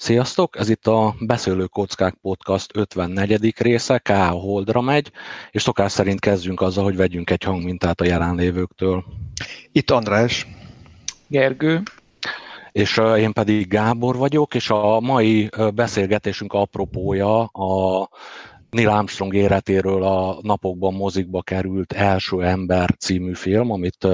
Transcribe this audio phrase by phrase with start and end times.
[0.00, 0.58] Sziasztok!
[0.58, 3.54] Ez itt a Beszélő Kockák Podcast 54.
[3.58, 4.10] része, K.
[4.30, 5.10] Holdra megy,
[5.50, 9.04] és szokás szerint kezdjünk azzal, hogy vegyünk egy hangmintát a jelenlévőktől.
[9.72, 10.46] Itt András.
[11.26, 11.82] Gergő.
[12.72, 18.08] És én pedig Gábor vagyok, és a mai beszélgetésünk apropója a
[18.70, 24.06] Neil Armstrong életéről a napokban mozikba került Első ember című film, amit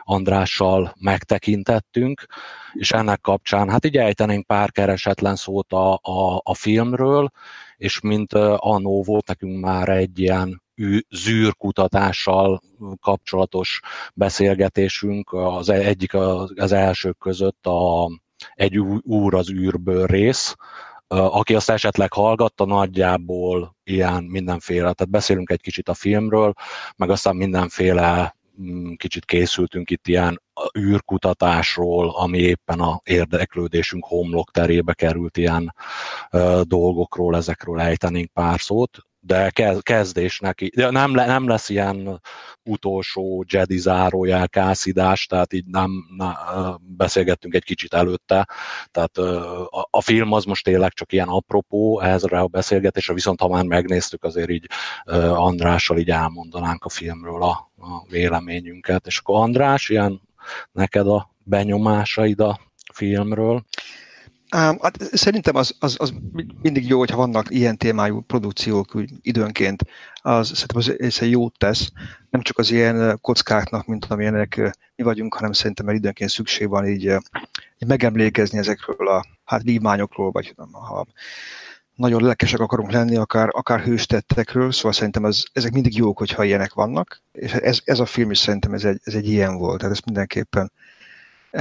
[0.00, 2.26] Andrással megtekintettünk,
[2.72, 7.30] és ennek kapcsán hát így ejtenénk pár keresetlen szót a, a, a filmről,
[7.76, 10.62] és mint annó volt nekünk már egy ilyen
[11.10, 12.60] zűrkutatással
[13.00, 13.80] kapcsolatos
[14.14, 16.14] beszélgetésünk, az egyik
[16.54, 18.08] az elsők között a
[18.54, 20.54] egy úr az űrből rész,
[21.08, 26.52] aki azt esetleg hallgatta, nagyjából ilyen mindenféle, tehát beszélünk egy kicsit a filmről,
[26.96, 30.42] meg aztán mindenféle mm, kicsit készültünk itt ilyen
[30.78, 35.74] űrkutatásról, ami éppen a érdeklődésünk homlok terébe került ilyen
[36.62, 42.20] dolgokról, ezekről ejtenénk pár szót de kezdésnek, de nem, nem lesz ilyen
[42.62, 46.34] utolsó Jedi zárójel kászidás, tehát így nem, nem
[46.80, 48.48] beszélgettünk egy kicsit előtte,
[48.90, 53.48] tehát a, a film az most tényleg csak ilyen apropó ehhez a beszélgetésre, viszont ha
[53.48, 54.66] már megnéztük, azért így
[55.34, 60.20] Andrással így elmondanánk a filmről a, a véleményünket, és akkor András, ilyen
[60.72, 62.60] neked a benyomásaid a
[62.92, 63.64] filmről?
[64.48, 66.12] Hát szerintem az, az, az
[66.62, 69.82] mindig jó, hogyha vannak ilyen témájú produkciók úgy időnként.
[70.14, 71.90] Az szerintem az, ez jót tesz,
[72.30, 76.86] nem csak az ilyen kockáknak, mint amilyenek mi vagyunk, hanem szerintem mert időnként szükség van
[76.86, 77.04] így,
[77.78, 81.06] így megemlékezni ezekről a hát vívmányokról, vagy ha
[81.94, 86.72] nagyon lelkesek akarunk lenni, akár, akár hőstettekről, szóval szerintem az, ezek mindig jók, hogyha ilyenek
[86.72, 89.94] vannak, és ez, ez a film is szerintem ez egy, ez egy ilyen volt, tehát
[89.94, 90.72] ez mindenképpen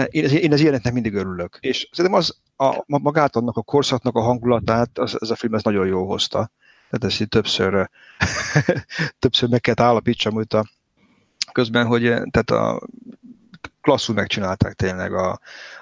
[0.10, 1.58] én, én az ilyeneknek mindig örülök.
[1.60, 5.64] És szerintem az, a, magát annak a korszaknak a hangulatát, az, ez a film ez
[5.64, 6.52] nagyon jó hozta.
[6.90, 7.90] Tehát ezt így többször,
[9.20, 10.66] többször meg kellett állapítsam, hogy a,
[11.52, 12.82] közben, hogy tehát a,
[13.82, 15.40] klasszul megcsinálták tényleg, a,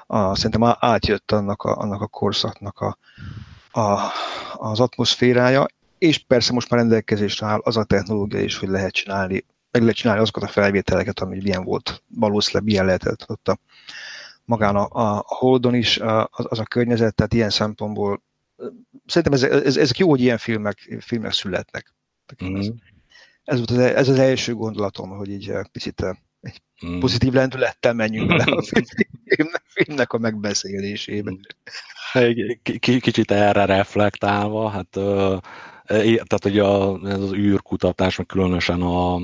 [0.08, 2.98] a, szerintem átjött annak a, annak a korszaknak a,
[3.80, 4.00] a,
[4.54, 5.66] az atmoszférája,
[5.98, 9.98] és persze most már rendelkezésre áll az a technológia is, hogy lehet csinálni, meg lehet
[9.98, 13.58] csinálni azokat a felvételeket, ami milyen volt, valószínűleg milyen lehetett ott a,
[14.46, 18.24] magán a, a Holdon is az, az a környezet, tehát ilyen szempontból
[19.06, 21.96] szerintem ez, ez, ezek jó, hogy ilyen filmek, filmek születnek.
[22.44, 22.56] Mm.
[22.56, 22.68] Ez,
[23.44, 26.06] ez, volt az, ez az első gondolatom, hogy így picit
[26.42, 27.00] egy mm.
[27.00, 28.62] pozitív lendülettel menjünk bele a
[29.26, 31.32] filmnek, filmnek a megbeszélésébe.
[32.80, 35.00] Kicsit erre reflektálva, hát
[35.86, 39.22] tehát hogy a, ez az űrkutatás, meg különösen a, a,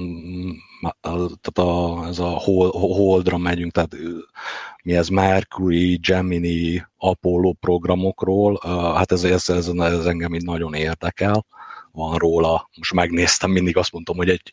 [1.01, 3.95] tehát a, ez a hold, Holdra megyünk, tehát
[4.83, 8.59] mi ez Mercury, Gemini, Apollo programokról,
[8.95, 11.45] hát ez, ez, ez, ez engem így nagyon érdekel,
[11.91, 14.51] van róla, most megnéztem, mindig azt mondtam, hogy egy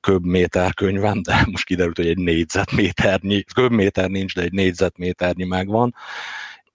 [0.00, 5.94] köbméter könyvem, de most kiderült, hogy egy négyzetméternyi, köbméter nincs, de egy négyzetméternyi megvan,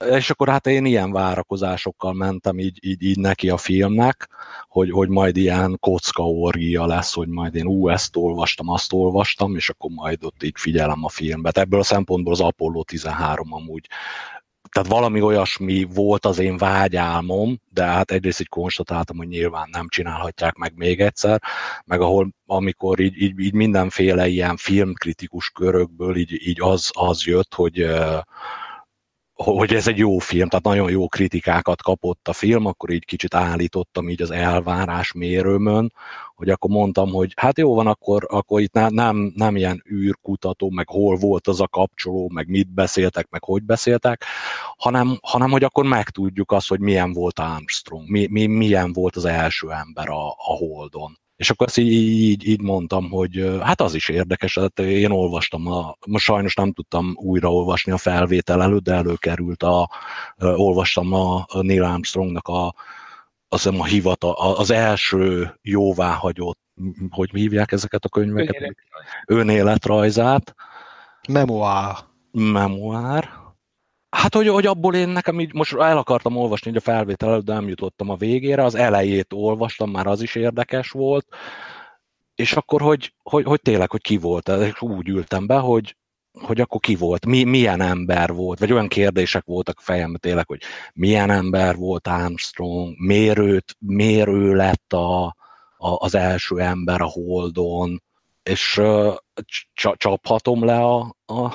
[0.04, 4.30] és akkor hát én ilyen várakozásokkal mentem így, így, így neki a filmnek,
[4.68, 9.70] hogy, hogy majd ilyen kockaorgia lesz, hogy majd én ú, ezt olvastam, azt olvastam, és
[9.70, 11.58] akkor majd ott így figyelem a filmet.
[11.58, 13.88] Ebből a szempontból az Apollo 13 amúgy
[14.72, 19.88] tehát valami olyasmi volt az én vágyálmom, de hát egyrészt így konstatáltam, hogy nyilván nem
[19.88, 21.42] csinálhatják meg még egyszer,
[21.86, 27.54] meg ahol amikor így, így, így mindenféle ilyen filmkritikus körökből így, így az, az jött,
[27.54, 27.86] hogy
[29.35, 33.34] hogy ez egy jó film, tehát nagyon jó kritikákat kapott a film, akkor így kicsit
[33.34, 35.94] állítottam így az elvárás mérőmön,
[36.35, 40.90] hogy akkor mondtam, hogy hát jó van, akkor, akkor itt nem, nem ilyen űrkutató, meg
[40.90, 44.23] hol volt az a kapcsoló, meg mit beszéltek, meg hogy beszéltek,
[44.78, 49.25] hanem, hanem hogy akkor megtudjuk azt, hogy milyen volt Armstrong, mi, mi, milyen volt az
[49.25, 51.19] első ember a, a Holdon.
[51.35, 55.68] És akkor ezt így, így, így mondtam, hogy hát az is érdekes, hát én olvastam,
[55.68, 59.90] a, most sajnos nem tudtam újraolvasni a felvétel előtt, de előkerült, a,
[60.38, 62.76] olvastam a, Neil Armstrongnak a,
[63.47, 66.59] az, a hivata, az első jóváhagyott,
[67.09, 68.55] hogy hívják ezeket a könyveket?
[68.55, 69.08] Önéletrajz.
[69.26, 70.55] Önéletrajzát.
[71.28, 71.96] Memoár.
[72.31, 73.45] Memoár
[74.16, 77.46] Hát, hogy, hogy abból én nekem így most el akartam olvasni hogy a felvétel előtt,
[77.46, 81.28] de nem jutottam a végére, az elejét olvastam, már az is érdekes volt,
[82.35, 85.97] és akkor, hogy, hogy, hogy tényleg, hogy ki volt, és úgy ültem be, hogy,
[86.32, 90.62] hogy akkor ki volt, mi, milyen ember volt, vagy olyan kérdések voltak fejemben tényleg, hogy
[90.94, 95.35] milyen ember volt Armstrong, miért, miért ő lett a, a,
[95.78, 98.03] az első ember a Holdon,
[98.44, 99.16] és uh,
[99.97, 101.53] csaphatom le a, a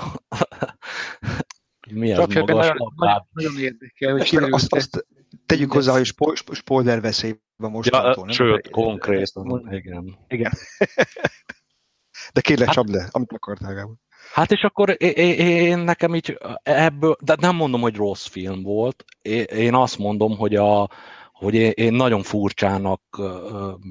[1.92, 4.54] Mi ez magas nagyon, nagyon, nagyon érdekel, hogy kiderült.
[4.54, 5.06] Azt, azt
[5.46, 7.40] tegyük hozzá, hogy spo- spoiler veszélyben
[7.70, 8.24] mostantól.
[8.26, 10.18] Ja, sőt, konkrétan, igen.
[10.28, 10.52] Igen.
[12.32, 13.94] De kérlek, hát, csapd le, amit akartál, Gábor.
[14.32, 19.04] Hát és akkor én, én nekem így ebből, de nem mondom, hogy rossz film volt,
[19.52, 20.90] én azt mondom, hogy a,
[21.40, 23.00] hogy én nagyon furcsának,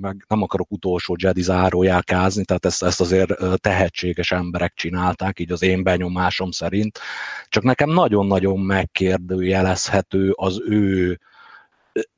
[0.02, 5.62] meg nem akarok utolsó Jedi zárójelkázni, tehát ezt, ezt azért tehetséges emberek csinálták, így az
[5.62, 7.00] én benyomásom szerint,
[7.48, 11.20] csak nekem nagyon-nagyon megkérdőjelezhető az ő,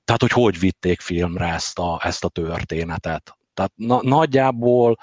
[0.05, 3.37] tehát hogy hogy vitték filmre ezt a, ezt a történetet.
[3.53, 4.97] Tehát na, nagyjából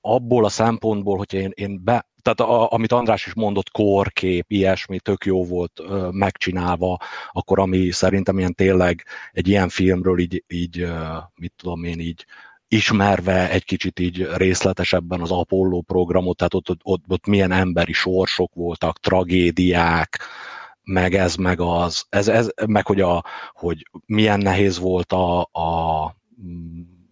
[0.00, 4.98] abból a szempontból, hogy én, én be, tehát a, amit András is mondott, korkép, ilyesmi,
[4.98, 6.98] tök jó volt ö, megcsinálva,
[7.32, 12.24] akkor ami szerintem ilyen tényleg egy ilyen filmről így, így ö, mit tudom én, így
[12.68, 18.54] ismerve egy kicsit így részletesebben az Apollo programot, tehát ott, ott, ott milyen emberi sorsok
[18.54, 20.18] voltak, tragédiák,
[20.82, 26.16] meg ez, meg az, ez, ez meg hogy, a, hogy milyen nehéz volt a, a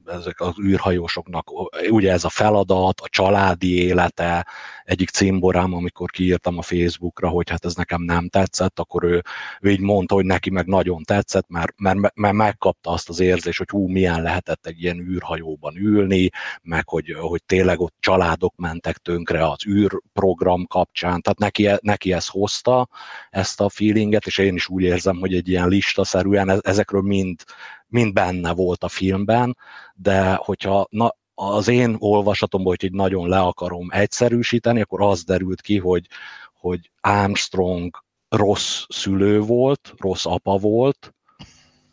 [0.07, 1.51] ezek az űrhajósoknak.
[1.91, 4.47] Ugye ez a feladat, a családi élete,
[4.85, 9.23] egyik címborám, amikor kiírtam a Facebookra, hogy hát ez nekem nem tetszett, akkor ő,
[9.61, 13.59] ő így mondta, hogy neki meg nagyon tetszett, mert, mert, mert megkapta azt az érzést,
[13.59, 16.29] hogy hú, milyen lehetett egy ilyen űrhajóban ülni,
[16.63, 22.27] meg hogy, hogy tényleg ott családok mentek tönkre az űrprogram kapcsán, tehát neki, neki ez
[22.27, 22.89] hozta
[23.31, 27.43] ezt a feelinget, és én is úgy érzem, hogy egy ilyen listaszerűen ezekről mind
[27.91, 29.57] mind benne volt a filmben,
[29.95, 35.61] de hogyha na, az én olvasatomból, hogy így nagyon le akarom egyszerűsíteni, akkor az derült
[35.61, 36.07] ki, hogy,
[36.55, 41.15] hogy Armstrong rossz szülő volt, rossz apa volt,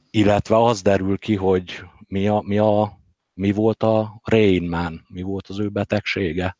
[0.09, 2.99] illetve az derül ki, hogy mi, a, mi, a,
[3.33, 6.57] mi volt a Rain Man, mi volt az ő betegsége.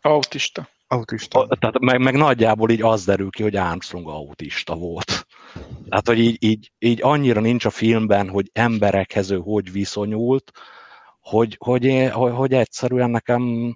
[0.00, 0.68] Autista.
[0.86, 1.46] Autista.
[1.58, 5.26] Tehát meg, meg nagyjából így az derül ki, hogy Armstrong autista volt.
[5.88, 10.52] Tehát, hogy így, így, így annyira nincs a filmben, hogy emberekhez ő hogy viszonyult,
[11.24, 13.74] hogy, hogy, én, hogy, hogy egyszerűen nekem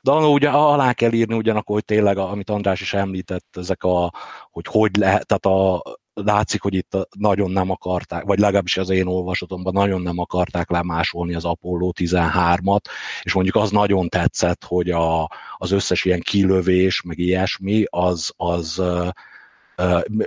[0.00, 4.12] de ugye alá kell írni ugyanakkor, hogy tényleg, amit András is említett, ezek a,
[4.50, 5.82] hogy hogy lehet, tehát a,
[6.14, 11.34] látszik, hogy itt nagyon nem akarták, vagy legalábbis az én olvasatomban nagyon nem akarták lemásolni
[11.34, 12.80] az Apollo 13-at,
[13.22, 18.82] és mondjuk az nagyon tetszett, hogy a, az összes ilyen kilövés, meg ilyesmi, az, az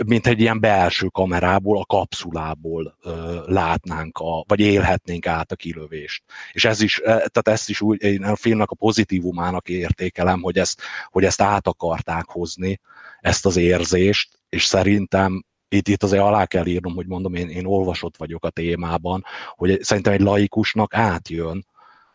[0.05, 2.97] mint egy ilyen belső kamerából, a kapszulából
[3.45, 6.23] látnánk, a, vagy élhetnénk át a kilövést.
[6.51, 10.81] És ez is, tehát ezt is úgy, én a filmnek a pozitívumának értékelem, hogy ezt,
[11.09, 12.79] hogy ezt át akarták hozni,
[13.21, 17.65] ezt az érzést, és szerintem itt, itt azért alá kell írnom, hogy mondom, én, én
[17.65, 19.23] olvasott vagyok a témában,
[19.55, 21.65] hogy szerintem egy laikusnak átjön,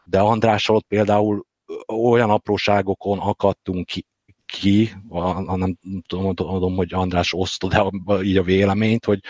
[0.04, 1.46] de Andrással ott például
[1.86, 4.06] olyan apróságokon akadtunk ki,
[4.50, 5.76] ki a, a, nem
[6.06, 9.20] tudom, hogy András osztod de így a véleményt, hogy,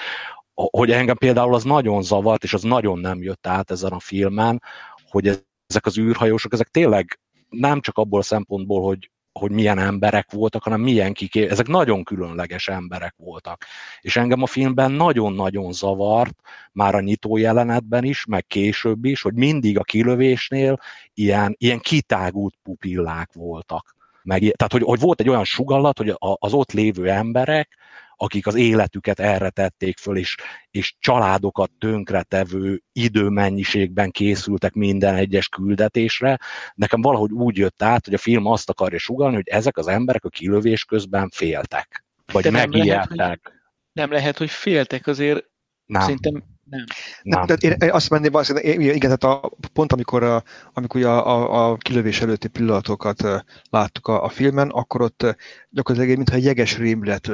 [0.55, 4.63] hogy engem például az nagyon zavart, és az nagyon nem jött át ezen a filmen,
[5.11, 5.27] hogy
[5.67, 10.63] ezek az űrhajósok, ezek tényleg nem csak abból a szempontból, hogy, hogy milyen emberek voltak,
[10.63, 11.49] hanem milyen kiké...
[11.49, 13.65] Ezek nagyon különleges emberek voltak.
[14.01, 16.41] És engem a filmben nagyon-nagyon zavart,
[16.73, 20.81] már a nyitó jelenetben is, meg később is, hogy mindig a kilövésnél
[21.15, 23.99] ilyen, ilyen kitágult pupillák voltak.
[24.23, 27.79] Meg, tehát, hogy, hogy volt egy olyan sugallat, hogy az ott lévő emberek,
[28.23, 30.37] akik az életüket erre tették föl, és,
[30.71, 36.39] és családokat tönkretevő időmennyiségben készültek minden egyes küldetésre.
[36.75, 40.25] Nekem valahogy úgy jött át, hogy a film azt akarja sugalni, hogy ezek az emberek
[40.25, 43.09] a kilövés közben féltek, vagy De megijedtek.
[43.09, 43.53] Nem lehet, hogy,
[43.93, 45.45] nem lehet, hogy féltek, azért
[45.87, 46.01] nem.
[46.01, 46.85] szerintem nem.
[47.23, 47.45] nem.
[47.47, 51.71] nem én, én azt menném, azt, igen, tehát a, pont amikor, a, amikor a, a,
[51.71, 53.23] a kilövés előtti pillanatokat
[53.71, 55.37] láttuk a, a filmen, akkor ott
[55.71, 57.31] gyakorlatilag mintha egy jeges rémület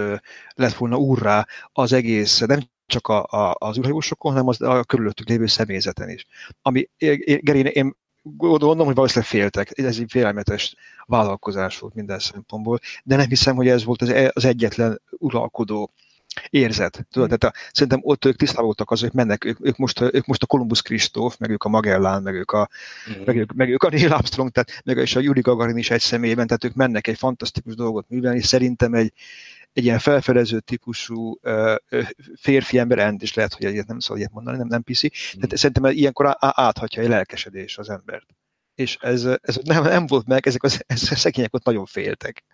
[0.55, 5.29] lett volna úrrá az egész, nem csak a, a, az űrhajósokon, hanem az, a körülöttük
[5.29, 6.27] lévő személyzeten is.
[6.63, 6.89] Ami,
[7.41, 9.79] Geri, én gondolom, hogy valószínűleg féltek.
[9.79, 10.75] Ez egy félelmetes
[11.07, 15.93] vállalkozás volt minden szempontból, de nem hiszem, hogy ez volt az, e, az egyetlen uralkodó
[16.51, 17.07] érzet.
[17.11, 17.39] Tudod, hmm.
[17.39, 20.43] tehát a, szerintem ott ők tisztában voltak az, hogy mennek, ők, ők, most, ők most
[20.43, 22.69] a Columbus Kristóf, meg ők a Magellán, meg ők a,
[23.11, 23.23] mm.
[23.25, 26.01] meg, ők, meg ők a Neil Armstrong, tehát meg és a Yuri Gagarin is egy
[26.01, 29.13] személyben, tehát ők mennek egy fantasztikus dolgot művelni, szerintem egy,
[29.73, 31.77] egy ilyen felfedező típusú uh,
[32.35, 35.41] férfi ember, end is lehet, hogy egyet nem szabad ilyet mondani, nem, nem piszi, mm.
[35.41, 38.27] tehát szerintem ilyenkor áthatja egy lelkesedés az embert
[38.77, 42.45] és ez, ez nem, nem volt meg, ezek az, ezek a szegények ott nagyon féltek.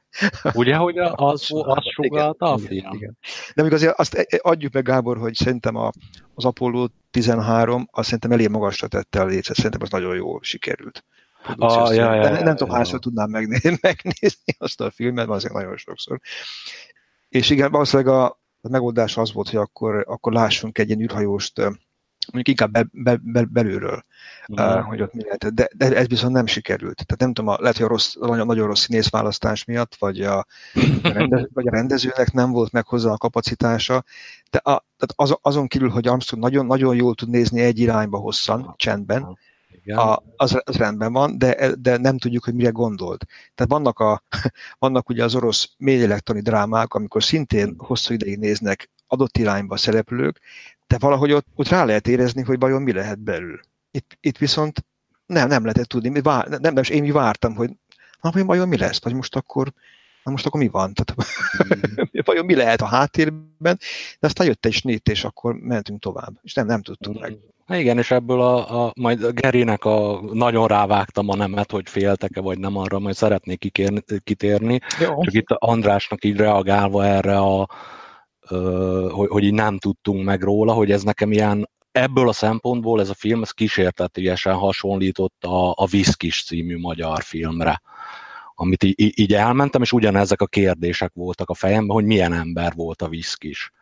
[0.53, 2.95] Ugye, hogy az, az sugalta a film?
[2.95, 3.19] Igen.
[3.55, 5.91] De még azért azt adjuk meg, Gábor, hogy szerintem a,
[6.35, 11.05] az Apollo 13, azt szerintem elég magasra tette a lécet, szerintem az nagyon jól sikerült.
[11.57, 15.77] Ah, ja, ja, nem, nem tudom, hányszor tudnám megnézni, megnézni azt a filmet, azért nagyon
[15.77, 16.21] sokszor.
[17.29, 18.25] És igen, valószínűleg a,
[18.61, 21.61] a megoldás az volt, hogy akkor, akkor lássunk egy ilyen űrhajóst,
[22.33, 24.05] mondjuk inkább be, be, be, belülről,
[24.53, 24.65] mm.
[24.65, 25.55] uh, hogy ott mi lehet.
[25.55, 27.07] De, de ez viszont nem sikerült.
[27.07, 30.39] Tehát nem tudom, lehet, hogy a rossz, nagyon, nagyon rossz színészválasztás miatt, vagy a,
[31.03, 34.05] a, vagy a rendezőnek nem volt meg hozzá a kapacitása,
[34.51, 38.19] de a, tehát az, azon kívül, hogy Armstrong nagyon, nagyon jól tud nézni egy irányba
[38.19, 39.39] hosszan, csendben,
[39.87, 43.25] a, az, az rendben van, de, de nem tudjuk, hogy mire gondolt.
[43.55, 44.23] Tehát vannak, a,
[44.79, 50.41] vannak ugye az orosz mélyelektoni drámák, amikor szintén hosszú ideig néznek adott irányba szereplők,
[50.87, 53.61] de valahogy ott, ott rá lehet érezni, hogy vajon mi lehet belül.
[53.91, 54.85] Itt, itt viszont
[55.27, 56.09] nem, nem lehetett tudni.
[56.09, 57.71] Mi vár, nem, nem, én mi vártam, hogy
[58.21, 59.73] na, hogy vajon mi lesz, vagy most akkor,
[60.23, 60.93] na most akkor mi van?
[60.95, 61.15] Tehát,
[62.05, 62.21] mm.
[62.25, 63.79] vajon mi lehet a háttérben?
[64.21, 66.39] De aztán jött egy snit, és akkor mentünk tovább.
[66.43, 67.21] És nem, nem tudtuk mm.
[67.21, 67.37] meg.
[67.67, 71.89] Na igen, és ebből a, a majd a Gerinek a, nagyon rávágtam a nemet, hogy
[71.89, 74.81] féltek-e vagy nem arra, majd szeretnék kikérni, kitérni.
[75.01, 75.23] Jó.
[75.23, 77.69] Csak itt Andrásnak így reagálva erre a,
[79.11, 83.09] hogy, hogy így nem tudtunk meg róla, hogy ez nekem ilyen ebből a szempontból ez
[83.09, 87.83] a film ez kísértetiesen hasonlított a, a Viszkis című magyar filmre,
[88.55, 93.03] amit így, így elmentem, és ugyanezek a kérdések voltak a fejemben, hogy milyen ember volt
[93.03, 93.73] a Viszkis.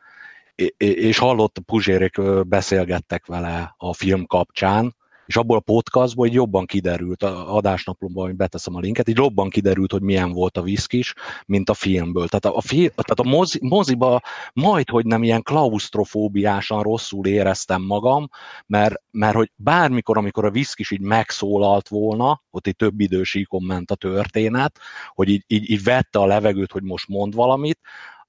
[0.76, 4.96] És hallott, Puzsérék beszélgettek vele a film kapcsán,
[5.30, 9.48] és abból a podcastból így jobban kiderült, a adásnaplomban, hogy beteszem a linket, így jobban
[9.48, 11.14] kiderült, hogy milyen volt a viszkis,
[11.46, 12.28] mint a filmből.
[12.28, 14.20] Tehát a, fi, tehát a mozi, moziba
[14.52, 18.28] majd, hogy nem ilyen klaustrofóbiásan rosszul éreztem magam,
[18.66, 23.90] mert, mert hogy bármikor, amikor a viszkis így megszólalt volna, ott egy több idősíkon ment
[23.90, 24.78] a történet,
[25.14, 27.78] hogy így, így, így vette a levegőt, hogy most mond valamit,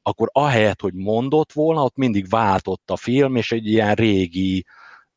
[0.01, 4.65] akkor ahelyett, hogy mondott volna, ott mindig váltott a film, és egy ilyen régi,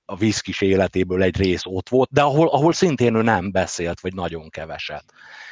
[0.04, 4.14] a viszkis életéből egy rész ott volt, de ahol, ahol szintén ő nem beszélt, vagy
[4.14, 5.04] nagyon keveset.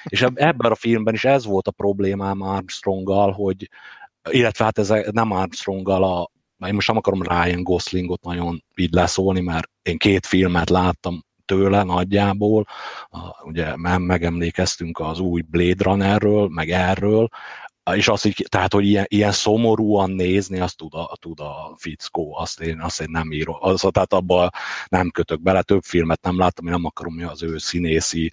[0.04, 3.68] És ebben a filmben is ez volt a problémám Armstronggal, hogy
[4.30, 6.30] illetve hát ez nem Armstronggal a
[6.66, 11.82] én most nem akarom Ryan Goslingot nagyon így leszólni, mert én két filmet láttam tőle
[11.82, 12.66] nagyjából,
[13.44, 17.28] ugye megemlékeztünk az új Blade Runnerről, meg erről,
[17.94, 22.36] és azt így, tehát, hogy ilyen, ilyen szomorúan nézni, azt tud a, tud a fickó,
[22.36, 23.56] azt én, azt én nem írom.
[23.60, 24.50] Az, tehát abban
[24.88, 28.32] nem kötök bele, több filmet nem láttam, én nem akarom az ő színészi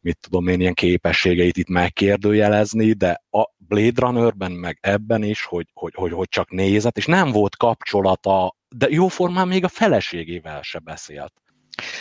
[0.00, 5.66] mit tudom én, ilyen képességeit itt megkérdőjelezni, de a Blade Runnerben, meg ebben is, hogy,
[5.74, 10.78] hogy, hogy, hogy csak nézett, és nem volt kapcsolata, de jóformán még a feleségével se
[10.78, 11.32] beszélt.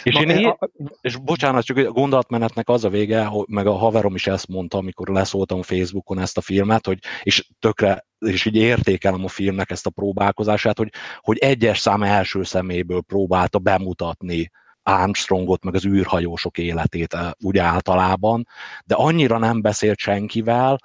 [0.04, 0.56] És, én, én,
[1.02, 4.78] és bocsánat, csak a gondolatmenetnek az a vége, hogy meg a haverom is ezt mondta,
[4.78, 9.86] amikor leszóltam Facebookon ezt a filmet, hogy, és tökre, és így értékelem a filmnek ezt
[9.86, 14.52] a próbálkozását, hogy, hogy egyes szám első szeméből próbálta bemutatni
[14.84, 18.48] Armstrongot, meg az űrhajósok életét eh, úgy általában,
[18.86, 20.78] de annyira nem beszélt senkivel,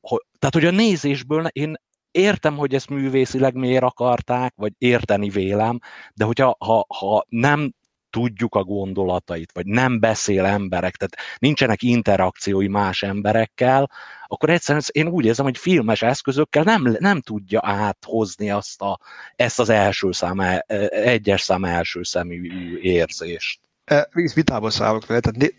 [0.00, 1.76] hogy, tehát hogy a nézésből én
[2.10, 5.78] értem, hogy ezt művészileg miért akarták, vagy érteni vélem,
[6.14, 7.72] de hogyha ha, ha nem
[8.10, 13.90] tudjuk a gondolatait, vagy nem beszél emberek, tehát nincsenek interakciói más emberekkel,
[14.26, 18.98] akkor egyszerűen én úgy érzem, hogy filmes eszközökkel nem, nem tudja áthozni azt a,
[19.36, 23.60] ezt az első szám, e, egyes szám első szemű érzést.
[23.84, 25.54] E, vitába szállok vele, tehát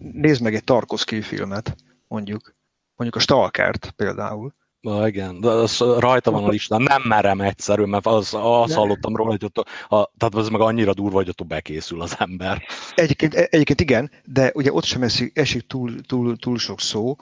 [0.00, 1.76] nézd meg egy Tarkovsky filmet,
[2.08, 2.54] mondjuk,
[2.96, 7.84] mondjuk a Stalkert például, Na igen, de az rajta van a listán, nem merem egyszerű,
[7.84, 9.56] mert az, azt hallottam róla, hogy ott,
[9.88, 12.62] a, tehát az meg annyira durva, hogy ott bekészül az ember.
[12.94, 17.16] Egyébként, egyébként igen, de ugye ott sem esik, esik túl, túl, túl sok szó,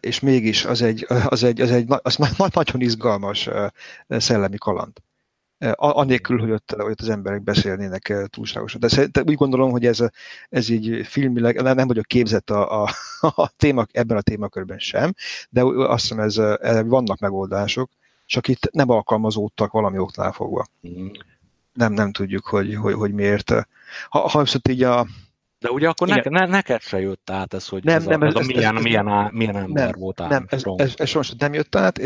[0.00, 3.48] és mégis az egy, az egy, az egy az nagyon izgalmas
[4.08, 4.92] szellemi kaland.
[5.74, 8.80] Anélkül, hogy ott, hogy ott az emberek beszélnének túlságosan.
[8.80, 9.98] De, de úgy gondolom, hogy ez,
[10.48, 15.14] ez így filmileg, nem vagyok képzett a, a, a téma, ebben a témakörben sem,
[15.50, 17.90] de azt hiszem, ez, ez, vannak megoldások,
[18.26, 20.66] csak itt nem alkalmazódtak valami oknál fogva.
[20.88, 21.06] Mm.
[21.72, 23.50] Nem, nem tudjuk, hogy, hogy, hogy miért.
[24.08, 25.06] Ha, ha viszont így a,
[25.60, 28.26] de ugye akkor ne, ne, neked se jött át ez, hogy nem, ez, nem, a,
[28.26, 31.08] ez, ez, a milyen, ez, milyen, á, milyen ember nem, volt Nem, ez, ez, ez
[31.08, 31.98] sajnos nem jött át,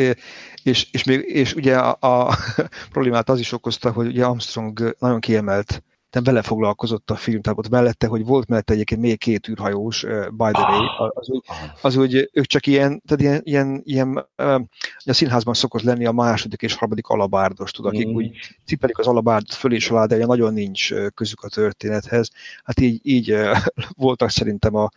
[0.62, 2.36] és, és, még, és ugye a, a
[2.92, 5.82] problémát az is okozta, hogy ugye Armstrong nagyon kiemelt
[6.12, 10.28] nem belefoglalkozott a film, tehát ott mellette, hogy volt mellette egyébként még két űrhajós, uh,
[10.30, 11.10] by the way, ah.
[11.14, 11.44] az, úgy,
[11.80, 14.60] az úgy, ők csak ilyen, tehát ilyen, ilyen, ilyen uh,
[15.04, 18.14] a színházban szokott lenni a második és harmadik alabárdos, tudod, akik mm.
[18.14, 18.30] úgy
[18.64, 22.30] cipelik az alabárdot föl és alá, de nagyon nincs közük a történethez.
[22.64, 23.56] Hát így, így uh,
[24.06, 24.88] voltak szerintem a,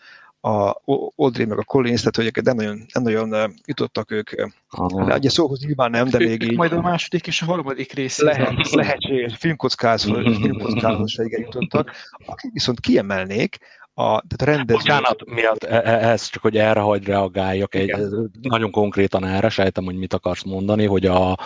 [0.46, 0.82] a
[1.16, 4.30] Audrey meg a Collins, tehát hogy nem nagyon, nem nagyon jutottak ők.
[4.70, 5.18] Ah.
[5.18, 6.56] Ugye szóhoz nyilván nem, de még így...
[6.56, 8.20] Majd a második és a harmadik rész.
[8.20, 11.92] Lehet, lehetséges, filmkockázhoz, filmkockázhoz se igen jutottak.
[12.25, 13.58] Akik viszont kiemelnék,
[13.94, 14.78] a, tehát a rendező...
[14.80, 17.96] Bocsánat, miatt e, e, ez csak, hogy erre hagy reagáljak, egy,
[18.42, 21.38] nagyon konkrétan erre, sejtem, hogy mit akarsz mondani, hogy a,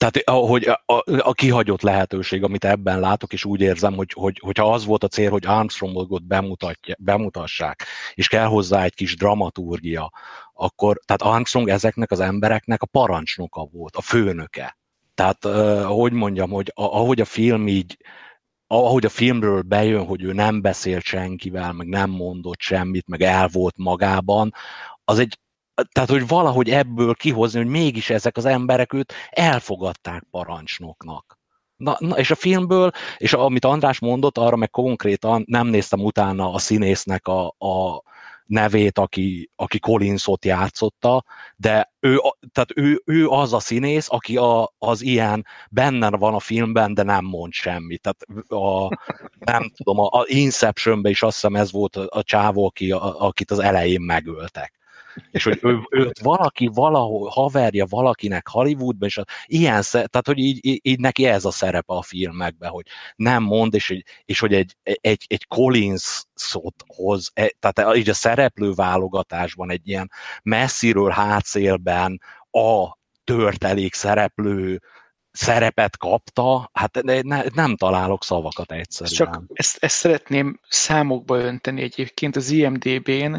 [0.00, 4.38] tehát hogy a, a, a kihagyott lehetőség, amit ebben látok, és úgy érzem, hogy, hogy
[4.44, 6.22] hogyha az volt a cél, hogy Armstrongot
[6.98, 10.12] bemutassák, és kell hozzá egy kis dramaturgia,
[10.54, 14.78] akkor, tehát Armstrong ezeknek az embereknek a parancsnoka volt, a főnöke.
[15.14, 15.44] Tehát,
[15.84, 17.96] hogy mondjam, hogy ahogy a film így,
[18.66, 23.48] ahogy a filmről bejön, hogy ő nem beszélt senkivel, meg nem mondott semmit, meg el
[23.48, 24.52] volt magában,
[25.04, 25.38] az egy,
[25.92, 31.38] tehát, hogy valahogy ebből kihozni, hogy mégis ezek az emberek őt elfogadták parancsnoknak.
[31.76, 36.52] Na, na, és a filmből, és amit András mondott, arra meg konkrétan nem néztem utána
[36.52, 38.02] a színésznek a, a
[38.46, 41.24] nevét, aki, aki Collinsot játszotta,
[41.56, 42.18] de ő,
[42.52, 47.02] tehát ő, ő az a színész, aki a, az ilyen benne van a filmben, de
[47.02, 48.00] nem mond semmit.
[48.00, 48.98] Tehát a,
[49.38, 53.20] nem tudom, a, a Inceptionben is azt hiszem ez volt a, a csávó, aki, a,
[53.20, 54.79] akit az elején megöltek
[55.30, 60.80] és hogy ő, őt valaki valahol haverja valakinek Hollywoodban, és az, ilyen, tehát hogy így,
[60.82, 62.86] így, neki ez a szerepe a filmekben, hogy
[63.16, 68.14] nem mond, és, és hogy egy, egy, egy Collins szót hoz, e, tehát így a
[68.14, 70.10] szereplő válogatásban egy ilyen
[70.42, 74.80] messziről hátszélben a törtelék szereplő
[75.32, 79.32] szerepet kapta, hát ne, nem találok szavakat egyszerűen.
[79.32, 83.34] Csak ezt, ezt szeretném számokba önteni egyébként az IMDB-n,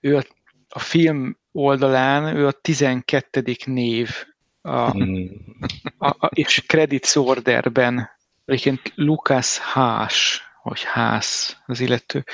[0.00, 0.22] ő a
[0.68, 3.56] a film oldalán ő a 12.
[3.64, 4.10] név
[4.60, 5.30] a, hmm.
[5.98, 8.10] a, a, és credits orderben
[8.44, 12.24] egyébként Lucas Haas, vagy Ház az illető.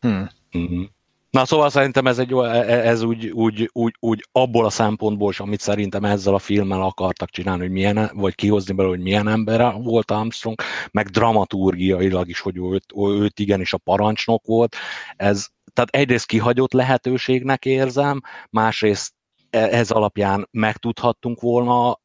[0.00, 0.30] Hmm.
[0.50, 0.90] Hmm.
[1.34, 5.30] Na szóval szerintem ez, egy, e, e, ez úgy, úgy, úgy, úgy abból a szempontból
[5.30, 9.28] is, amit szerintem ezzel a filmmel akartak csinálni, hogy milyen, vagy kihozni belőle, hogy milyen
[9.28, 10.60] ember volt Armstrong,
[10.90, 14.76] meg dramaturgiailag is, hogy őt, őt igenis a parancsnok volt.
[15.16, 19.12] Ez, tehát egyrészt kihagyott lehetőségnek érzem, másrészt
[19.50, 22.00] e, ez alapján megtudhattunk volna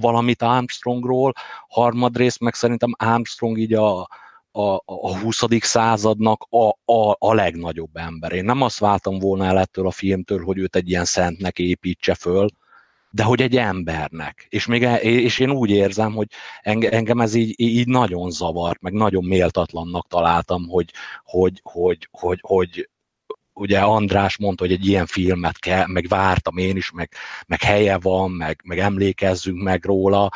[0.00, 1.32] valamit Armstrongról,
[1.68, 4.08] harmadrészt meg szerintem Armstrong így a,
[4.52, 5.42] a, a 20.
[5.60, 8.32] századnak a, a, a legnagyobb ember.
[8.32, 12.14] Én nem azt váltam volna el ettől a filmtől, hogy őt egy ilyen szentnek építse
[12.14, 12.48] föl,
[13.10, 14.46] de hogy egy embernek.
[14.48, 16.28] És, még, e, és én úgy érzem, hogy
[16.62, 20.90] engem ez így, így nagyon zavart, meg nagyon méltatlannak találtam, hogy,
[21.24, 22.88] hogy, hogy, hogy, hogy
[23.52, 27.12] ugye András mondta, hogy egy ilyen filmet kell, meg vártam én is, meg,
[27.46, 30.30] meg helye van, meg, meg emlékezzünk meg róla,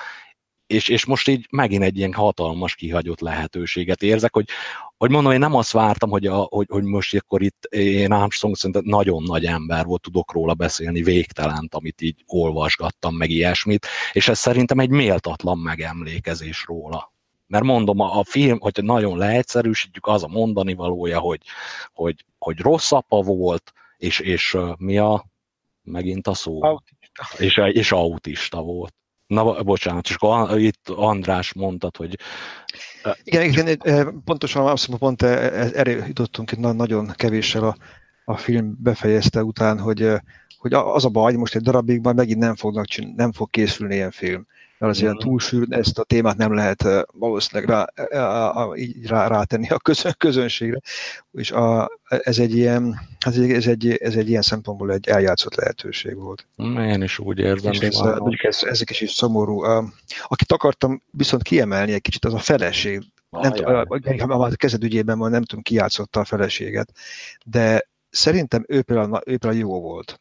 [0.73, 4.49] és, és most így megint egy ilyen hatalmas kihagyott lehetőséget érzek, hogy,
[4.97, 8.57] hogy mondom, én nem azt vártam, hogy, a, hogy, hogy most akkor itt én Armstrong
[8.57, 14.29] szerintem nagyon nagy ember volt, tudok róla beszélni, végtelent, amit így olvasgattam, meg ilyesmit, és
[14.29, 17.13] ez szerintem egy méltatlan megemlékezés róla.
[17.47, 21.41] Mert mondom, a, a film, hogyha nagyon leegyszerűsítjük, az a mondani valója, hogy,
[21.93, 25.25] hogy, hogy rossz apa volt, és, és mi a,
[25.83, 26.63] megint a szó?
[26.63, 27.25] Autista.
[27.39, 28.95] És, és autista volt.
[29.33, 32.19] Na, bocsánat, csak itt András mondtad, hogy...
[33.23, 37.77] Igen, igen pontosan mondom, pont erre jutottunk itt nagyon kevéssel a,
[38.25, 40.13] a film befejezte után, hogy,
[40.59, 44.11] hogy az a baj, most egy darabig már megint nem, fognak, nem fog készülni ilyen
[44.11, 44.47] film
[44.83, 45.23] mert az ilyen mhm.
[45.23, 48.53] túlsűrű, ezt a témát nem lehet valószínűleg rá, rá,
[49.05, 50.81] rá, rátenni a közön, közönségre,
[51.33, 55.55] és a, ez egy ilyen, ez egy, ez, egy, ez egy ilyen szempontból egy eljátszott
[55.55, 56.47] lehetőség volt.
[56.57, 57.73] Én is úgy érzem.
[57.73, 58.01] És ez,
[58.43, 59.63] ez, ezek is is szomorú.
[60.27, 63.03] Akit akartam viszont kiemelni egy kicsit, az a feleség.
[63.31, 63.53] Nem,
[64.31, 66.93] a, a kezedügyében van, nem tudom, ki játszotta a feleséget,
[67.45, 70.21] de szerintem ő például, ő például jó volt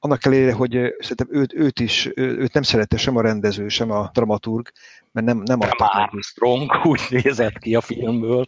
[0.00, 4.10] annak ellenére, hogy szerintem őt, őt is, őt nem szerette sem a rendező, sem a
[4.12, 4.68] dramaturg,
[5.12, 5.84] mert nem, nem adta.
[5.84, 8.44] Armstrong úgy nézett ki a filmből.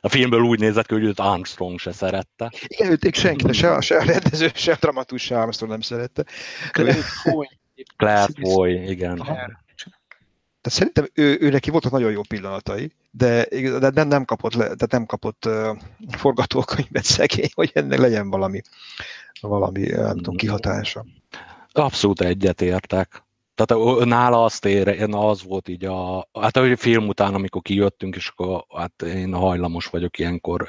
[0.00, 2.52] A filmből úgy nézett ki, hogy őt Armstrong se szerette.
[2.66, 6.24] Igen, őt senki, se, se a rendező, se a dramaturg, se Armstrong nem szerette.
[6.70, 7.48] Claire Foy.
[7.96, 9.16] Claire Foy, igen.
[10.62, 13.46] Tehát szerintem ő, ő neki voltak nagyon jó pillanatai, de,
[13.78, 15.78] de nem, nem kapott, le, de nem kapott uh,
[16.16, 18.60] forgatókönyvet szegény, hogy ennek legyen valami,
[19.48, 21.04] valami nem tudom, kihatása.
[21.72, 23.24] Abszolút egyetértek.
[23.64, 28.28] Tehát nála azt ér, az volt így a, hát a film után, amikor kijöttünk, és
[28.28, 30.68] akkor hát én hajlamos vagyok ilyenkor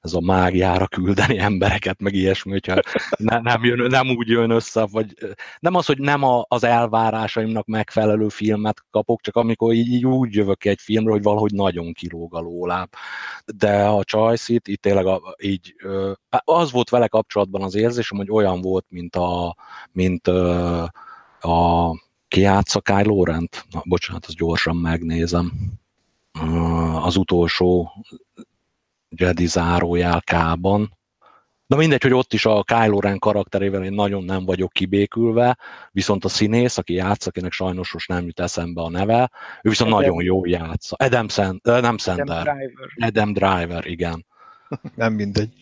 [0.00, 2.80] ez a mágiára küldeni embereket, meg ilyesmi, hogyha
[3.16, 5.14] ne, nem, jön, nem úgy jön össze, vagy
[5.58, 10.34] nem az, hogy nem a, az elvárásaimnak megfelelő filmet kapok, csak amikor így, így úgy
[10.34, 12.88] jövök egy filmről, hogy valahogy nagyon kilóg a lóláb.
[13.56, 14.04] De a
[14.46, 15.74] itt, itt tényleg a, így,
[16.44, 19.56] az volt vele kapcsolatban az érzésem, hogy olyan volt, mint a,
[19.92, 21.06] mint a
[22.28, 23.64] ki játsza Kylo Rent?
[23.70, 25.52] Na, bocsánat, azt gyorsan megnézem.
[27.02, 27.92] Az utolsó
[29.08, 30.96] Jedi zárójel K-ban.
[31.66, 35.58] De mindegy, hogy ott is a Kylo Ren karakterével én nagyon nem vagyok kibékülve,
[35.90, 39.30] viszont a színész, aki játsz, akinek sajnos most nem jut eszembe a neve,
[39.62, 40.02] ő viszont Adam.
[40.02, 40.96] nagyon jó játsza.
[40.98, 42.48] Adam, Sand, nem Sander.
[42.48, 43.08] Adam Driver.
[43.08, 44.26] Adam Driver, igen.
[44.94, 45.52] Nem mindegy.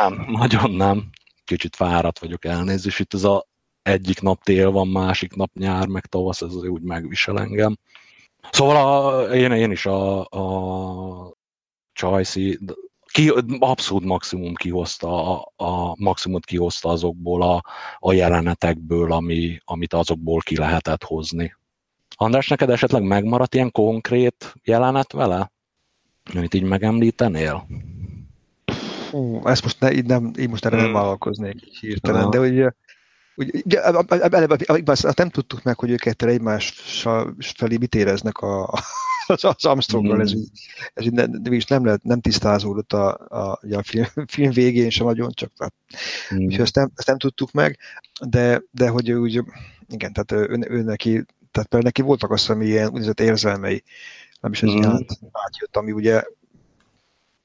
[0.00, 1.10] Nem, nagyon nem.
[1.44, 3.00] Kicsit fáradt vagyok elnézést.
[3.00, 3.46] Itt ez a
[3.82, 7.76] egyik nap tél van, másik nap nyár, meg tavasz, ez úgy megvisel engem.
[8.50, 11.34] Szóval a, én, én is a, a
[11.92, 12.58] Csajci
[13.12, 17.62] ki, abszolút maximum kihozta, a, a maximumot kihozta azokból a,
[17.98, 21.56] a jelenetekből, ami, amit azokból ki lehetett hozni.
[22.16, 25.52] András, neked esetleg megmaradt ilyen konkrét jelenet vele?
[26.34, 27.66] Amit így megemlítenél?
[29.10, 30.94] Hú, ezt most ne, így, nem, így most erre nem hmm.
[30.94, 32.66] vállalkoznék hirtelen, de hogy
[33.34, 36.70] Ugye, eleve, azt nem tudtuk meg, hogy ők egymás
[37.56, 38.70] felé mit éreznek a,
[39.26, 40.42] az Armstronggal, ez, hmm.
[40.94, 45.32] ez így nem, nem, lehet, nem tisztázódott a, a, a film, film végén sem nagyon,
[45.32, 45.52] csak
[46.34, 46.44] mm.
[46.44, 47.78] úgyhogy ezt nem, ezt nem tudtuk meg,
[48.26, 49.42] de, de hogy ő úgy,
[49.88, 51.10] igen, tehát ő, ő neki,
[51.50, 53.82] tehát például neki voltak azt hiszem ilyen úgynevezett érzelmei,
[54.40, 54.82] nem is ez mm.
[54.82, 56.22] át, átjött, ami ugye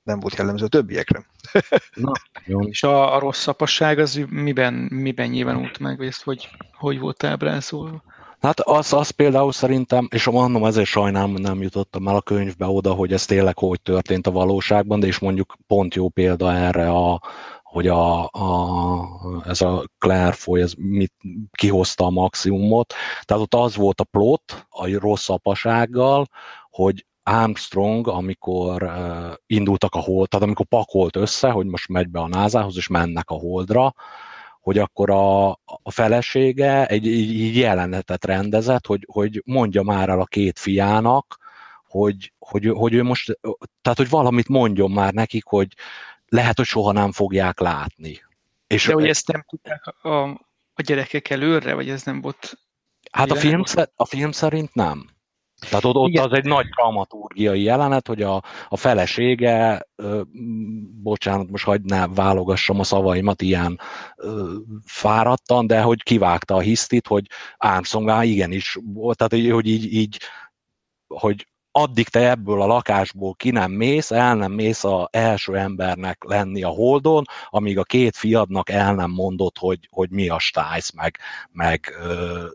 [0.08, 1.26] nem volt jellemző a többiekre.
[1.94, 2.12] Na,
[2.46, 2.60] jó.
[2.60, 7.24] És a, a rossz apasság az miben, miben nyilvánult meg, vagy ezt hogy, hogy volt
[7.24, 8.04] ábrázolva?
[8.40, 12.94] Hát az, az például szerintem, és mondom, ezért sajnálom, nem jutottam el a könyvbe oda,
[12.94, 17.22] hogy ez tényleg hogy történt a valóságban, de és mondjuk pont jó példa erre a,
[17.64, 21.14] hogy a, a, ez a Claire Foy, ez mit,
[21.52, 22.94] kihozta a maximumot.
[23.22, 26.28] Tehát ott az volt a plot a rossz apasággal,
[26.70, 32.20] hogy Armstrong, amikor uh, indultak a hold, tehát amikor pakolt össze, hogy most megy be
[32.20, 33.94] a názához, és mennek a holdra,
[34.62, 40.26] hogy akkor a, a felesége egy, egy jelenetet rendezett, hogy, hogy mondja már el a
[40.26, 41.38] két fiának,
[41.88, 43.40] hogy, hogy, hogy ő most,
[43.82, 45.68] tehát hogy valamit mondjon már nekik, hogy
[46.28, 48.22] lehet, hogy soha nem fogják látni.
[48.68, 50.24] És De hogy ezt nem tudták a,
[50.74, 52.60] a gyerekek előre, vagy ez nem volt...
[53.12, 53.64] Hát a film,
[53.96, 55.17] a film szerint nem.
[55.60, 60.22] Tehát ott, ott az egy nagy dramaturgiai jelenet, hogy a, a felesége, ö,
[61.02, 63.80] bocsánat, most hagyd ne válogassam a szavaimat ilyen
[64.16, 67.26] ö, fáradtan, de hogy kivágta a hisztit, hogy
[67.58, 70.18] Armstrong igenis volt, tehát hogy így, így
[71.08, 76.24] hogy addig te ebből a lakásból ki nem mész, el nem mész a első embernek
[76.24, 80.92] lenni a holdon, amíg a két fiadnak el nem mondod, hogy, hogy mi a stájsz,
[80.92, 81.18] meg,
[81.52, 82.46] meg ö,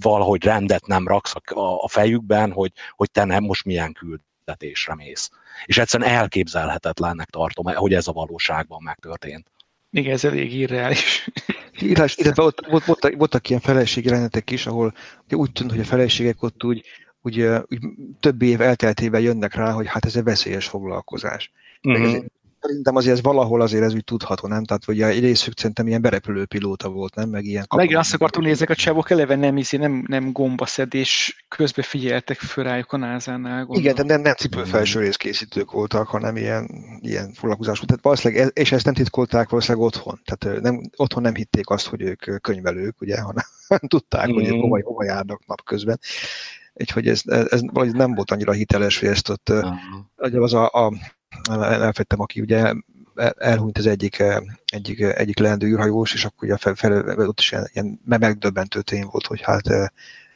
[0.00, 5.30] valahogy rendet nem raksz a, a fejükben, hogy, hogy te nem most milyen küldetésre mész.
[5.64, 9.46] És egyszerűen elképzelhetetlennek tartom, hogy ez a valóságban megtörtént.
[9.90, 11.30] Igen, ez elég irreális.
[11.80, 14.94] Írás, illetve ott, ott, voltak, voltak ilyen feleségjelenetek is, ahol
[15.30, 16.84] úgy tűnt, hogy a feleségek ott úgy
[17.22, 17.78] úgy, úgy
[18.20, 21.52] több év elteltével jönnek rá, hogy hát ez egy veszélyes foglalkozás.
[21.82, 22.24] Uh-huh.
[22.60, 24.64] Szerintem azért ez valahol azért ez úgy tudható, nem?
[24.64, 27.28] Tehát hogy egy részük szerintem ilyen berepülő pilóta volt, nem?
[27.28, 31.84] Meg ilyen Meg azt akartam nézni, a csávok eleve nem, izé, nem, nem gombaszedés, közben
[31.84, 33.66] figyeltek föl rájuk a názánál.
[33.70, 37.88] Igen, de nem, nem cipőfelső részkészítők voltak, hanem ilyen, ilyen foglalkozás volt.
[37.88, 40.20] Tehát valószínűleg, és ezt nem titkolták valószínűleg otthon.
[40.24, 43.44] Tehát nem, otthon nem hitték azt, hogy ők könyvelők, ugye, hanem
[43.88, 44.32] tudták, mm.
[44.32, 45.98] hogy hova, hova járnak napközben
[46.80, 50.42] úgyhogy ez, ez valahogy nem volt annyira hiteles, hogy ezt ott, uh-huh.
[50.42, 50.92] az a, a
[51.60, 52.72] elfettem, aki ugye
[53.36, 54.22] elhunyt az egyik,
[54.64, 59.06] egyik, egyik leendő űrhajós, és akkor ugye fel, fel, ott is ilyen, ilyen megdöbbentő tény
[59.10, 59.68] volt, hogy hát,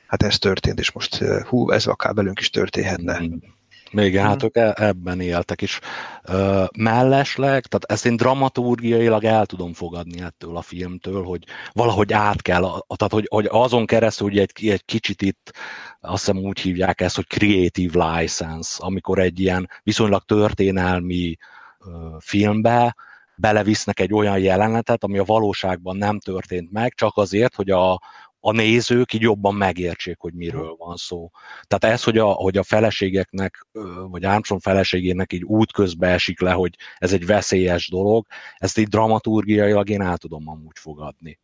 [0.07, 3.23] hát ez történt, és most hú, ez akár belünk is történhetne.
[3.95, 4.01] Mm.
[4.01, 5.81] Még hát ők e- ebben éltek, és
[6.29, 12.43] uh, mellesleg, tehát ezt én dramaturgiailag el tudom fogadni ettől a filmtől, hogy valahogy át
[12.43, 12.61] kell,
[12.97, 15.53] tehát hogy, hogy azon keresztül, hogy egy, egy kicsit itt
[16.01, 21.37] azt hiszem úgy hívják ezt, hogy creative license, amikor egy ilyen viszonylag történelmi
[22.19, 22.95] filmbe
[23.37, 28.01] belevisznek egy olyan jelenetet, ami a valóságban nem történt meg, csak azért, hogy a,
[28.47, 31.31] a nézők így jobban megértsék, hogy miről van szó.
[31.63, 33.67] Tehát ez, hogy a, hogy a feleségeknek,
[34.09, 38.27] vagy Armstrong feleségének így útközbe esik le, hogy ez egy veszélyes dolog,
[38.57, 41.41] ezt így dramaturgiailag én el tudom amúgy fogadni.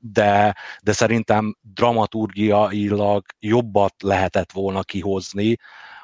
[0.00, 5.56] De, de szerintem dramaturgiailag jobbat lehetett volna kihozni,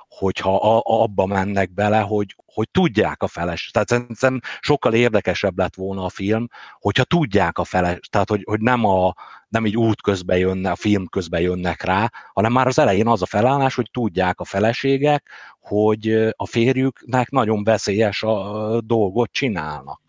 [0.08, 3.70] hogyha a, abba mennek bele, hogy, hogy tudják a feles.
[3.70, 6.46] Tehát szerintem sokkal érdekesebb lett volna a film,
[6.78, 9.14] hogyha tudják a feles, tehát hogy, hogy nem, a,
[9.56, 13.22] nem így út közben jönne, a film közben jönnek rá, hanem már az elején az
[13.22, 20.00] a felállás, hogy tudják a feleségek, hogy a férjüknek nagyon veszélyes a dolgot csinálnak.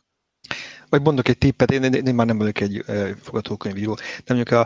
[0.89, 2.83] Vagy mondok egy tippet, én, én, én már nem vagyok egy
[3.21, 4.65] forgatókönyvíró, de mondjuk a,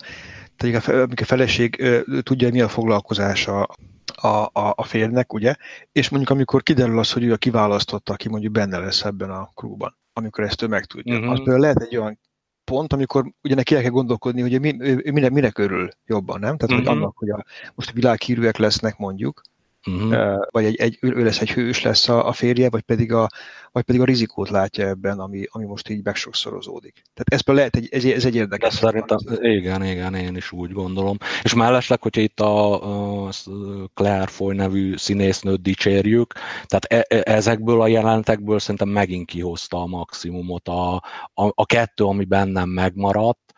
[0.57, 1.83] tehát a, a feleség
[2.23, 3.67] tudja, mi a foglalkozása
[4.15, 5.55] a, a, a férnek, ugye,
[5.91, 9.49] és mondjuk amikor kiderül az, hogy ő a kiválasztotta, aki mondjuk benne lesz ebben a
[9.55, 11.15] klubban, amikor ezt ő megtudja.
[11.15, 11.31] Uh-huh.
[11.31, 12.19] Az például lehet egy olyan
[12.71, 16.39] pont, amikor ugye neki el kell gondolkodni, hogy mi, ő, ő mire, mire körül jobban,
[16.39, 16.57] nem?
[16.57, 16.77] Tehát, uh-huh.
[16.77, 17.03] hogy mhm.
[17.03, 17.43] annak, hogy a,
[17.75, 19.41] most világhírűek lesznek mondjuk,
[19.87, 20.37] uh-huh.
[20.49, 23.29] vagy egy, egy, ő lesz egy hős lesz a, a férje, vagy pedig a,
[23.71, 27.01] vagy pedig a rizikót látja ebben, ami, ami most így megsokszorozódik.
[27.13, 28.73] Tehát ez lehet egy, ez, ez egy érdekes.
[28.73, 31.17] Szerintem, igen, igen, én is úgy gondolom.
[31.43, 33.29] És mellesleg, hogyha itt a, a
[33.93, 36.33] Claire Foy nevű színésznőt dicsérjük,
[36.65, 40.67] tehát e, e, ezekből a jelenetekből szerintem megint kihozta a maximumot.
[40.67, 40.93] A,
[41.33, 43.53] a, a kettő, ami bennem megmaradt,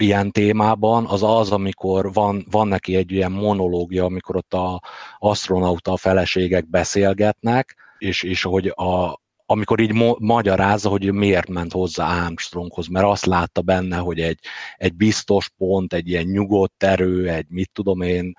[0.00, 4.82] ilyen témában, az az, amikor van, van neki egy ilyen monológia, amikor ott a
[5.18, 12.24] astronauta feleségek beszélgetnek, és, és hogy a, amikor így mo- magyarázza, hogy miért ment hozzá
[12.24, 14.38] Armstronghoz, mert azt látta benne, hogy egy,
[14.76, 18.34] egy biztos pont, egy ilyen nyugodt erő, egy mit tudom én,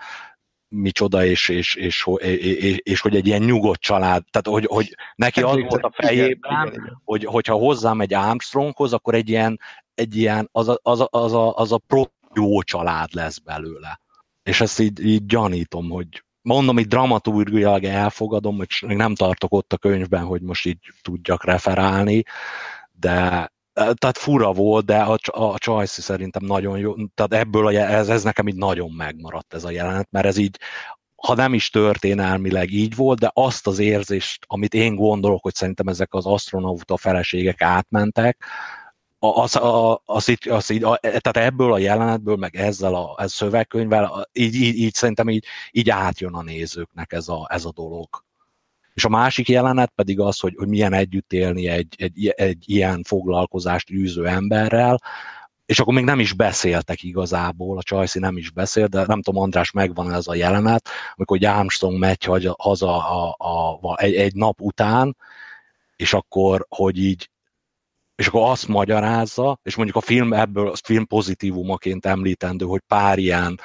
[0.75, 4.95] micsoda, és, és, és, és, és, és hogy egy ilyen nyugodt család, tehát hogy, hogy
[5.15, 9.59] neki az volt a fejében, hogy, hogyha hozzám egy Armstronghoz, akkor egy ilyen,
[10.01, 13.99] egy ilyen az a, az a, az a, az a pro jó család lesz belőle.
[14.43, 19.73] És ezt így, így gyanítom, hogy mondom, itt dramaturgiailag elfogadom, hogy még nem tartok ott
[19.73, 22.23] a könyvben, hogy most így tudjak referálni,
[22.91, 28.09] de tehát fura volt, de a, a Choice szerintem nagyon jó, tehát ebből a, ez,
[28.09, 30.59] ez nekem így nagyon megmaradt ez a jelenet, mert ez így,
[31.15, 35.87] ha nem is történelmileg így volt, de azt az érzést, amit én gondolok, hogy szerintem
[35.87, 38.45] ezek az astronauta feleségek átmentek,
[39.23, 44.29] az, az, az, így, az így, tehát ebből a jelenetből, meg ezzel a, ez szövegkönyvvel,
[44.31, 48.07] így, így, így szerintem így, így átjön a nézőknek ez a, ez a dolog.
[48.93, 53.03] És a másik jelenet pedig az, hogy, hogy milyen együtt élni egy, egy, egy ilyen
[53.03, 55.01] foglalkozást űző emberrel,
[55.65, 59.41] és akkor még nem is beszéltek igazából, a Csajci nem is beszél, de nem tudom,
[59.41, 62.25] András, megvan ez a jelenet, amikor Armstrong megy
[62.57, 65.17] haza a, a, a, egy, egy nap után,
[65.95, 67.29] és akkor, hogy így
[68.21, 73.17] és akkor azt magyarázza, és mondjuk a film ebből a film pozitívumaként említendő, hogy pár
[73.17, 73.59] ilyen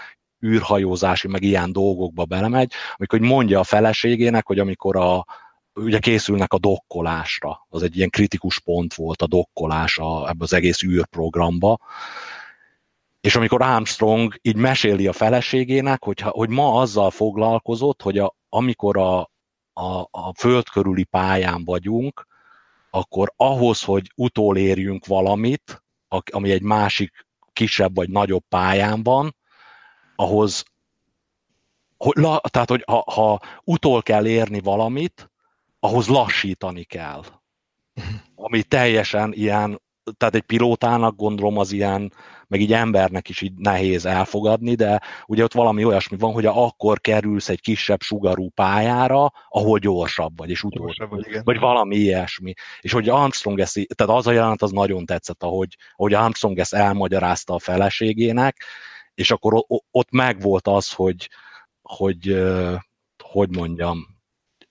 [0.46, 5.26] űrhajózási, meg ilyen dolgokba belemegy, amikor mondja a feleségének, hogy amikor a,
[5.74, 10.52] ugye készülnek a dokkolásra, az egy ilyen kritikus pont volt a dokkolás a, ebbe az
[10.52, 11.78] egész űrprogramba,
[13.20, 18.96] és amikor Armstrong így meséli a feleségének, hogy, hogy ma azzal foglalkozott, hogy a, amikor
[18.96, 19.18] a,
[19.72, 22.26] a, a föld körüli pályán vagyunk,
[22.96, 25.84] akkor ahhoz, hogy utolérjünk valamit,
[26.32, 29.36] ami egy másik kisebb vagy nagyobb pályán van,
[30.16, 30.64] ahhoz,
[31.96, 32.14] hogy,
[32.48, 35.30] tehát, hogy ha, ha utol kell érni valamit,
[35.80, 37.22] ahhoz lassítani kell.
[37.92, 38.14] Mhm.
[38.34, 39.80] Ami teljesen ilyen
[40.16, 42.12] tehát egy pilótának gondolom az ilyen,
[42.48, 47.00] meg így embernek is így nehéz elfogadni, de ugye ott valami olyasmi van, hogy akkor
[47.00, 52.52] kerülsz egy kisebb sugarú pályára, ahol gyorsabb vagy, és utolsó, vagy, vagy valami ilyesmi.
[52.80, 56.74] És hogy Armstrong ezt, tehát az a jelent az nagyon tetszett, ahogy, ahogy Armstrong ezt
[56.74, 58.64] elmagyarázta a feleségének,
[59.14, 61.30] és akkor ott megvolt az, hogy,
[61.82, 62.44] hogy
[63.22, 64.15] hogy mondjam,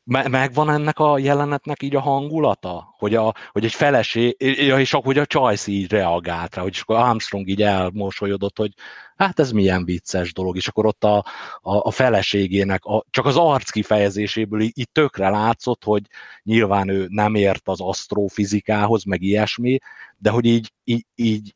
[0.05, 2.95] megvan ennek a jelenetnek így a hangulata?
[2.97, 7.47] Hogy, a, hogy egy feleség, és hogy a Csajsz így reagált rá, hogy akkor Armstrong
[7.47, 8.73] így elmosolyodott, hogy
[9.15, 11.17] hát ez milyen vicces dolog, és akkor ott a,
[11.61, 16.01] a, a feleségének, a, csak az arc kifejezéséből így, így tökre látszott, hogy
[16.43, 19.77] nyilván ő nem ért az asztrofizikához, meg ilyesmi,
[20.17, 21.55] de hogy így, így, így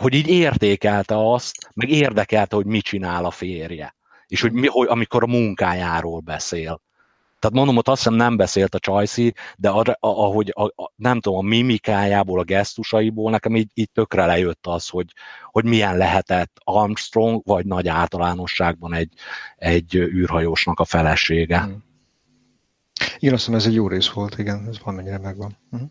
[0.00, 3.96] hogy így értékelte azt, meg érdekelte, hogy mit csinál a férje.
[4.26, 6.80] És hogy, mi, hogy amikor a munkájáról beszél.
[7.38, 11.20] Tehát mondom, ott azt hiszem nem beszélt a Csajci, de arra, ahogy a, a, nem
[11.20, 15.12] tudom, a mimikájából, a gesztusaiból nekem így, így tökre lejött az, hogy,
[15.50, 19.12] hogy milyen lehetett Armstrong, vagy nagy általánosságban egy,
[19.56, 21.60] egy űrhajósnak a felesége.
[21.60, 21.84] Hmm.
[23.18, 25.56] Igen, azt hiszem ez egy jó rész volt, igen, ez mennyire megvan.
[25.70, 25.88] Uh-huh.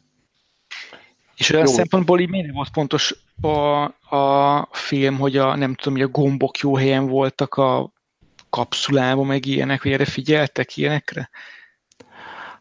[1.35, 1.73] És olyan jó.
[1.73, 3.83] szempontból így miért volt fontos a,
[4.15, 7.91] a film, hogy a, nem tudom, hogy a gombok jó helyen voltak a
[8.49, 11.29] kapszulába, meg ilyenek, hogy erre figyeltek ilyenekre?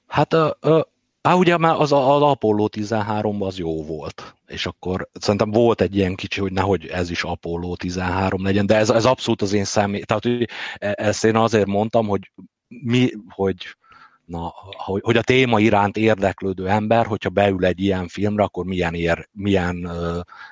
[0.06, 0.94] Hát a, a,
[1.26, 5.96] Á, ugye már az, az Apollo 13 az jó volt, és akkor szerintem volt egy
[5.96, 9.64] ilyen kicsi, hogy nehogy ez is Apollo 13 legyen, de ez, ez abszolút az én
[9.64, 12.30] személy, tehát hogy e, ezt én azért mondtam, hogy
[12.68, 13.76] mi, hogy
[14.24, 18.94] na, hogy, hogy a téma iránt érdeklődő ember, hogyha beül egy ilyen filmre, akkor milyen,
[18.94, 19.90] ér, milyen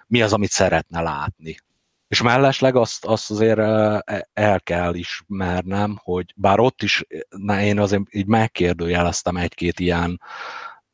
[0.06, 1.56] mi az, amit szeretne látni.
[2.14, 7.78] És mellesleg azt, azt azért e, el kell ismernem, hogy bár ott is na, én
[7.78, 10.20] azért így megkérdőjeleztem egy-két ilyen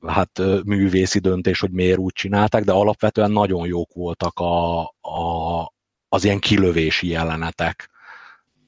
[0.07, 5.73] hát művészi döntés, hogy miért úgy csinálták, de alapvetően nagyon jók voltak a, a,
[6.09, 7.91] az ilyen kilövési jelenetek.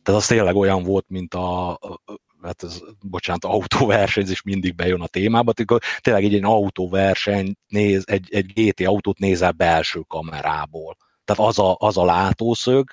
[0.03, 1.79] Tehát az tényleg olyan volt, mint a,
[2.43, 5.53] hát ez, bocsánat, autóversenyzés mindig bejön a témába,
[6.01, 10.97] tényleg egy, egy autóverseny, néz, egy, egy GT autót nézel belső kamerából.
[11.25, 12.91] Tehát az a, az a látószög,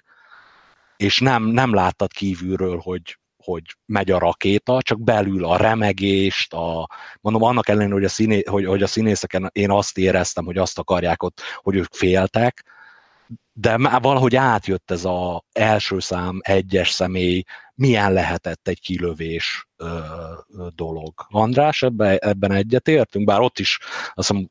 [0.97, 6.89] és nem, nem láttad kívülről, hogy, hogy megy a rakéta, csak belül a remegést, a,
[7.21, 10.79] mondom, annak ellenére, hogy a, színé, hogy, hogy a színészeken én azt éreztem, hogy azt
[10.79, 12.65] akarják ott, hogy ők féltek,
[13.53, 17.43] de már valahogy átjött ez az első szám, egyes személy,
[17.75, 19.99] milyen lehetett egy kilövés ö,
[20.75, 21.13] dolog.
[21.29, 23.79] András, ebbe, ebben egyetértünk, bár ott is
[24.13, 24.49] azt hiszem,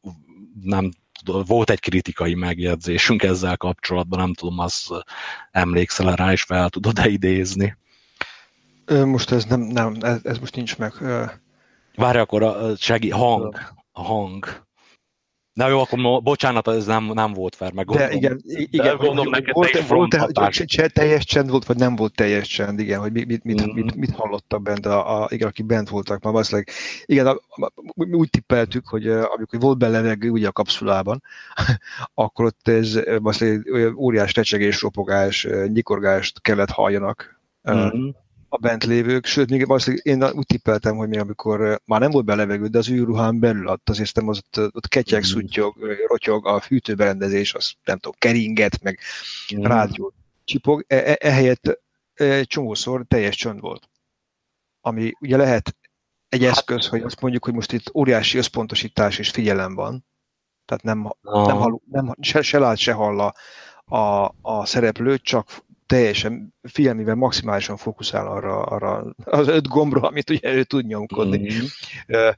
[0.63, 0.91] nem
[1.25, 4.89] volt egy kritikai megjegyzésünk ezzel kapcsolatban, nem tudom, azt
[5.51, 7.77] emlékszel rá, és fel tudod-e idézni.
[9.05, 10.93] Most ez nem, nem ez, ez most nincs meg.
[11.95, 13.59] Várj, akkor a segí, hang,
[13.93, 14.67] a hang.
[15.59, 18.11] Na jó, akkor bocsánat, ez nem, nem volt fel, meg gondolom.
[18.11, 22.15] De igen, igen de gondolom neked volt, te volt, teljes csend volt, vagy nem volt
[22.15, 23.73] teljes csend, igen, hogy mit, mit, mit, mm-hmm.
[23.73, 26.69] mit, mit hallottak bent, a, a, igen, akik bent voltak ma, valószínűleg,
[27.07, 27.73] igen, a, a,
[28.11, 31.23] úgy tippeltük, hogy amikor volt bele levegő ugye a kapszulában,
[32.15, 37.41] akkor ott ez valószínűleg óriás recsegés, ropogás, nyikorgást kellett halljanak.
[37.71, 38.09] Mm-hmm
[38.49, 42.25] a bent lévők, sőt, még valószínűleg én úgy tippeltem, hogy még amikor már nem volt
[42.25, 45.25] belevegő, de az űrruhán belül ott azért nem az ott, ott ketyeg, mm.
[45.25, 48.99] szuttyog, rotyog, a fűtőberendezés, az nem tudom, keringet, meg
[49.55, 49.63] mm.
[49.63, 50.13] rádió
[50.45, 51.81] csipog, e- e- ehelyett
[52.15, 53.89] e- csomószor teljes csönd volt.
[54.81, 55.77] Ami ugye lehet
[56.29, 60.07] egy hát, eszköz, hogy azt mondjuk, hogy most itt óriási összpontosítás és figyelem van,
[60.65, 63.35] tehát nem, nem, hall, nem se, se lát, se hall a,
[63.97, 70.55] a, a szereplő, csak teljesen figyelmével maximálisan fókuszál arra, arra az öt gombra, amit ugye
[70.55, 71.39] ő tud nyomkodni.
[71.39, 71.65] Mm-hmm.
[72.09, 72.35] Uh,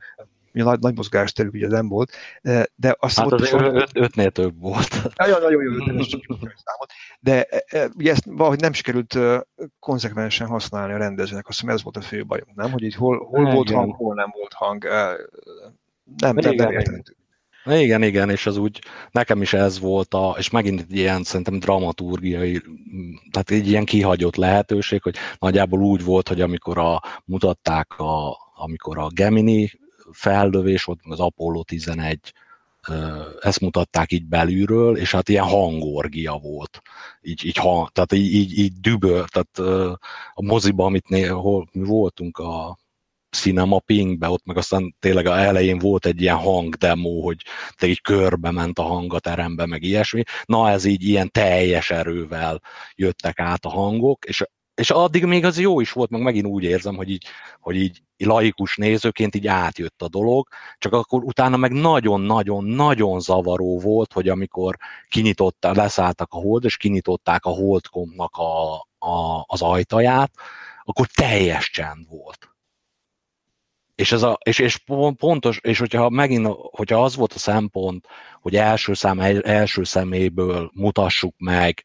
[0.52, 2.12] nagy, nagy mozgásterű ugye nem volt,
[2.74, 5.16] de azt hát az öt, öt, ötnél több volt.
[5.16, 5.70] Nagyon, nagyon jó,
[7.20, 7.46] de,
[7.80, 9.18] de ugye ezt valahogy nem sikerült
[9.78, 12.70] konzekvensen használni a rendezőnek, azt hiszem ez volt a fő bajunk, nem?
[12.70, 14.84] Hogy így hol, hol volt hang, hol nem volt hang.
[14.84, 17.18] Nem, nem, nem értettük.
[17.64, 21.58] Igen, igen, és az úgy, nekem is ez volt, a, és megint egy ilyen szerintem
[21.58, 22.62] dramaturgiai,
[23.30, 28.98] tehát egy ilyen kihagyott lehetőség, hogy nagyjából úgy volt, hogy amikor a, mutatták, a, amikor
[28.98, 29.70] a Gemini
[30.12, 32.18] fellövés volt, az Apollo 11,
[33.40, 36.80] ezt mutatták így belülről, és hát ilyen hangorgia volt.
[37.22, 37.60] Így, így,
[37.92, 39.58] tehát így, így, így düböl, tehát
[40.34, 41.28] a moziba, amit né,
[41.72, 42.78] mi voltunk a
[43.30, 47.36] Cinema Pinkbe, ott meg aztán tényleg a elején volt egy ilyen hangdemo, hogy
[47.76, 50.22] te így körbe ment a hang a terembe, meg ilyesmi.
[50.44, 52.60] Na ez így ilyen teljes erővel
[52.94, 54.44] jöttek át a hangok, és
[54.80, 57.26] és addig még az jó is volt, meg megint úgy érzem, hogy így,
[57.60, 64.12] hogy így laikus nézőként így átjött a dolog, csak akkor utána meg nagyon-nagyon-nagyon zavaró volt,
[64.12, 64.76] hogy amikor
[65.08, 70.32] kinyitották, leszálltak a hold, és kinyitották a holdkomnak a, a, az ajtaját,
[70.84, 72.49] akkor teljes csend volt.
[74.00, 74.78] És, ez a, és, és
[75.16, 78.06] pontos, és hogyha megint, hogyha az volt a szempont,
[78.40, 81.84] hogy első szám első szeméből mutassuk meg,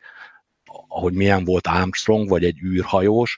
[0.87, 3.37] hogy milyen volt Armstrong, vagy egy űrhajós,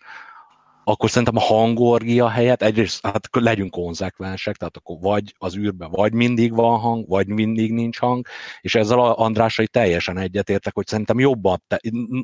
[0.84, 6.14] akkor szerintem a hangorgia helyett egyrészt hát legyünk konzekvensek, tehát akkor vagy az űrben vagy
[6.14, 8.26] mindig van hang, vagy mindig nincs hang,
[8.62, 11.80] és ezzel a Andrásai teljesen egyetértek, hogy szerintem jobban te,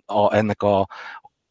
[0.06, 0.88] a, ennek a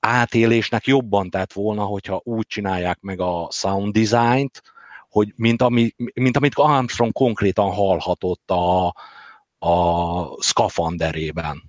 [0.01, 4.72] átélésnek jobban tett volna, hogyha úgy csinálják meg a sound design-t,
[5.13, 8.87] hogy mint, ami, mint amit Armstrong konkrétan hallhatott a,
[9.59, 11.63] a szkafanderében.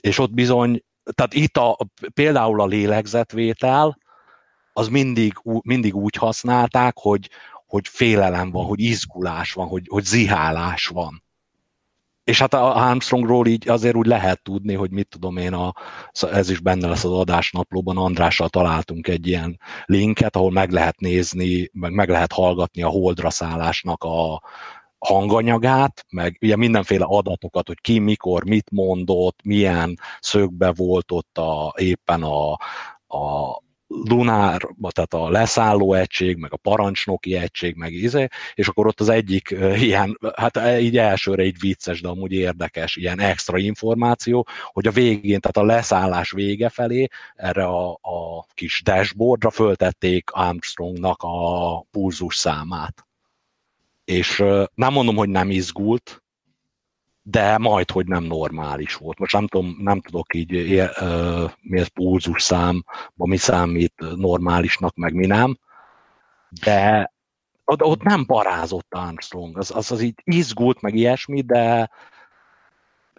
[0.00, 0.84] És ott bizony,
[1.14, 1.78] tehát itt a,
[2.14, 3.98] például a lélegzetvétel,
[4.72, 5.32] az mindig,
[5.62, 7.30] mindig úgy használták, hogy,
[7.66, 11.23] hogy félelem van, hogy izgulás van, hogy, hogy zihálás van
[12.24, 15.72] és hát a Armstrongról így azért úgy lehet tudni, hogy mit tudom én, a,
[16.30, 21.70] ez is benne lesz az adásnaplóban, Andrással találtunk egy ilyen linket, ahol meg lehet nézni,
[21.72, 24.42] meg, meg lehet hallgatni a holdra szállásnak a
[24.98, 31.74] hanganyagát, meg ugye mindenféle adatokat, hogy ki mikor mit mondott, milyen szögbe volt ott a,
[31.76, 32.52] éppen a,
[33.06, 39.00] a Lunár, tehát a leszálló egység, meg a parancsnoki egység, meg izé, és akkor ott
[39.00, 44.46] az egyik ilyen, hát e, így elsőre egy vicces, de amúgy érdekes, ilyen extra információ,
[44.72, 51.22] hogy a végén, tehát a leszállás vége felé erre a, a kis dashboardra föltették Armstrongnak
[51.22, 53.06] a pulzus számát.
[54.04, 54.36] És
[54.74, 56.23] nem mondom, hogy nem izgult,
[57.26, 59.18] de majd, hogy nem normális volt.
[59.18, 60.90] Most nem, tudom, nem tudok így,
[61.60, 65.58] mi ez pulzus szám, mi számít normálisnak, meg mi nem,
[66.64, 67.12] de
[67.64, 71.90] ott, nem parázott Armstrong, az, az, az így izgult, meg ilyesmi, de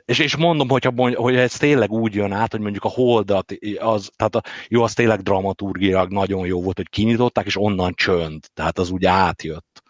[0.06, 4.12] és, és mondom, hogyha, hogy ez tényleg úgy jön át, hogy mondjuk a holdat, az,
[4.16, 8.78] tehát a, jó, az tényleg dramaturgilag nagyon jó volt, hogy kinyitották, és onnan csönd, tehát
[8.78, 9.84] az úgy átjött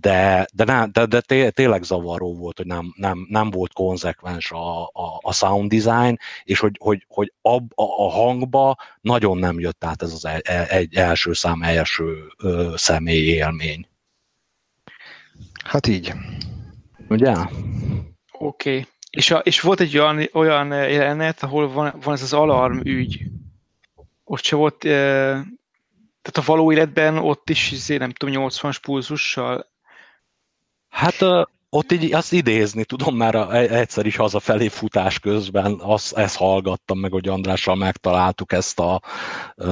[0.00, 4.50] de, de, nem, de, de té, tényleg zavaró volt, hogy nem, nem, nem volt konzekvens
[4.50, 9.60] a, a, a sound design, és hogy, hogy, hogy ab, a, a hangba nagyon nem
[9.60, 13.86] jött át ez az egy, egy első szám első ö, személy élmény.
[15.64, 16.12] Hát így.
[17.08, 17.34] Ugye?
[18.32, 18.70] Oké.
[18.70, 18.86] Okay.
[19.10, 23.20] És, a, és volt egy olyan, olyan jelenet, ahol van, van ez az alarm ügy.
[24.24, 24.90] Ott se volt, e,
[26.22, 29.74] tehát a való életben ott is, izé, nem tudom, 80-as pulzussal
[30.96, 31.16] Hát
[31.68, 36.98] ott így azt idézni tudom, mert e, egyszer is hazafelé futás közben azt, ezt hallgattam
[36.98, 39.00] meg, hogy Andrással megtaláltuk ezt a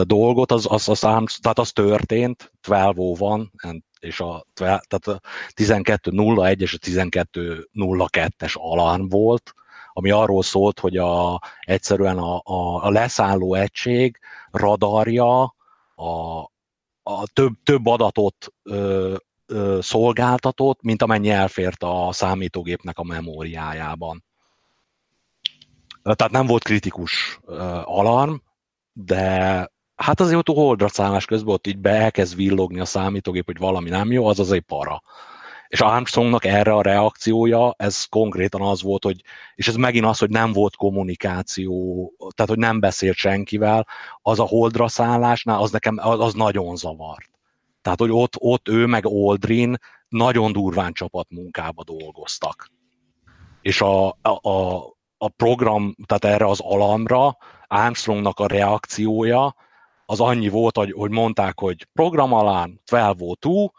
[0.02, 3.52] dolgot, az, az, az, tehát az történt, 12 van,
[4.00, 5.20] és a, tehát a
[5.54, 9.52] 12.01 és a 12.02-es alarm volt,
[9.92, 14.18] ami arról szólt, hogy a, egyszerűen a, a, a leszálló egység
[14.50, 15.54] radarja
[15.94, 16.38] a,
[17.02, 19.14] a több, több adatot ö,
[19.80, 24.24] szolgáltatót, mint amennyi elfért a számítógépnek a memóriájában.
[26.02, 27.40] Tehát nem volt kritikus
[27.84, 28.34] alarm,
[28.92, 29.28] de
[29.96, 33.58] hát azért ott a holdra szállás közben ott így be elkezd villogni a számítógép, hogy
[33.58, 35.02] valami nem jó, az azért para.
[35.68, 39.22] És Armstrongnak erre a reakciója, ez konkrétan az volt, hogy,
[39.54, 43.86] és ez megint az, hogy nem volt kommunikáció, tehát hogy nem beszélt senkivel,
[44.22, 47.33] az a holdra szállásnál, az nekem, az, az nagyon zavart.
[47.84, 49.76] Tehát, hogy ott, ott ő meg Aldrin
[50.08, 52.70] nagyon durván csapatmunkába dolgoztak.
[53.62, 54.76] És a, a,
[55.18, 59.54] a program, tehát erre az alamra Armstrongnak a reakciója
[60.06, 63.70] az annyi volt, hogy, hogy mondták, hogy program alán 12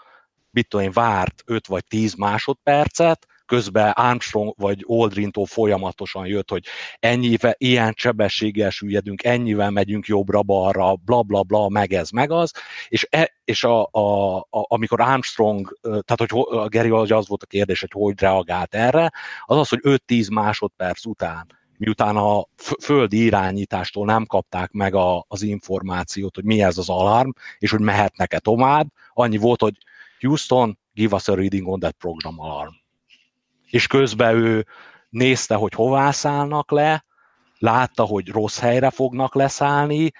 [0.52, 6.66] mit tudom én, várt 5 vagy 10 másodpercet, közben Armstrong vagy Aldrintól folyamatosan jött, hogy
[7.00, 12.54] ennyivel, ilyen sebességgel süllyedünk, ennyivel megyünk jobbra-balra, bla bla bla, meg ez, meg az,
[12.88, 17.46] és, e, és a, a, a, amikor Armstrong, tehát hogy a Gary az volt a
[17.46, 19.12] kérdés, hogy hogy reagált erre,
[19.46, 22.46] az az, hogy 5-10 másodperc után miután a
[22.82, 27.80] földi irányítástól nem kapták meg a, az információt, hogy mi ez az alarm, és hogy
[27.80, 29.78] mehetnek-e tovább, annyi volt, hogy
[30.20, 32.85] Houston, give us a reading on that program alarm
[33.66, 34.66] és közben ő
[35.10, 37.06] nézte, hogy hová szállnak le,
[37.58, 40.12] látta, hogy rossz helyre fognak leszállni,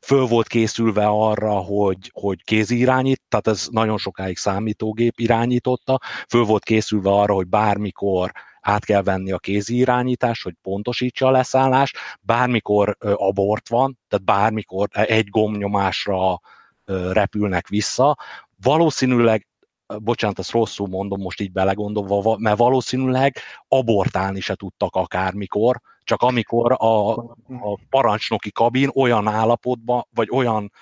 [0.00, 6.44] föl volt készülve arra, hogy, hogy kézi irányít, tehát ez nagyon sokáig számítógép irányította, föl
[6.44, 11.98] volt készülve arra, hogy bármikor át kell venni a kézi irányítást, hogy pontosítsa a leszállást,
[12.20, 16.40] bármikor abort van, tehát bármikor egy gomnyomásra
[17.12, 18.16] repülnek vissza.
[18.62, 19.46] Valószínűleg
[19.86, 23.36] bocsánat, ezt rosszul mondom most így belegondolva, mert valószínűleg
[23.68, 27.16] abortálni se tudtak akármikor, csak amikor a,
[27.46, 30.72] a parancsnoki kabin olyan állapotban, vagy olyan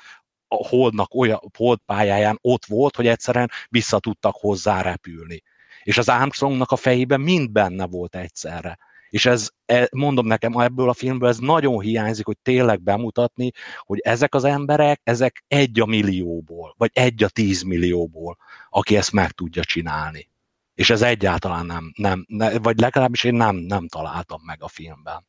[0.48, 5.42] a holdnak olyan holdpályáján ott volt, hogy egyszerűen vissza tudtak hozzá repülni.
[5.82, 8.78] És az Armstrongnak a fejében mind benne volt egyszerre.
[9.14, 13.98] És ez, e, mondom nekem, ebből a filmből ez nagyon hiányzik, hogy tényleg bemutatni, hogy
[13.98, 18.36] ezek az emberek, ezek egy a millióból, vagy egy a tízmillióból,
[18.70, 20.28] aki ezt meg tudja csinálni.
[20.74, 25.26] És ez egyáltalán nem, nem ne, vagy legalábbis én nem, nem találtam meg a filmben.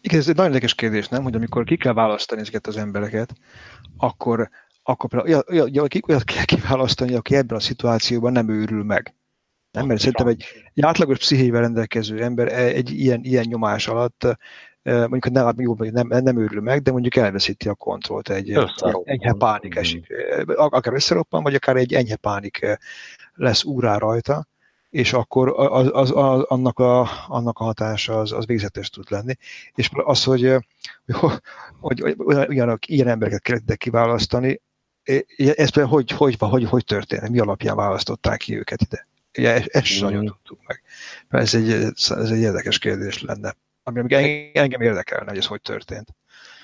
[0.00, 1.22] Igen, ez egy nagyon érdekes kérdés, nem?
[1.22, 3.32] Hogy amikor ki kell választani ezeket az embereket,
[3.96, 4.50] akkor,
[4.82, 5.44] akkor például
[6.08, 9.14] olyat kell kiválasztani, aki ebben a szituációban nem őrül meg.
[9.72, 10.44] Nem, mert szerintem egy,
[10.74, 14.24] egy átlagos pszichével rendelkező ember e, egy ilyen, ilyen nyomás alatt
[14.82, 18.50] e, mondjuk nem, hát jó, nem, nem őrül meg, de mondjuk elveszíti a kontrollt, egy
[19.04, 20.10] enyhe pánik esik.
[20.10, 22.78] E, akár összeroppan, vagy akár egy enyhe pánik
[23.34, 24.48] lesz úrá rajta,
[24.90, 29.34] és akkor az, az, az, annak, a, annak a hatása az, az végzetes tud lenni.
[29.74, 30.54] És az, hogy,
[31.80, 34.60] hogy, hogy, hogy olyan, ilyen embereket kellett kiválasztani,
[35.36, 39.08] ez például hogy, hogy, hogy, hogy történt, mi alapján választották ki őket ide?
[39.38, 40.82] Ugye ezt, ezt sem nagyon tudtuk meg.
[41.28, 44.16] Ez egy, ez egy érdekes kérdés lenne, ami
[44.52, 46.08] engem érdekelne, hogy ez hogy történt.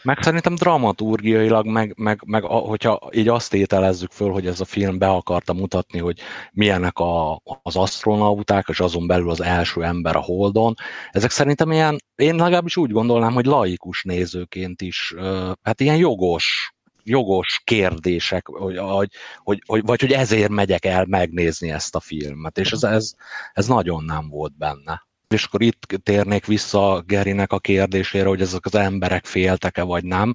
[0.03, 4.99] Meg szerintem dramaturgiailag, meg, meg, meg hogyha így azt ételezzük föl, hogy ez a film
[4.99, 6.21] be akarta mutatni, hogy
[6.53, 10.75] milyenek a, az astronauták, és azon belül az első ember a Holdon,
[11.11, 15.15] ezek szerintem ilyen, én legalábbis úgy gondolnám, hogy laikus nézőként is,
[15.63, 16.76] hát ilyen jogos
[17.07, 22.59] jogos kérdések, hogy, hogy, hogy, hogy, vagy hogy ezért megyek el megnézni ezt a filmet,
[22.59, 23.15] és ez, ez,
[23.53, 25.07] ez nagyon nem volt benne.
[25.29, 30.35] És akkor itt térnék vissza Gerinek a kérdésére, hogy ezek az emberek féltek-e vagy nem.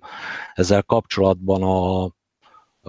[0.54, 2.12] Ezzel kapcsolatban a,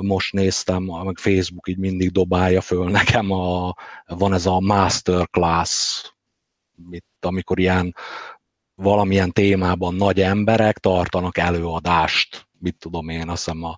[0.01, 3.75] most néztem, meg Facebook így mindig dobálja föl nekem, a,
[4.07, 6.03] van ez a Masterclass
[6.89, 7.95] mit, amikor ilyen
[8.75, 13.77] valamilyen témában nagy emberek tartanak előadást, mit tudom én, azt hiszem a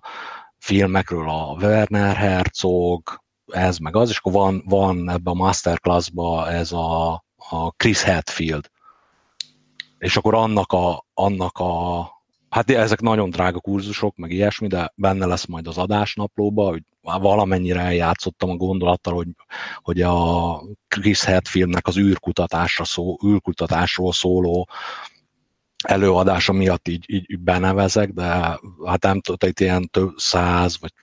[0.57, 6.71] filmekről a Werner Herzog, ez meg az, és akkor van, van ebben a masterclassban ez
[6.71, 8.69] a, a Chris Hadfield.
[9.97, 12.13] És akkor annak a, annak a
[12.55, 17.79] Hát ezek nagyon drága kurzusok, meg ilyesmi, de benne lesz majd az adásnaplóba, hogy valamennyire
[17.79, 19.27] eljátszottam a gondolattal, hogy,
[19.77, 24.69] hogy a Chris Hadfieldnek az űrkutatásra szó, űrkutatásról szóló
[25.85, 28.23] előadása miatt így, így benevezek, de
[28.85, 30.93] hát nem tudom, itt ilyen több száz vagy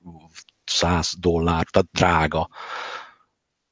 [0.64, 2.48] száz dollár, tehát drága.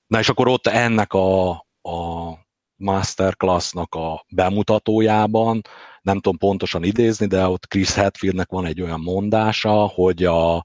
[0.06, 1.50] Na és akkor ott ennek a,
[1.82, 2.38] a
[2.76, 5.60] masterclassnak a bemutatójában,
[6.02, 10.64] nem tudom pontosan idézni, de ott Chris Hadfieldnek van egy olyan mondása, hogy a,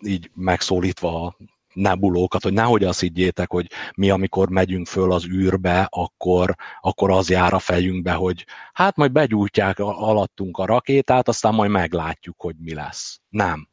[0.00, 1.36] így megszólítva
[1.74, 3.66] nebulókat, hogy nehogy azt higgyétek, hogy
[3.96, 9.12] mi, amikor megyünk föl az űrbe, akkor, akkor az jár a fejünkbe, hogy hát majd
[9.12, 13.20] begyújtják alattunk a rakétát, aztán majd meglátjuk, hogy mi lesz.
[13.28, 13.68] Nem.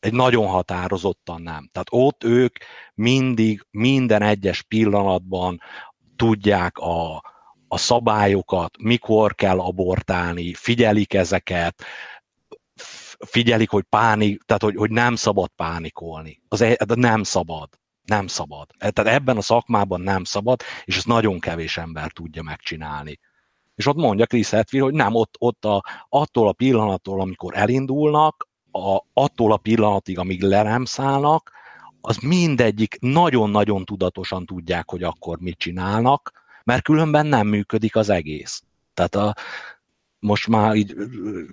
[0.00, 1.68] Egy nagyon határozottan nem.
[1.72, 2.56] Tehát ott ők
[2.94, 5.60] mindig, minden egyes pillanatban
[6.16, 7.22] tudják a,
[7.68, 11.84] a szabályokat, mikor kell abortálni, figyelik ezeket,
[13.26, 16.42] figyelik, hogy pánik, tehát hogy, hogy nem szabad pánikolni.
[16.48, 17.68] Az e, nem szabad.
[18.02, 18.66] Nem szabad.
[18.78, 23.18] E, tehát ebben a szakmában nem szabad, és ezt nagyon kevés ember tudja megcsinálni.
[23.74, 28.48] És ott mondja Chris Hetfield, hogy nem, ott, ott a, attól a pillanattól, amikor elindulnak,
[28.70, 31.52] a, attól a pillanatig, amíg le nem szállnak,
[32.00, 36.32] az mindegyik nagyon-nagyon tudatosan tudják, hogy akkor mit csinálnak,
[36.64, 38.62] mert különben nem működik az egész.
[38.94, 39.34] Tehát a,
[40.20, 40.94] most már így,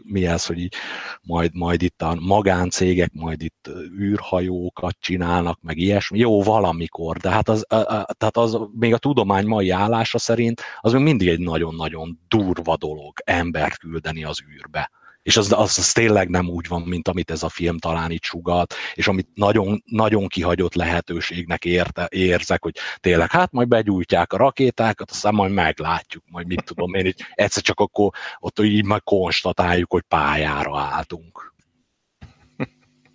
[0.04, 0.74] mi ez, hogy így
[1.22, 6.20] majd, majd itt a magáncégek, majd itt űrhajókat csinálnak, meg ilyesmi.
[6.20, 10.62] Jó, valamikor, de hát az, a, a, tehát az még a tudomány mai állása szerint
[10.80, 14.92] az még mindig egy nagyon-nagyon durva dolog embert küldeni az űrbe
[15.26, 18.24] és az, az, az tényleg nem úgy van, mint amit ez a film talán itt
[18.24, 24.38] sugat, és amit nagyon, nagyon kihagyott lehetőségnek érte, érzek, hogy tényleg hát majd begyújtják a
[24.38, 28.10] rakétákat, aztán majd meglátjuk, majd mit tudom én, így egyszer csak akkor
[28.40, 31.54] ott így majd konstatáljuk, hogy pályára álltunk.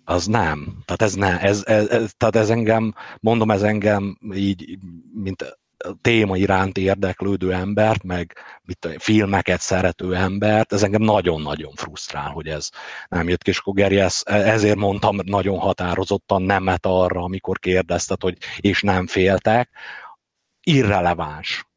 [0.03, 0.77] Az nem.
[0.85, 1.37] Tehát ez nem.
[1.41, 4.77] Ez, ez, ez, tehát ez engem, mondom, ez engem így,
[5.13, 5.59] mint
[6.01, 12.47] téma iránt érdeklődő embert, meg mit tudom, filmeket szerető embert, ez engem nagyon-nagyon frusztrál, hogy
[12.47, 12.69] ez
[13.07, 18.37] nem jött ki, és akkor Geri, ezért mondtam nagyon határozottan nemet arra, amikor kérdezted, hogy
[18.59, 19.69] és nem féltek,
[20.63, 21.69] irreleváns.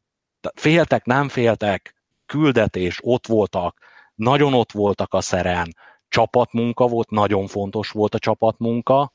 [0.55, 1.95] Féltek, nem féltek,
[2.25, 3.77] küldetés, ott voltak,
[4.15, 5.75] nagyon ott voltak a szeren,
[6.07, 9.13] csapatmunka volt, nagyon fontos volt a csapatmunka,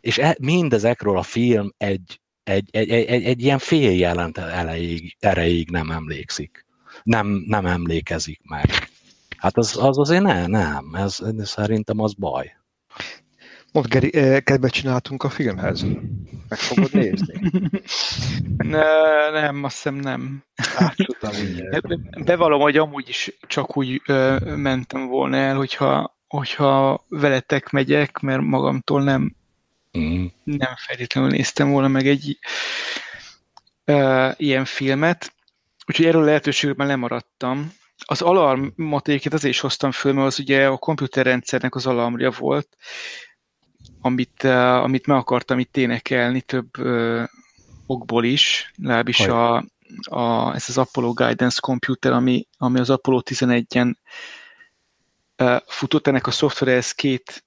[0.00, 5.70] és e, mindezekről a film egy egy, egy, egy, egy ilyen fél jelent elejéig, erejéig
[5.70, 6.66] nem emlékszik.
[7.02, 8.70] Nem, nem emlékezik meg.
[9.36, 12.56] Hát az, az azért ne, nem, ez, szerintem az baj.
[13.72, 15.82] Mondd, Geri, eh, kedvet csináltunk a filmhez.
[16.48, 17.40] Meg fogod nézni?
[18.56, 20.44] ne, nem, azt hiszem nem.
[22.24, 28.42] Bevallom, hogy amúgy is csak úgy ö, mentem volna el, hogyha, hogyha veletek megyek, mert
[28.42, 29.36] magamtól nem
[29.96, 30.26] Mm.
[30.44, 32.38] Nem feltétlenül néztem volna meg egy
[33.86, 35.34] uh, ilyen filmet,
[35.86, 37.72] úgyhogy erről a lehetőségben lemaradtam.
[37.98, 42.76] Az alarmot egyébként azért is hoztam föl, mert az ugye a komputerrendszernek az alarmja volt,
[44.00, 47.22] amit, uh, amit meg akartam itt énekelni több uh,
[47.86, 49.56] okból is, legalábbis a,
[50.00, 53.94] a, ez az Apollo Guidance Computer, ami, ami az Apollo 11-en
[55.38, 57.45] uh, futott, ennek a szoftvere, ez két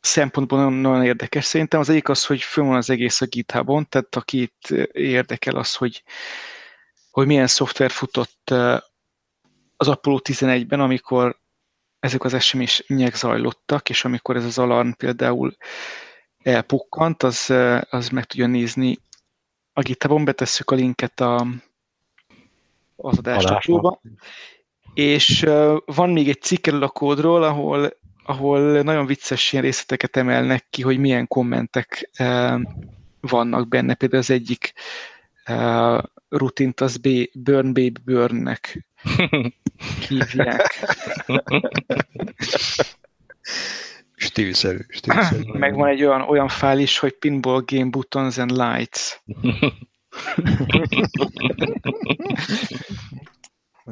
[0.00, 1.44] szempontból nagyon, érdekes.
[1.44, 5.74] Szerintem az egyik az, hogy föl van az egész a GitHubon, tehát akit érdekel az,
[5.74, 6.02] hogy,
[7.10, 8.50] hogy milyen szoftver futott
[9.76, 11.38] az Apollo 11-ben, amikor
[12.00, 15.56] ezek az események zajlottak, és amikor ez az alarm például
[16.38, 17.50] elpukkant, az,
[17.90, 18.98] az meg tudja nézni
[19.72, 21.46] a GitHubon, betesszük a linket a,
[22.96, 24.00] az adástapóba.
[24.94, 25.40] És
[25.84, 27.92] van még egy cikk a kódról, ahol
[28.28, 32.60] ahol nagyon vicces ilyen részleteket emelnek ki, hogy milyen kommentek uh,
[33.20, 33.94] vannak benne.
[33.94, 34.72] Például az egyik
[35.48, 38.86] uh, rutint az B, Burn Baby Burn-nek
[40.08, 40.86] hívják.
[44.14, 45.42] Stílszerű, stílszerű.
[45.58, 49.20] Meg van egy olyan, olyan fájl is, hogy Pinball Game Buttons and Lights.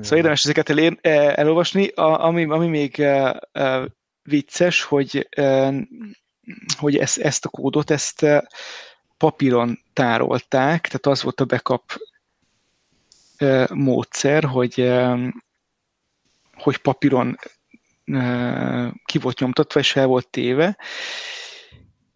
[0.00, 0.96] Szóval érdemes ezeket el,
[1.34, 1.86] elolvasni.
[1.86, 3.06] A, ami, ami még
[4.26, 5.28] vicces, hogy,
[6.78, 8.26] hogy ezt, ezt a kódot, ezt
[9.16, 12.00] papíron tárolták, tehát az volt a backup
[13.68, 14.92] módszer, hogy,
[16.54, 17.38] hogy papíron
[19.04, 20.76] ki volt nyomtatva, és el volt téve,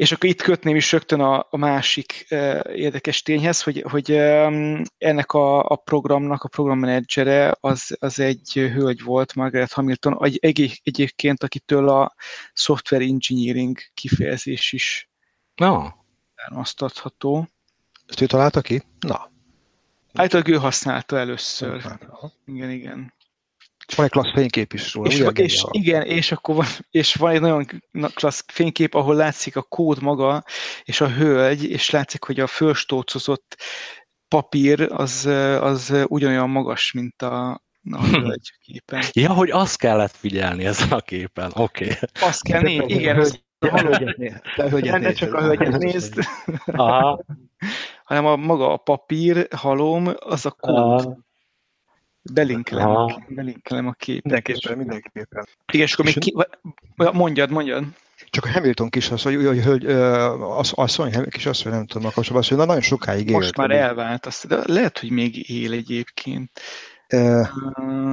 [0.01, 4.83] és akkor itt kötném is rögtön a, a másik uh, érdekes tényhez, hogy, hogy um,
[4.99, 10.81] ennek a, a programnak a programmenedzsere az, az egy hölgy volt, Margaret Hamilton, egy, egy,
[10.85, 12.15] egyébként, akitől a
[12.53, 15.11] software engineering kifejezés is
[15.55, 15.89] no.
[16.37, 17.49] származtatható.
[18.07, 18.83] Ezt ő találta ki?
[19.01, 19.31] Na.
[20.15, 21.83] Általában ő használta először.
[22.47, 23.13] Igen, igen.
[23.91, 25.09] És van egy klassz fénykép is róla.
[25.09, 27.67] És, ugye, és igen, és akkor van, és van egy nagyon
[28.15, 30.45] klassz fénykép, ahol látszik a kód maga,
[30.85, 33.57] és a hölgy, és látszik, hogy a fölstócozott
[34.29, 35.27] papír az,
[35.61, 39.03] az ugyanolyan magas, mint a, a hölgy képen.
[39.13, 41.85] Ja, hogy azt kellett figyelni ezen a képen, oké.
[41.85, 41.97] Okay.
[42.21, 43.27] Azt kell nézni, igen.
[44.71, 46.19] Hogy, ne csak a hölgyet nézd.
[46.67, 47.25] Aha.
[48.05, 50.77] hanem a maga a papír, halom, az a kód.
[50.77, 51.29] Aha.
[52.23, 54.23] Belinkelem, a, belinkelem a képet.
[54.25, 55.49] Mindenképpen, mindenképpen.
[55.73, 56.35] Igen, és akkor még ki...
[57.13, 57.85] Mondjad, mondjad.
[58.31, 59.87] Csak a Hamilton kis az, hogy, hogy, hogy
[60.57, 63.39] az, asszony, kis az, hogy nem tudom, a kapcsolatban, hogy nagyon sokáig élt.
[63.39, 66.51] Most már elvált, azt, de lehet, hogy még él egyébként.
[67.13, 67.49] Uh,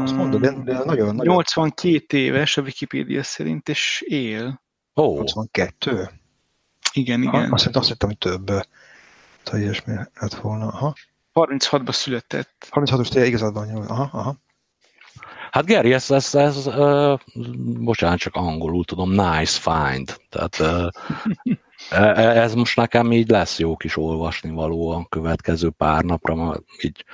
[0.01, 1.35] azt mondod, de, de nagyon, nagyon...
[1.35, 4.61] 82 éves a Wikipédia szerint, és él.
[4.93, 5.15] Oh.
[5.15, 6.09] 82?
[6.93, 7.51] Igen, igen.
[7.51, 8.45] Azt, azt hittem, hogy több.
[8.45, 10.67] Tehát ilyesmi lett volna.
[10.67, 10.93] Aha.
[11.37, 12.67] 36-ban született.
[12.71, 13.81] 36-os tényleg igazad van, jó.
[13.87, 14.35] Aha, aha.
[15.51, 17.19] Hát Geri, ez, ez, ez uh,
[17.83, 20.17] bocsánat, csak angolul tudom, nice find.
[20.29, 20.87] Tehát uh,
[22.37, 27.05] ez most nekem így lesz jó kis olvasni való a következő pár napra, ma így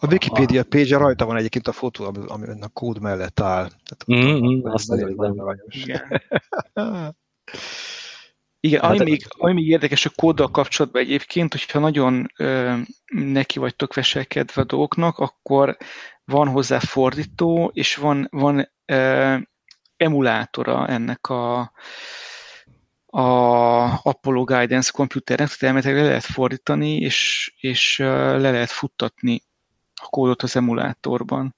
[0.00, 3.68] a Wikipedia page rajta van egyébként a fotó, ami a kód mellett áll.
[3.84, 5.14] Tehát, mm-hmm, azt nézem.
[5.68, 6.22] Igen.
[8.60, 12.74] Igen, hát, ami, még, ami még érdekes a kóddal kapcsolatban egyébként, hogyha nagyon ö,
[13.06, 15.76] neki vagytok veselkedve a dolgoknak, akkor
[16.24, 19.36] van hozzá fordító, és van, van ö,
[19.96, 21.72] emulátora ennek a,
[23.06, 23.28] a
[24.02, 29.42] Apollo Guidance komputernek, tehát elméletileg le lehet fordítani, és, és le lehet futtatni
[29.94, 31.54] a kódot az emulátorban,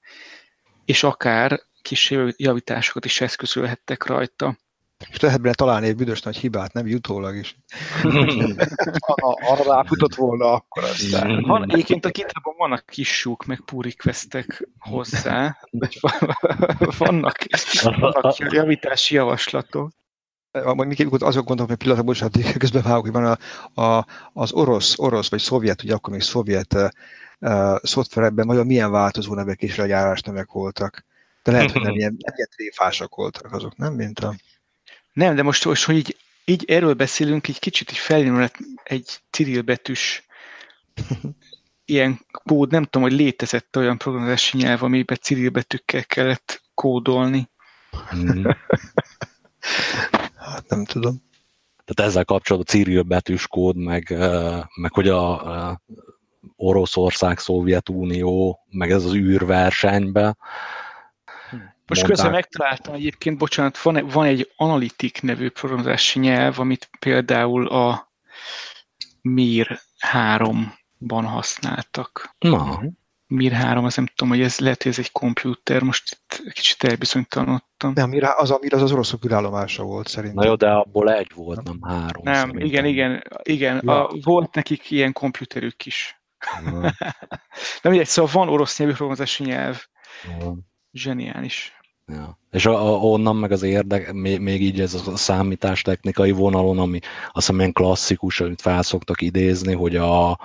[0.85, 4.57] és akár kis javításokat is eszközölhettek rajta.
[5.09, 7.55] És lehet benne találni egy büdös nagy hibát, nem jutólag is.
[9.07, 11.41] ha arra ráfutott volna, akkor aztán.
[11.41, 15.57] Van, egyébként a github vannak kis súk, meg pull requestek hozzá.
[16.97, 17.37] vannak,
[17.99, 19.91] vannak javítási javaslatok.
[20.51, 23.37] Majd még azok gondolom, hogy pillanatban, bocsánat, közben vágok, hogy van
[23.73, 26.73] a, a, az orosz, orosz, vagy szovjet, ugye akkor még szovjet
[27.39, 31.05] uh, szoftverekben nagyon milyen változó nevek és legyárás nevek voltak.
[31.43, 33.93] De lehet, hogy nem ilyen, nem ilyen tréfásak voltak azok, nem?
[33.93, 34.35] Mint a...
[35.13, 38.49] Nem, de most, most hogy így, így erről beszélünk, egy kicsit is felnyúl
[38.83, 40.25] egy Cyril betűs
[41.85, 47.49] ilyen kód, nem tudom, hogy létezett olyan programozási nyelv, amiben Cyril betűkkel kellett kódolni.
[48.15, 48.43] Mm.
[50.51, 51.29] hát nem tudom.
[51.85, 54.09] Tehát ezzel kapcsolatban Cyril betűs kód, meg,
[54.75, 55.81] meg hogy a, a
[56.55, 60.37] Oroszország, Szovjetunió, meg ez az űrversenybe,
[61.95, 68.11] most közben megtaláltam egyébként, bocsánat, van, van egy Analytic nevű programozási nyelv, amit például a
[69.21, 69.79] Mir
[70.11, 72.35] 3-ban használtak.
[72.39, 72.81] Na.
[73.27, 76.83] Mir 3, az nem tudom, hogy ez lehet, hogy ez egy komputer, most itt kicsit
[76.83, 77.91] elbizonytalanodtam.
[77.95, 80.43] Nem, Mir, az a Mir az az oroszok ürállomása volt szerintem.
[80.43, 82.23] Na jó, de abból egy volt, nem három.
[82.23, 82.65] Nem, szerintem.
[82.65, 83.81] igen, igen, igen.
[83.85, 84.07] Ja.
[84.07, 86.21] A, volt nekik ilyen komputerük is.
[87.81, 89.85] nem egy szóval van orosz nyelvű programozási nyelv.
[90.39, 90.55] Ja.
[90.91, 91.80] Zseniális.
[92.11, 92.37] Ja.
[92.51, 96.99] És a, a, onnan meg az érdek, még, még így ez a számítástechnikai vonalon, ami
[97.25, 100.39] azt hiszem ilyen klasszikus, amit felszoktak idézni, hogy a,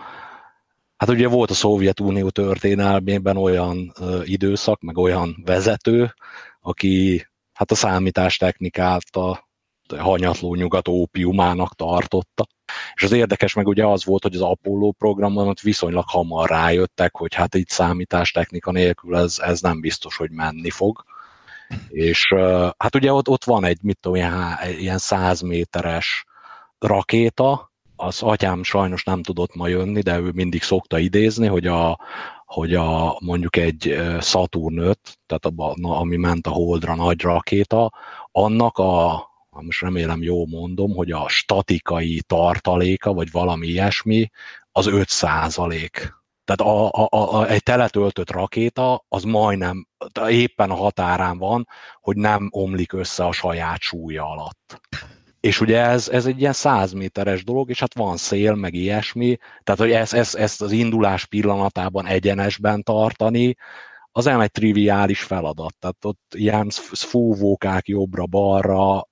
[0.97, 6.14] hát ugye volt a Szovjetunió történelmében olyan ö, időszak, meg olyan vezető,
[6.61, 9.49] aki hát a számítástechnikát a
[9.97, 12.47] hanyatló nyugat ópiumának tartotta.
[12.95, 17.17] És az érdekes meg ugye az volt, hogy az Apollo programon ott viszonylag hamar rájöttek,
[17.17, 21.05] hogy hát itt számítástechnika nélkül ez, ez nem biztos, hogy menni fog
[21.89, 22.35] és
[22.77, 26.25] hát ugye ott, ott van egy, mit tudom, ilyen, ilyen 100 méteres
[26.79, 32.01] rakéta, az atyám sajnos nem tudott ma jönni, de ő mindig szokta idézni, hogy a,
[32.45, 37.93] hogy a, mondjuk egy Saturn 5, tehát a, ami ment a Holdra nagy rakéta,
[38.33, 44.31] annak a, most remélem jó mondom, hogy a statikai tartaléka, vagy valami ilyesmi,
[44.73, 46.14] az 5 százalék.
[46.47, 49.86] Tehát a, a, a, egy teletöltött rakéta az majdnem
[50.28, 51.68] éppen a határán van,
[52.01, 54.80] hogy nem omlik össze a saját súlya alatt.
[55.40, 59.36] és ugye ez, ez egy ilyen 100 méteres dolog, és hát van szél, meg ilyesmi,
[59.62, 63.57] tehát hogy ezt, ezt, ezt az indulás pillanatában egyenesben tartani,
[64.12, 69.09] az nem egy triviális feladat, tehát ott ilyen fúvókák jobbra-balra,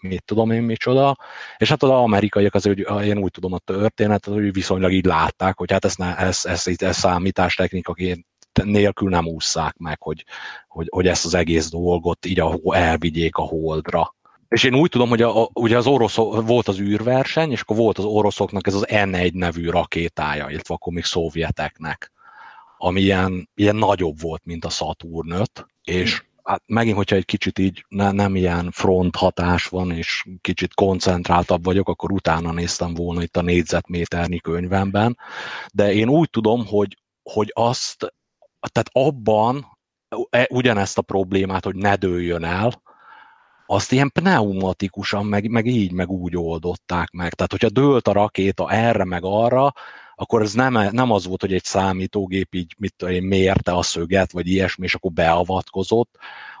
[0.00, 1.16] mit tudom én micsoda,
[1.56, 5.58] és hát az amerikaiak azért, hogy én úgy tudom a történetet, hogy viszonylag így látták,
[5.58, 8.26] hogy hát ezt, ne, ezt, ezt, ezt, ezt számítástechnikaként
[8.64, 10.24] nélkül nem ússzák meg, hogy,
[10.68, 14.14] hogy, hogy ezt az egész dolgot így a, elvigyék a holdra.
[14.48, 17.76] És én úgy tudom, hogy a, a, ugye az orosz volt az űrverseny, és akkor
[17.76, 22.12] volt az oroszoknak ez az N1 nevű rakétája, illetve akkor még szovjeteknek,
[22.78, 27.58] ami ilyen, ilyen nagyobb volt, mint a Saturn 5, és hát megint, hogyha egy kicsit
[27.58, 33.22] így ne, nem ilyen front hatás van, és kicsit koncentráltabb vagyok, akkor utána néztem volna
[33.22, 35.18] itt a négyzetméternyi könyvemben,
[35.72, 38.14] de én úgy tudom, hogy, hogy azt,
[38.72, 39.78] tehát abban
[40.30, 42.82] e, ugyanezt a problémát, hogy ne dőljön el,
[43.66, 47.34] azt ilyen pneumatikusan, meg, meg így, meg úgy oldották meg.
[47.34, 49.72] Tehát, hogyha dőlt a rakéta erre, meg arra,
[50.20, 53.82] akkor ez nem, nem az volt, hogy egy számítógép így mit tudom én, mérte a
[53.82, 56.16] szöget, vagy ilyesmi, és akkor beavatkozott,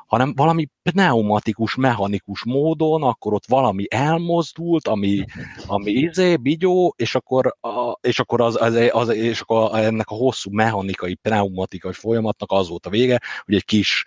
[0.06, 5.24] hanem valami pneumatikus, mechanikus módon, akkor ott valami elmozdult, ami,
[5.66, 10.14] ami izé, bigyó, és akkor, a, és akkor, az, az, az, és akkor ennek a
[10.14, 14.04] hosszú mechanikai, pneumatikai folyamatnak az volt a vége, hogy egy kis,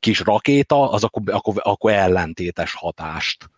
[0.00, 3.50] kis rakéta, az akkor, akkor, akkor ellentétes hatást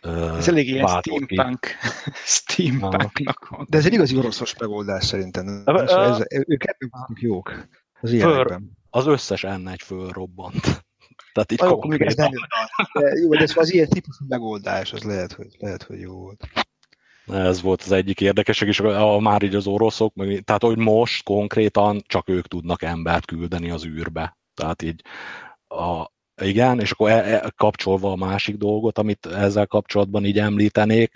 [0.00, 1.66] ez elég ilyen steampunk,
[2.38, 5.62] steampunknak De ez egy igazi oroszos megoldás szerintem.
[5.66, 6.64] Ez, ők
[7.14, 7.68] jók
[8.00, 8.76] az ilyenekben.
[8.90, 10.60] Az összes n egy fölrobbant.
[11.32, 12.30] Tehát így még ez nem
[12.92, 16.48] de jó, de ez az ilyen típusú megoldás, az lehet, hogy, lehet, hogy jó volt.
[17.26, 21.24] Ez volt az egyik érdekesek, és a, már így az oroszok, meg, tehát hogy most
[21.24, 24.36] konkrétan csak ők tudnak embert küldeni az űrbe.
[24.54, 25.02] Tehát így
[25.68, 26.06] a,
[26.40, 31.12] igen, és akkor e, e, kapcsolva a másik dolgot, amit ezzel kapcsolatban így említenék,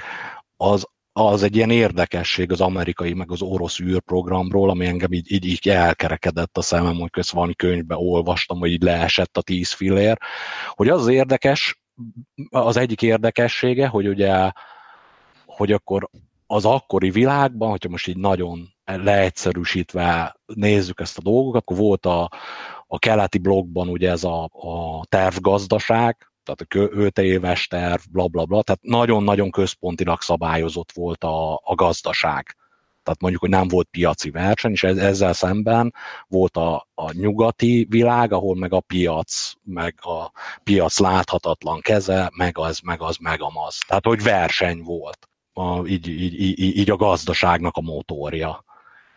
[0.57, 5.47] az, az egy ilyen érdekesség az amerikai, meg az orosz űrprogramról, ami engem így, így,
[5.47, 10.18] így elkerekedett a szemem, hogy közt valami könyvbe olvastam, hogy így leesett a tíz fillér,
[10.68, 11.83] hogy az, az érdekes,
[12.51, 14.51] az egyik érdekessége, hogy ugye,
[15.47, 16.09] hogy akkor
[16.47, 22.31] az akkori világban, hogyha most így nagyon leegyszerűsítve nézzük ezt a dolgokat, akkor volt a,
[22.93, 28.45] a keleti blogban ugye ez a, a tervgazdaság, tehát a 5 éves terv, bla bla
[28.45, 32.57] bla, tehát nagyon-nagyon központilag szabályozott volt a, a gazdaság.
[33.03, 35.95] Tehát mondjuk, hogy nem volt piaci verseny, és ezzel szemben
[36.28, 40.32] volt a, a nyugati világ, ahol meg a piac, meg a
[40.64, 43.78] piac láthatatlan keze, meg az, meg az, meg az.
[43.86, 45.28] Tehát, hogy verseny volt.
[45.53, 48.64] A, így, így, így, így a gazdaságnak a motorja.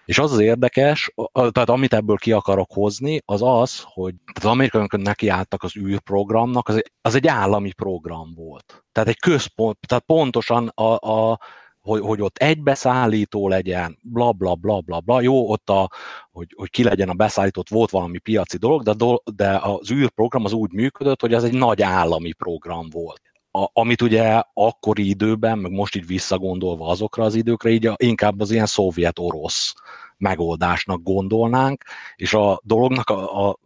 [0.05, 4.97] És az az érdekes, tehát amit ebből ki akarok hozni, az az, hogy az amerikaiak
[4.97, 8.83] nekiálltak az űrprogramnak, az egy, az egy állami program volt.
[8.91, 11.39] Tehát egy központ, tehát pontosan a, a
[11.85, 15.21] hogy, hogy ott egy beszállító legyen, bla bla bla bla bla.
[15.21, 15.89] Jó, ott a,
[16.31, 18.93] hogy, hogy ki legyen a beszállított, volt valami piaci dolog, de,
[19.35, 23.21] de az űrprogram az úgy működött, hogy az egy nagy állami program volt.
[23.55, 28.39] A, amit ugye akkori időben, meg most így visszagondolva azokra az időkre, így a, inkább
[28.39, 29.73] az ilyen szovjet-orosz
[30.17, 31.83] megoldásnak gondolnánk,
[32.15, 33.59] és a dolognak a, a,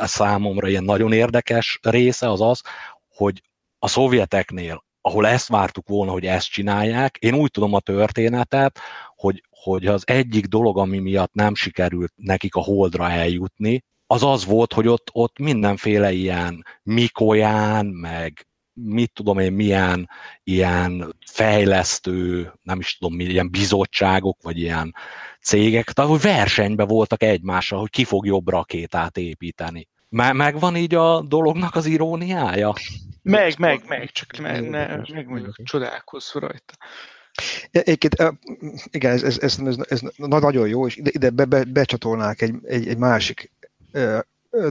[0.00, 2.62] a számomra ilyen nagyon érdekes része az az,
[3.08, 3.42] hogy
[3.78, 8.78] a szovjeteknél, ahol ezt vártuk volna, hogy ezt csinálják, én úgy tudom a történetet,
[9.16, 14.44] hogy, hogy az egyik dolog, ami miatt nem sikerült nekik a holdra eljutni, az az
[14.44, 20.08] volt, hogy ott, ott mindenféle ilyen Mikoyán, meg mit tudom én, milyen
[20.44, 24.94] ilyen fejlesztő, nem is tudom, milyen bizottságok, vagy ilyen
[25.40, 29.88] cégek, tehát hogy versenyben voltak egymással, hogy ki fog jobb rakétát építeni.
[30.08, 32.72] Megvan így a dolognak az iróniája?
[33.22, 36.74] Meg, meg, meg, csak ne, ne, meg mondjuk csodálkozz rajta.
[37.70, 38.16] Egyébként,
[38.90, 42.54] igen, ez, ez, ez, ez, ez nagyon jó, és ide, ide be, be, becsatolnák egy,
[42.64, 43.52] egy, egy másik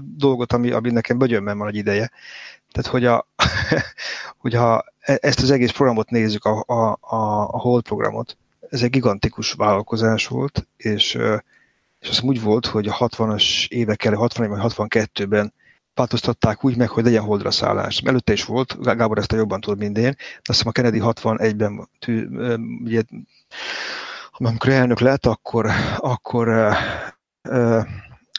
[0.01, 2.11] dolgot, ami, ami nekem bögyönben van egy ideje.
[2.73, 3.27] Tehát, hogy a,
[4.43, 8.37] hogyha e, ezt az egész programot nézzük, a, a, a, Hold programot,
[8.69, 11.17] ez egy gigantikus vállalkozás volt, és,
[11.99, 15.53] és az úgy volt, hogy a 60-as évek elő, 61 vagy 62-ben
[15.93, 17.97] változtatták úgy meg, hogy legyen holdra szállás.
[17.97, 20.99] Előtte is volt, Gábor ezt a jobban tud, mint én, de azt hiszem a Kennedy
[21.03, 21.89] 61-ben,
[22.83, 23.01] ugye,
[24.31, 26.47] amikor elnök lett, akkor, akkor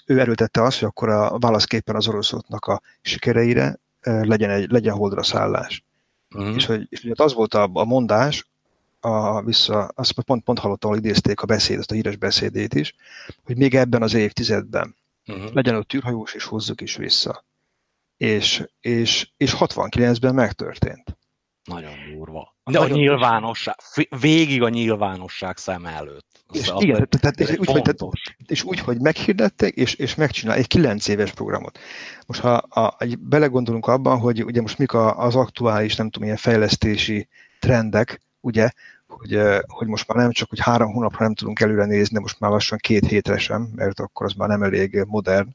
[0.06, 5.22] ő erőtette azt, hogy akkor a válaszképpen az oroszoknak a sikereire legyen, egy, legyen holdra
[5.22, 5.84] szállás.
[6.34, 6.54] Uh-huh.
[6.54, 8.46] És, hogy, és hogy az volt a, a mondás,
[9.00, 12.94] a, vissza, azt pont, pont hallottam, hogy idézték a beszéd, azt a híres beszédét is,
[13.44, 14.96] hogy még ebben az évtizedben
[15.26, 15.52] uh-huh.
[15.52, 17.44] legyen ott űrhajós, és hozzuk is vissza.
[18.16, 21.16] És, és, és 69-ben megtörtént.
[21.64, 22.53] Nagyon durva.
[22.70, 23.76] De a nyilvánosság,
[24.20, 26.44] végig a nyilvánosság szem előtt.
[26.52, 28.00] És, igen, tehát, és, úgy, hogy, tehát,
[28.46, 31.78] és úgy, hogy meghirdették, és, és megcsinál egy kilenc éves programot.
[32.26, 36.38] Most ha a, belegondolunk abban, hogy ugye most mik a, az aktuális, nem tudom, ilyen
[36.38, 38.70] fejlesztési trendek, ugye,
[39.18, 42.50] hogy, hogy most már nem csak, hogy három hónapra nem tudunk előre nézni, most már
[42.50, 45.48] lassan két hétre sem, mert akkor az már nem elég modern.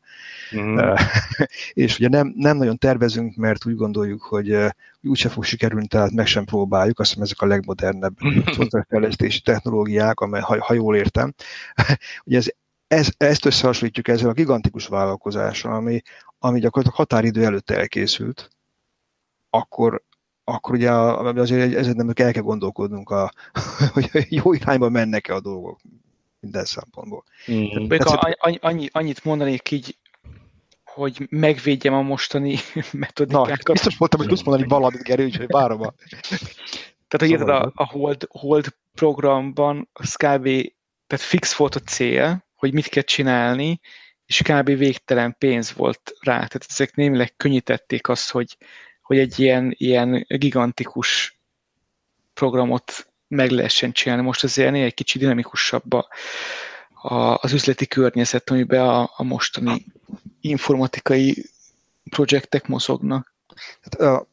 [0.55, 0.80] Mm.
[1.74, 4.57] és ugye nem, nem nagyon tervezünk, mert úgy gondoljuk, hogy
[5.01, 8.18] úgyse fog sikerülni, tehát meg sem próbáljuk, azt hiszem ezek a legmodernebb
[8.55, 11.34] szoftverfejlesztési technológiák, amely, ha, ha jól értem.
[12.26, 12.47] ugye ez,
[12.88, 16.01] ez, ezt összehasonlítjuk ezzel a gigantikus vállalkozással, ami,
[16.39, 18.49] ami gyakorlatilag határidő előtt elkészült,
[19.49, 20.01] akkor,
[20.54, 23.32] akkor ugye azért ezen nem el kell gondolkodnunk, a,
[23.93, 25.80] hogy jó irányba mennek-e a dolgok
[26.39, 27.24] minden szempontból.
[27.52, 27.88] Mm.
[28.60, 29.97] annyi, annyit mondanék így,
[30.84, 32.56] hogy megvédjem a mostani
[32.91, 33.68] metodikákat.
[33.68, 35.93] Na, biztos voltam, hogy tudsz mondani valamit, Gerő, úgyhogy várom a...
[37.08, 40.43] Tehát, hogy szóval a, a Hold, Hold programban az kb.
[41.08, 43.80] Tehát fix volt a cél, hogy mit kell csinálni,
[44.26, 44.66] és kb.
[44.66, 46.34] végtelen pénz volt rá.
[46.34, 48.58] Tehát ezek némileg könnyítették azt, hogy
[49.10, 51.39] hogy egy ilyen, ilyen gigantikus
[52.34, 54.24] programot meg lehessen csinálni.
[54.24, 56.07] Most azért egy kicsit dinamikusabb a,
[56.93, 59.86] a, az üzleti környezet, amiben a, a mostani
[60.41, 61.45] informatikai
[62.10, 63.34] projektek mozognak.
[63.82, 64.26] Hát,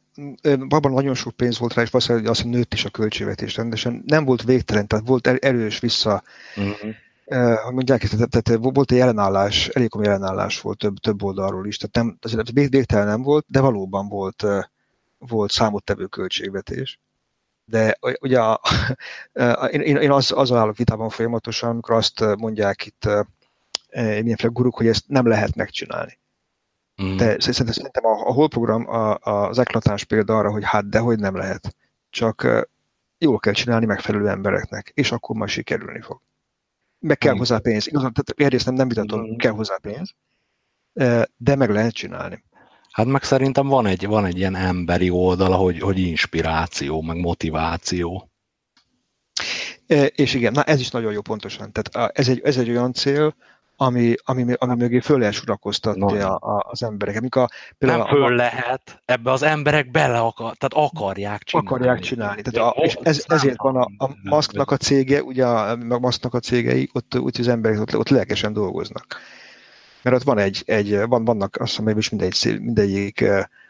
[0.69, 4.03] abban nagyon sok pénz volt rá, és valószínűleg azt nőtt is a költségvetés rendesen.
[4.05, 6.23] Nem volt végtelen, tehát volt erős vissza
[6.55, 6.95] uh-huh
[7.35, 11.77] hogy mondják, tehát, tehát volt egy jelenállás, elég komoly jelenállás volt több, több oldalról is,
[11.77, 14.45] tehát nem, azért végtelen nem volt, de valóban volt,
[15.17, 16.99] volt számottevő költségvetés.
[17.65, 18.61] De ugye a,
[19.33, 23.09] a, én, én az, az állok vitában folyamatosan, amikor azt mondják itt
[23.95, 26.19] mindenféle guruk, hogy ezt nem lehet megcsinálni.
[27.03, 27.17] Mm.
[27.17, 31.19] De szerintem, szerintem a, a HOL program a, az eklatáns példa arra, hogy hát dehogy
[31.19, 31.75] nem lehet.
[32.09, 32.67] Csak
[33.17, 36.21] jól kell csinálni megfelelő embereknek, és akkor majd sikerülni fog
[36.99, 37.87] meg kell hozzá pénz.
[37.87, 39.35] Igazán, tehát egyrészt nem, nem vitatom, mm.
[39.35, 40.13] kell hozzá pénz,
[41.37, 42.43] de meg lehet csinálni.
[42.91, 48.31] Hát meg szerintem van egy, van egy ilyen emberi oldala, hogy, hogy inspiráció, meg motiváció.
[50.15, 51.71] És igen, na ez is nagyon jó pontosan.
[51.71, 53.35] Tehát ez egy, ez egy olyan cél,
[53.79, 57.17] ami, ami, ami mögé föl lehet sorakoztatni a, a, az emberek.
[57.17, 61.69] Amik a, nem föl a, lehet, ebbe az emberek bele akar, tehát akarják csinálni.
[61.69, 62.41] Akarják csinálni.
[62.41, 66.33] Tehát a, és ez, ezért van a, a Musknak a cége, ugye a, a Musknak
[66.33, 69.05] a cégei, ott, ott az emberek ott, ott lelkesen dolgoznak.
[70.01, 73.25] Mert ott van egy, egy van, vannak, azt hiszem, hogy mindegy, mindegyik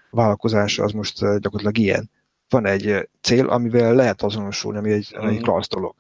[0.10, 2.10] vállalkozás az most gyakorlatilag ilyen.
[2.50, 5.28] Van egy cél, amivel lehet azonosulni, ami egy, mm.
[5.28, 5.96] egy klassz dolog.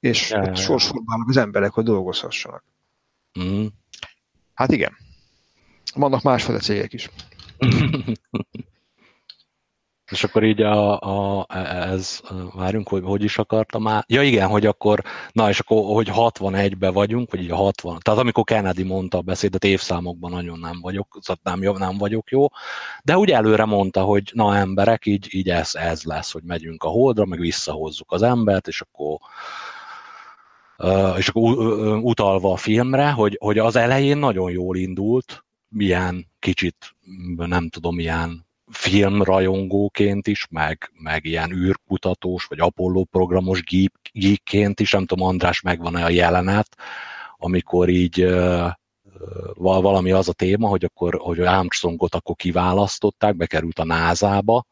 [0.00, 2.64] És ja, ott sorsolválnak az emberek, hogy dolgozhassanak.
[3.40, 3.66] Mm.
[4.54, 4.96] Hát igen.
[5.94, 7.10] Vannak másfajta cégek is.
[10.10, 11.46] És akkor így a, a,
[11.92, 12.20] ez,
[12.54, 14.04] várjunk, hogy hogy is akartam már.
[14.06, 18.20] Ja igen, hogy akkor, na és akkor, hogy 61-ben vagyunk, vagy így a 60, tehát
[18.20, 22.46] amikor Kennedy mondta a beszédet, évszámokban nagyon nem vagyok, tehát nem, nem vagyok jó,
[23.02, 26.88] de úgy előre mondta, hogy na emberek, így, így ez, ez lesz, hogy megyünk a
[26.88, 29.18] holdra, meg visszahozzuk az embert, és akkor
[31.16, 31.58] és akkor
[32.02, 36.94] utalva a filmre, hogy, hogy az elején nagyon jól indult, milyen kicsit,
[37.36, 43.62] nem tudom, milyen filmrajongóként is, meg, meg ilyen űrkutatós, vagy Apollo programos
[44.12, 46.76] geekként is, nem tudom, András, megvan-e a jelenet,
[47.38, 48.26] amikor így
[49.56, 54.66] valami az a téma, hogy akkor hogy Armstrongot akkor kiválasztották, bekerült a NASA-ba,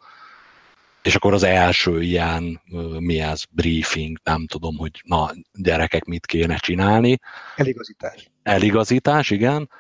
[1.03, 2.61] és akkor az első ilyen,
[2.99, 7.19] mi ez, briefing, nem tudom, hogy na, gyerekek, mit kéne csinálni.
[7.57, 8.31] Eligazítás.
[8.43, 9.71] Eligazítás, igen.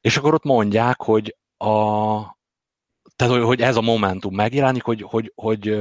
[0.00, 2.38] És akkor ott mondják, hogy a,
[3.16, 5.78] tehát, hogy ez a momentum megjelenik, hogy hogy, hogy,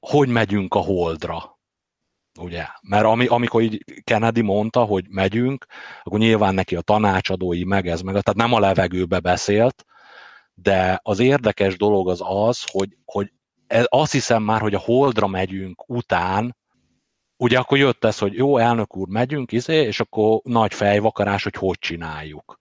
[0.00, 1.58] hogy megyünk a holdra.
[2.40, 2.66] Ugye?
[2.82, 5.66] Mert ami, amikor így Kennedy mondta, hogy megyünk,
[6.02, 9.84] akkor nyilván neki a tanácsadói meg ez meg, tehát nem a levegőbe beszélt,
[10.54, 13.32] de az érdekes dolog az az, hogy, hogy
[13.88, 16.56] azt hiszem már, hogy a Holdra megyünk után,
[17.36, 21.54] ugye akkor jött ez, hogy jó, elnök úr, megyünk, izé, és akkor nagy fejvakarás, hogy
[21.54, 22.60] hogy csináljuk.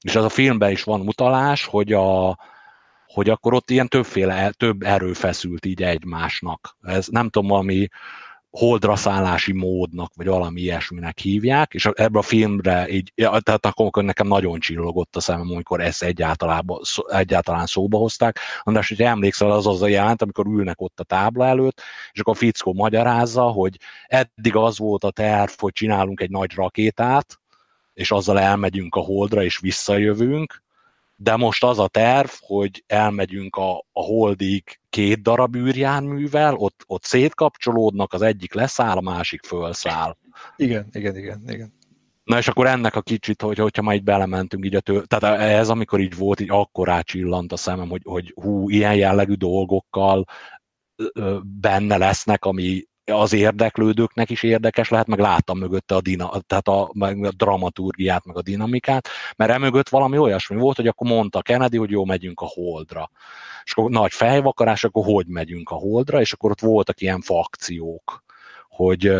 [0.00, 2.38] És az a filmben is van utalás, hogy, a,
[3.06, 6.76] hogy akkor ott ilyen többféle, több erő feszült így egymásnak.
[6.82, 7.88] Ez nem tudom, valami
[8.58, 14.26] holdra szállási módnak, vagy valami ilyesminek hívják, és ebbe a filmre így, tehát akkor nekem
[14.26, 16.64] nagyon csillogott a szemem, amikor ezt egyáltalán,
[17.06, 18.38] egyáltalán szóba hozták.
[18.62, 21.80] András, hogy emlékszel, az az a jelent, amikor ülnek ott a tábla előtt,
[22.12, 23.76] és akkor a fickó magyarázza, hogy
[24.06, 27.40] eddig az volt a terv, hogy csinálunk egy nagy rakétát,
[27.94, 30.62] és azzal elmegyünk a holdra, és visszajövünk,
[31.22, 37.04] de most az a terv, hogy elmegyünk a, a holdig két darab űrjárművel, ott, ott
[37.04, 40.16] szétkapcsolódnak, az egyik leszáll, a másik fölszáll.
[40.56, 41.72] Igen, igen, igen, igen.
[42.24, 45.40] Na és akkor ennek a kicsit, hogy, hogyha már így belementünk így a tő, tehát
[45.40, 50.24] ez amikor így volt, így akkor rácsillant a szemem, hogy, hogy hú, ilyen jellegű dolgokkal
[51.42, 56.90] benne lesznek, ami az érdeklődőknek is érdekes lehet, meg láttam mögötte a, dina, tehát a,
[56.92, 61.76] meg a dramaturgiát, meg a dinamikát, mert emögött valami olyasmi volt, hogy akkor mondta Kennedy,
[61.76, 63.10] hogy jó, megyünk a holdra.
[63.64, 68.24] És akkor nagy fejvakarás, akkor hogy megyünk a holdra, és akkor ott voltak ilyen fakciók,
[68.68, 69.12] hogy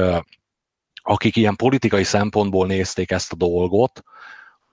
[1.03, 4.03] akik ilyen politikai szempontból nézték ezt a dolgot,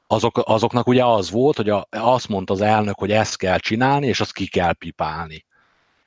[0.07, 4.07] azok, azoknak ugye az volt, hogy a, azt mondta az elnök, hogy ezt kell csinálni,
[4.07, 5.47] és azt ki kell pipálni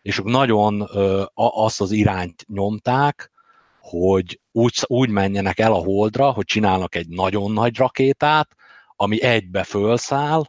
[0.03, 3.31] és nagyon ö, azt az irányt nyomták,
[3.81, 8.57] hogy úgy, úgy menjenek el a holdra, hogy csinálnak egy nagyon nagy rakétát,
[8.97, 10.43] ami egybe fölszáll,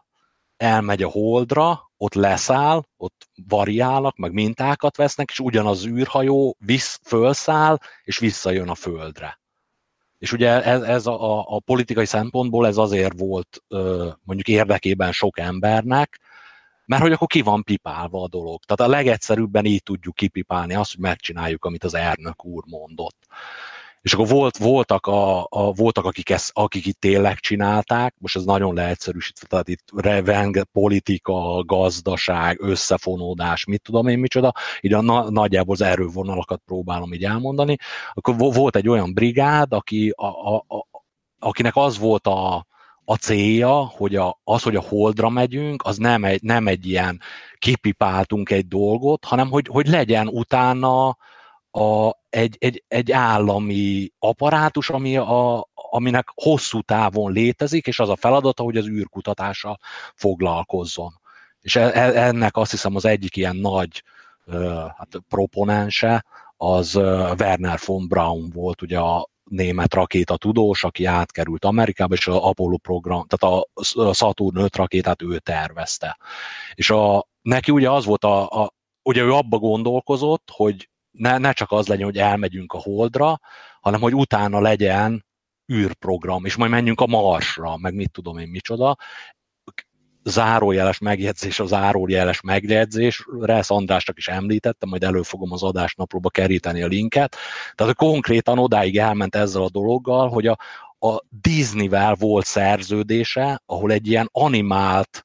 [0.57, 6.99] elmegy a holdra, ott leszáll, ott variálnak, meg mintákat vesznek, és ugyanaz az űrhajó visz,
[7.03, 9.39] fölszáll, és visszajön a földre.
[10.17, 13.63] És ugye ez, ez a, a politikai szempontból ez azért volt
[14.23, 16.19] mondjuk érdekében sok embernek,
[16.85, 18.63] mert hogy akkor ki van pipálva a dolog.
[18.63, 23.17] Tehát a legegyszerűbben így tudjuk kipipálni azt, hogy megcsináljuk, amit az Ernök úr mondott.
[24.03, 28.43] És akkor volt, voltak, a, a, voltak akik, ezt, akik itt tényleg csinálták, most ez
[28.43, 35.29] nagyon leegyszerűsítve, tehát itt reveng, politika, gazdaság, összefonódás, mit tudom én micsoda, így a, na,
[35.29, 37.77] nagyjából az erővonalakat próbálom így elmondani.
[38.13, 40.87] Akkor volt egy olyan brigád, aki, a, a, a,
[41.39, 42.65] akinek az volt a,
[43.05, 47.21] a célja, hogy a, az, hogy a holdra megyünk, az nem egy, nem egy ilyen
[47.57, 51.17] kipipáltunk egy dolgot, hanem hogy, hogy legyen utána
[51.71, 58.15] a, egy, egy, egy állami apparátus, ami a, aminek hosszú távon létezik, és az a
[58.15, 59.79] feladata, hogy az űrkutatással
[60.15, 61.19] foglalkozzon.
[61.61, 64.03] És e, e, ennek azt hiszem az egyik ilyen nagy
[64.97, 66.25] hát proponense,
[66.57, 66.95] az
[67.39, 72.77] Werner von Braun volt, ugye a német rakéta tudós, aki átkerült Amerikába, és az Apollo
[72.77, 76.17] program, tehát a Saturn 5 rakétát ő tervezte.
[76.73, 78.73] És a, neki ugye az volt a, a
[79.03, 83.39] ugye ő abba gondolkozott, hogy ne, ne csak az legyen, hogy elmegyünk a Holdra,
[83.81, 85.25] hanem hogy utána legyen
[85.73, 88.97] űrprogram, és majd menjünk a Marsra, meg mit tudom én micsoda,
[90.23, 96.83] zárójeles megjegyzés a zárójeles megjegyzésre, ezt Andrásnak is említettem, majd elő fogom az adásnaplóba keríteni
[96.83, 97.35] a linket.
[97.75, 100.57] Tehát konkrétan odáig elment ezzel a dologgal, hogy a,
[100.99, 105.23] a Disney-vel volt szerződése, ahol egy ilyen animált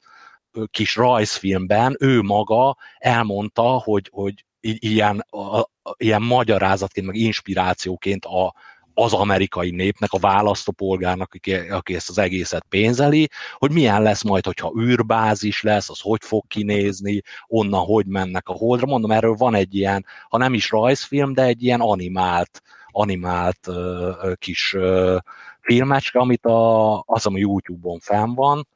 [0.71, 8.55] kis rajzfilmben ő maga elmondta, hogy, hogy ilyen, a, ilyen magyarázatként, meg inspirációként a,
[9.01, 14.45] az amerikai népnek, a választópolgárnak, aki, aki ezt az egészet pénzeli, hogy milyen lesz majd,
[14.45, 18.87] hogyha űrbázis lesz, az hogy fog kinézni, onnan hogy mennek a holdra.
[18.87, 24.35] Mondom, erről van egy ilyen, ha nem is rajzfilm, de egy ilyen animált, animált uh,
[24.35, 25.17] kis uh,
[25.61, 28.69] filmecske, amit a, az, ami YouTube-on fenn van,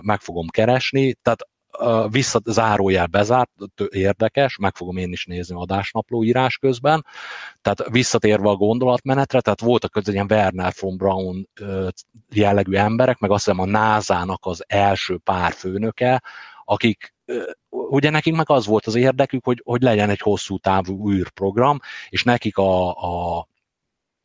[0.00, 1.14] meg fogom keresni.
[1.22, 1.48] Tehát
[2.10, 3.50] vissza, zárójel bezárt,
[3.88, 7.06] érdekes, meg fogom én is nézni adásnapló írás közben.
[7.60, 11.48] Tehát visszatérve a gondolatmenetre, tehát voltak közben ilyen Werner von Braun
[12.32, 16.22] jellegű emberek, meg azt hiszem a NASA-nak az első pár főnöke,
[16.64, 17.14] akik
[17.68, 22.22] ugye nekik meg az volt az érdekük, hogy, hogy legyen egy hosszú távú űrprogram, és
[22.22, 23.46] nekik a, a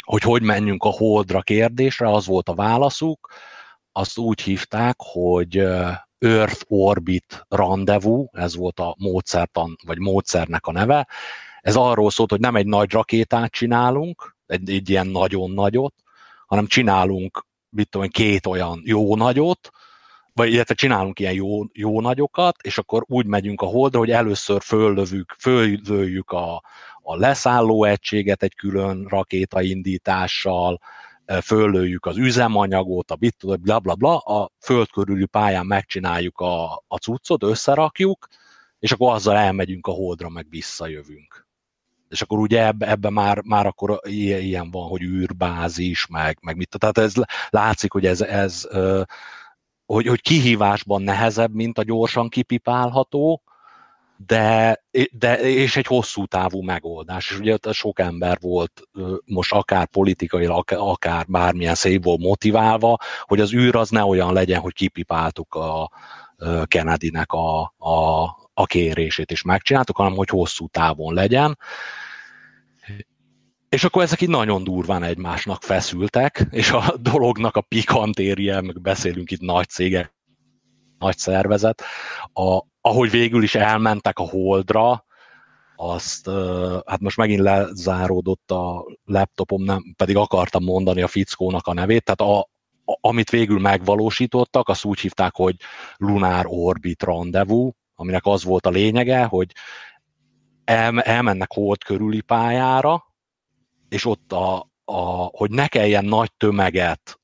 [0.03, 3.31] hogy hogy menjünk a holdra kérdésre, az volt a válaszuk,
[3.91, 5.67] azt úgy hívták, hogy
[6.19, 11.07] Earth Orbit Rendezvous, ez volt a módszertan, vagy módszernek a neve.
[11.61, 15.93] Ez arról szólt, hogy nem egy nagy rakétát csinálunk, egy, egy ilyen nagyon nagyot,
[16.45, 19.69] hanem csinálunk, mit tudom, két olyan jó nagyot,
[20.33, 24.61] vagy illetve csinálunk ilyen jó, jó nagyokat, és akkor úgy megyünk a holdra, hogy először
[24.61, 26.63] föllövük, föllőjük a,
[27.01, 30.79] a leszálló egységet egy külön rakétaindítással,
[31.41, 36.97] föllőjük az üzemanyagot, a bit, bla bla bla, a föld körüli pályán megcsináljuk a, a
[36.97, 38.27] cuccot, összerakjuk,
[38.79, 41.47] és akkor azzal elmegyünk a holdra, meg visszajövünk.
[42.09, 46.75] És akkor ugye ebbe, ebbe már, már akkor ilyen van, hogy űrbázis, meg, meg mit.
[46.79, 47.13] Tehát ez
[47.49, 48.67] látszik, hogy ez, ez
[49.85, 53.41] hogy, hogy kihívásban nehezebb, mint a gyorsan kipipálható,
[54.17, 57.31] de, de, és egy hosszú távú megoldás.
[57.31, 58.81] És ugye sok ember volt
[59.25, 64.73] most akár politikailag, akár bármilyen szépból motiválva, hogy az űr az ne olyan legyen, hogy
[64.73, 65.91] kipipáltuk a
[66.65, 71.57] Kennedy-nek a, a, a kérését és megcsináltuk, hanem hogy hosszú távon legyen.
[73.69, 79.31] És akkor ezek így nagyon durván egymásnak feszültek, és a dolognak a pikantérje, meg beszélünk
[79.31, 80.16] itt nagy cégek,
[80.99, 81.83] nagy szervezet,
[82.33, 85.05] a, ahogy végül is elmentek a Holdra,
[85.75, 86.29] azt,
[86.85, 92.35] hát most megint lezáródott a laptopom, nem, pedig akartam mondani a fickónak a nevét, tehát
[92.35, 92.49] a,
[93.01, 95.55] amit végül megvalósítottak, azt úgy hívták, hogy
[95.97, 99.51] Lunar Orbit Rendezvous, aminek az volt a lényege, hogy
[100.65, 103.03] el, elmennek hold körüli pályára,
[103.89, 107.19] és ott a, a, hogy ne kelljen nagy tömeget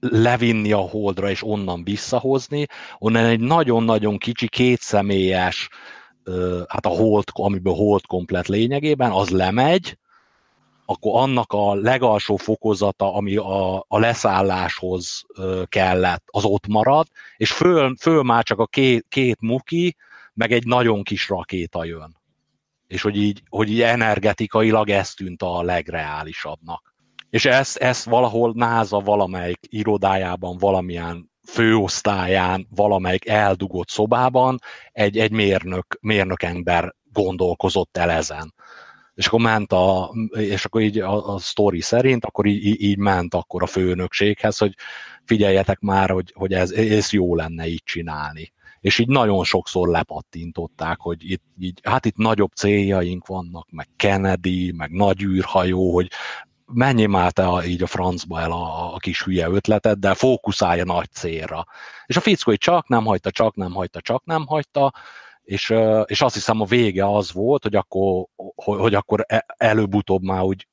[0.00, 2.66] levinni a holdra és onnan visszahozni,
[2.98, 5.68] onnan egy nagyon-nagyon kicsi kétszemélyes,
[6.68, 9.98] hát a hold, amiből hold komplet lényegében, az lemegy,
[10.90, 15.26] akkor annak a legalsó fokozata, ami a, a leszálláshoz
[15.66, 19.96] kellett, az ott marad, és föl, föl már csak a két, két muki,
[20.34, 22.16] meg egy nagyon kis rakéta jön.
[22.86, 26.94] És hogy így, hogy így energetikailag ez tűnt a legreálisabbnak.
[27.30, 34.58] És ezt, ezt valahol NASA valamelyik irodájában, valamilyen főosztályán, valamelyik eldugott szobában
[34.92, 38.54] egy, egy mérnök, mérnök ember gondolkozott el ezen.
[39.14, 43.34] És akkor ment a, és akkor így a, a sztori szerint, akkor így, így ment
[43.34, 44.74] akkor a főnökséghez, hogy
[45.24, 51.00] figyeljetek már, hogy, hogy ez, ez jó lenne így csinálni és így nagyon sokszor lepattintották,
[51.00, 56.10] hogy itt, így, hát itt nagyobb céljaink vannak, meg Kennedy, meg nagy űrhajó, hogy
[56.72, 60.84] menjél már te a, így a francba el a, a kis hülye ötletet, de fókuszálja
[60.84, 61.66] nagy célra.
[62.06, 64.92] És a fickó csak nem hagyta, csak nem hagyta, csak nem hagyta,
[65.42, 70.42] és, és azt hiszem a vége az volt, hogy akkor, hogy akkor e, előbb-utóbb már
[70.42, 70.67] úgy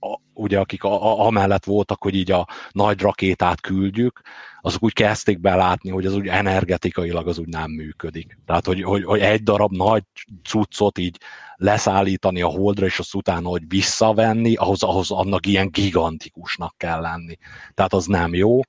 [0.00, 4.20] a, ugye akik a, amellett voltak, hogy így a nagy rakétát küldjük,
[4.60, 8.38] azok úgy kezdték belátni, hogy az úgy energetikailag az úgy nem működik.
[8.46, 10.02] Tehát, hogy, hogy, hogy egy darab nagy
[10.42, 11.16] cuccot így
[11.56, 17.36] leszállítani a holdra, és azt utána, hogy visszavenni, ahhoz, ahhoz annak ilyen gigantikusnak kell lenni.
[17.74, 18.60] Tehát az nem jó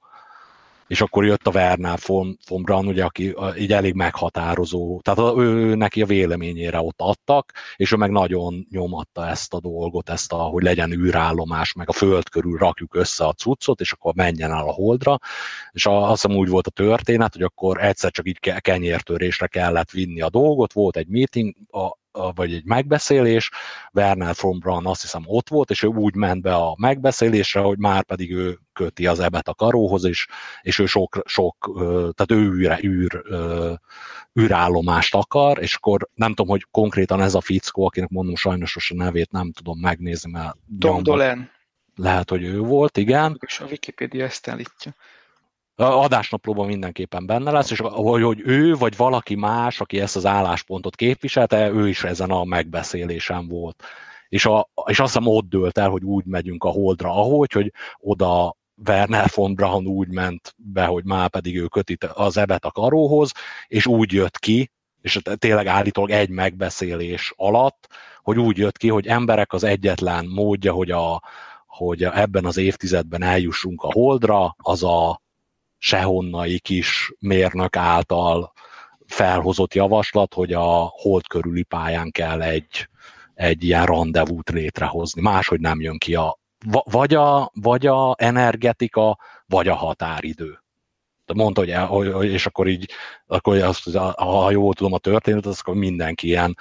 [0.89, 5.75] és akkor jött a Werner von, von Braun, ugye, aki így elég meghatározó, tehát ő,
[5.75, 10.37] neki a véleményére ott adtak, és ő meg nagyon nyomatta ezt a dolgot, ezt a,
[10.37, 14.67] hogy legyen űrállomás, meg a föld körül rakjuk össze a cuccot, és akkor menjen el
[14.67, 15.17] a holdra,
[15.71, 19.89] és a, azt hiszem úgy volt a történet, hogy akkor egyszer csak így kenyértörésre kellett
[19.91, 23.51] vinni a dolgot, volt egy meeting, a, vagy egy megbeszélés,
[23.93, 27.77] Werner von Braun azt hiszem ott volt, és ő úgy ment be a megbeszélésre, hogy
[27.77, 30.27] már pedig ő köti az ebet a karóhoz, és,
[30.61, 31.71] és ő sok, sok
[32.15, 33.23] tehát ő űr, űr,
[34.39, 38.95] űrállomást akar, és akkor nem tudom, hogy konkrétan ez a fickó, akinek mondom sajnos a
[38.95, 41.51] nevét nem tudom megnézni, mert Tom Dolan.
[41.95, 43.37] Lehet, hogy ő volt, igen.
[43.39, 44.95] És a Wikipedia ezt állítja
[45.83, 50.95] adásnaplóban mindenképpen benne lesz, és hogy, hogy ő vagy valaki más, aki ezt az álláspontot
[50.95, 53.83] képviselte, ő is ezen a megbeszélésen volt.
[54.29, 57.73] És, a, és azt hiszem ott dőlt el, hogy úgy megyünk a holdra, ahogy, hogy
[57.97, 58.57] oda
[58.87, 63.31] Werner von Braun úgy ment be, hogy már pedig ő köti az ebet a karóhoz,
[63.67, 64.71] és úgy jött ki,
[65.01, 67.87] és tényleg állítólag egy megbeszélés alatt,
[68.21, 71.23] hogy úgy jött ki, hogy emberek az egyetlen módja, hogy, a,
[71.65, 75.21] hogy ebben az évtizedben eljussunk a holdra, az a
[75.79, 78.53] sehonnai kis mérnök által
[79.05, 82.87] felhozott javaslat, hogy a hold körüli pályán kell egy,
[83.33, 85.21] egy ilyen rendezvút létrehozni.
[85.21, 86.39] Máshogy nem jön ki a,
[86.83, 90.63] vagy a, vagy a energetika, vagy a határidő.
[91.33, 92.91] Mondta, hogy, és akkor így,
[93.27, 96.57] akkor azt, ha jól tudom a történetet, akkor mindenki ilyen,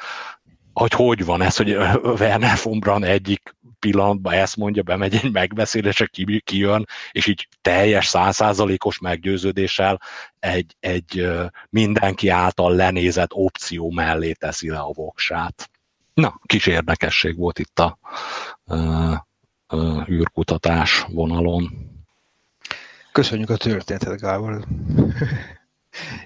[0.78, 1.70] hogy hogy van ez, hogy
[2.02, 8.06] Werner von Braun egyik pillanatban ezt mondja, bemegy egy megbeszélésre, ki, kijön, és így teljes
[8.06, 10.00] százszázalékos meggyőződéssel
[10.38, 11.28] egy, egy
[11.70, 15.70] mindenki által lenézett opció mellé teszi le a voksát.
[16.14, 17.98] Na, kis érdekesség volt itt a
[18.66, 19.14] uh,
[19.72, 21.70] uh, űrkutatás vonalon.
[23.12, 24.64] Köszönjük a történetet, Gábor.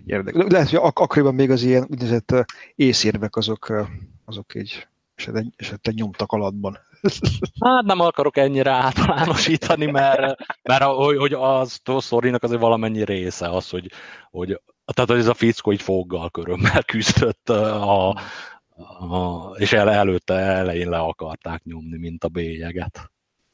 [0.06, 0.44] Érdekes.
[0.48, 2.44] Lehet, hogy ak- akkoriban még az ilyen úgynevezett
[2.74, 3.86] észérvek azok,
[4.32, 6.78] azok így esetleg, esetleg nyomtak alatban.
[7.60, 13.48] Hát nem akarok ennyire általánosítani, mert, mert hogy, hogy az a szorinak azért valamennyi része
[13.48, 13.90] az, hogy,
[14.30, 20.34] hogy tehát hogy ez a fickó így foggal körömmel küzdött, a, a, és el, előtte
[20.34, 23.10] elején le akarták nyomni, mint a bélyeget.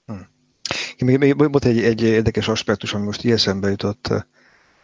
[0.07, 0.15] Hm.
[1.05, 4.27] Még, még volt egy, egy érdekes aspektus, ami most eszembe jutott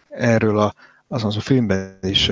[0.08, 0.74] erről a,
[1.08, 2.30] azon az a filmben is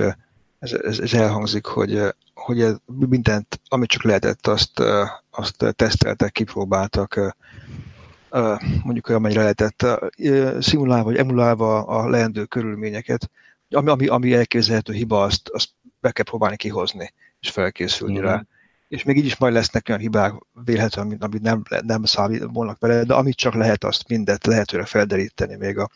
[0.63, 2.01] ez, ez, ez elhangzik, hogy,
[2.33, 4.83] hogy mindent, amit csak lehetett, azt,
[5.31, 7.35] azt teszteltek, kipróbáltak,
[8.83, 9.85] mondjuk amennyire lehetett,
[10.59, 13.29] szimulálva vagy emulálva a leendő körülményeket,
[13.69, 15.69] ami, ami, ami elképzelhető hiba, azt, azt
[15.99, 18.23] be kell próbálni kihozni, és felkészülni mm.
[18.23, 18.45] rá.
[18.87, 20.33] És még így is majd lesznek olyan hibák
[20.65, 25.55] véletlenül, amit, amit nem, nem számolnak vele, de amit csak lehet, azt mindet lehetőre felderíteni
[25.55, 25.89] még a,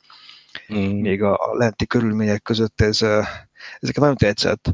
[0.74, 1.00] mm.
[1.00, 2.82] még a, a lenti körülmények között.
[2.82, 3.02] Ez,
[3.80, 4.74] ezeket nagyon tetszett,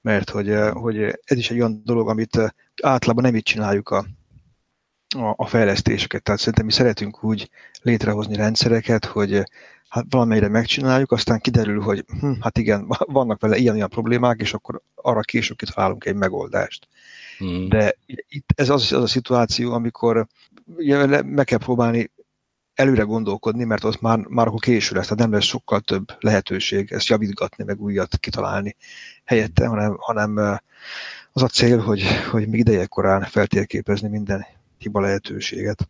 [0.00, 4.06] mert hogy, hogy ez is egy olyan dolog, amit általában nem így csináljuk a,
[5.16, 6.22] a, a fejlesztéseket.
[6.22, 7.50] Tehát szerintem mi szeretünk úgy
[7.82, 9.42] létrehozni rendszereket, hogy
[9.88, 14.82] hát valamelyre megcsináljuk, aztán kiderül, hogy hm, hát igen, vannak vele ilyen-olyan problémák, és akkor
[14.94, 16.88] arra később kitalálunk egy megoldást.
[17.38, 17.68] Hmm.
[17.68, 17.96] De
[18.28, 20.26] itt ez az, az a szituáció, amikor
[21.24, 22.10] meg kell próbálni
[22.74, 26.92] előre gondolkodni, mert az már, már akkor késő lesz, tehát nem lesz sokkal több lehetőség
[26.92, 28.76] ezt javítgatni, meg újat kitalálni
[29.24, 30.60] helyette, hanem, hanem
[31.32, 34.46] az a cél, hogy, hogy még ideje korán feltérképezni minden
[34.78, 35.88] hiba lehetőséget.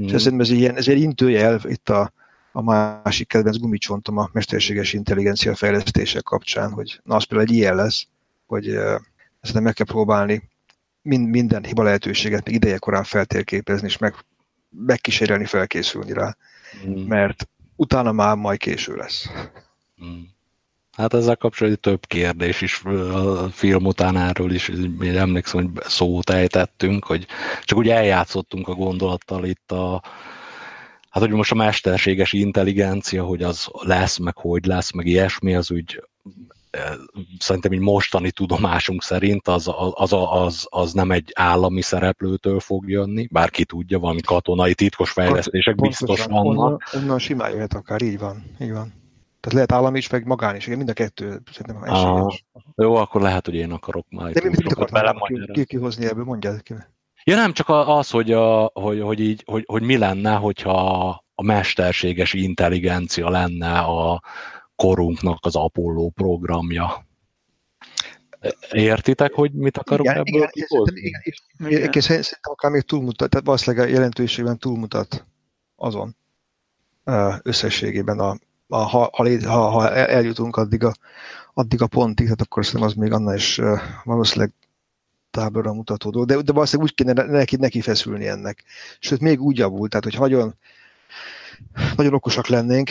[0.00, 0.04] Mm.
[0.04, 2.12] És ez, ez, ilyen, ez egy intőjel itt a,
[2.52, 7.74] a másik kedvenc gumicsontom a mesterséges intelligencia fejlesztése kapcsán, hogy na az például egy ilyen
[7.74, 8.06] lesz,
[8.46, 8.68] hogy
[9.40, 10.48] ezt meg kell próbálni
[11.02, 14.14] mind, minden hiba lehetőséget még ideje korán feltérképezni, és meg,
[14.70, 16.36] megkísérelni, felkészülni rá,
[16.86, 17.06] mm.
[17.06, 19.28] mert utána már majd késő lesz.
[20.04, 20.20] Mm.
[20.98, 27.04] Hát ezzel kapcsolatban több kérdés is a film utánáról is, még emlékszem, hogy szót ejtettünk,
[27.04, 27.26] hogy
[27.62, 30.02] csak úgy eljátszottunk a gondolattal itt a,
[31.10, 35.70] hát hogy most a mesterséges intelligencia, hogy az lesz, meg hogy lesz, meg ilyesmi, az
[35.70, 36.02] úgy
[37.38, 43.28] szerintem így mostani tudomásunk szerint az, az, az, az nem egy állami szereplőtől fog jönni,
[43.30, 46.44] bárki tudja, valami katonai titkos fejlesztések biztos vannak.
[46.44, 48.92] Onnan, onnan simán jöhet akár, így van, így van.
[49.40, 52.44] Tehát lehet állami is, meg magán is, mind a kettő szerintem esélyes.
[52.76, 54.34] Jó, akkor lehet, hogy én akarok majd.
[54.34, 55.16] De mit, mit akartam
[55.52, 56.74] ki, kihozni ebből, mondjad ki.
[57.24, 61.42] Ja nem, csak az, hogy, a, hogy, hogy, így, hogy, hogy mi lenne, hogyha a
[61.42, 64.22] mesterséges intelligencia lenne a,
[64.82, 67.06] korunknak az Apollo programja.
[68.70, 70.50] Értitek, hogy mit akarok igen, ebből igen,
[70.94, 71.20] igen,
[71.58, 72.02] igen, igen.
[72.02, 75.26] Szerintem akár még túlmutat, tehát valószínűleg jelentőségben túlmutat
[75.76, 76.16] azon
[77.42, 78.36] összességében, a,
[78.68, 79.10] a, ha,
[79.46, 80.94] ha, ha eljutunk addig a,
[81.54, 83.60] addig a pontig, tehát akkor szerintem az még annál is
[84.04, 84.52] valószínűleg
[85.30, 88.64] táblóra mutató dolog, de, de valószínűleg úgy kéne neki, neki feszülni ennek.
[88.98, 90.54] Sőt, még úgy javult, tehát hogy nagyon
[91.96, 92.90] nagyon okosak lennénk,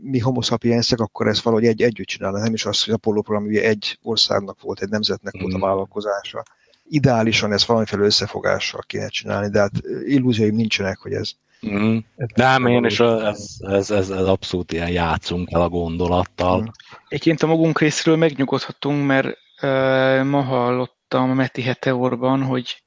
[0.00, 2.38] mi homo sapiensek, akkor ez valahogy egy, együtt csinálna.
[2.38, 5.60] Nem is az, hogy Apollo program ugye egy országnak volt, egy nemzetnek volt a mm.
[5.60, 6.42] vállalkozása.
[6.88, 9.72] Ideálisan ez valamiféle összefogással kéne csinálni, de hát
[10.04, 11.32] illúzióim nincsenek, hogy ez,
[11.68, 11.96] Mm.
[12.34, 16.60] Nem, én is ez, ez, ez, ez abszolút ilyen játszunk el a gondolattal.
[16.60, 16.64] Mm.
[17.08, 19.26] Egyébként a magunk részről megnyugodhatunk, mert
[19.62, 22.82] uh, ma hallottam a Meti Heteorban, hogy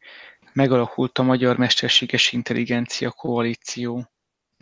[0.53, 4.07] megalakult a Magyar Mesterséges Intelligencia Koalíció.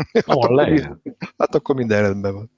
[0.14, 1.00] hát, akkor,
[1.38, 2.52] hát akkor minden rendben van.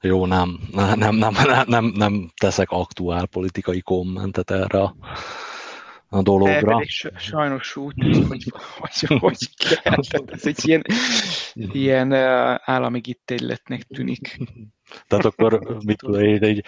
[0.00, 4.96] Jó, nem, nem, nem, nem, nem, nem teszek aktuál politikai kommentet erre a,
[6.08, 6.82] a dologra.
[7.16, 7.94] sajnos úgy,
[8.28, 9.96] hogy, hogy, hogy kell.
[10.08, 10.82] Tehát ez egy ilyen,
[11.54, 12.12] ilyen
[12.64, 14.38] állami gittegyletnek tűnik.
[15.06, 16.64] Tehát akkor mit tudom én, egy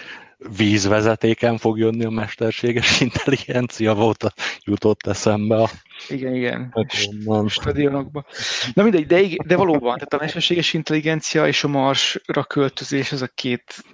[0.57, 4.33] vízvezetéken fog jönni a mesterséges intelligencia volt, a,
[4.65, 5.69] jutott eszembe a
[6.09, 6.75] igen, igen,
[7.47, 8.25] stadionokba.
[8.75, 13.29] Na mindegy, de, de valóban, tehát a mesterséges intelligencia és a Marsra költözés az a
[13.35, 13.85] két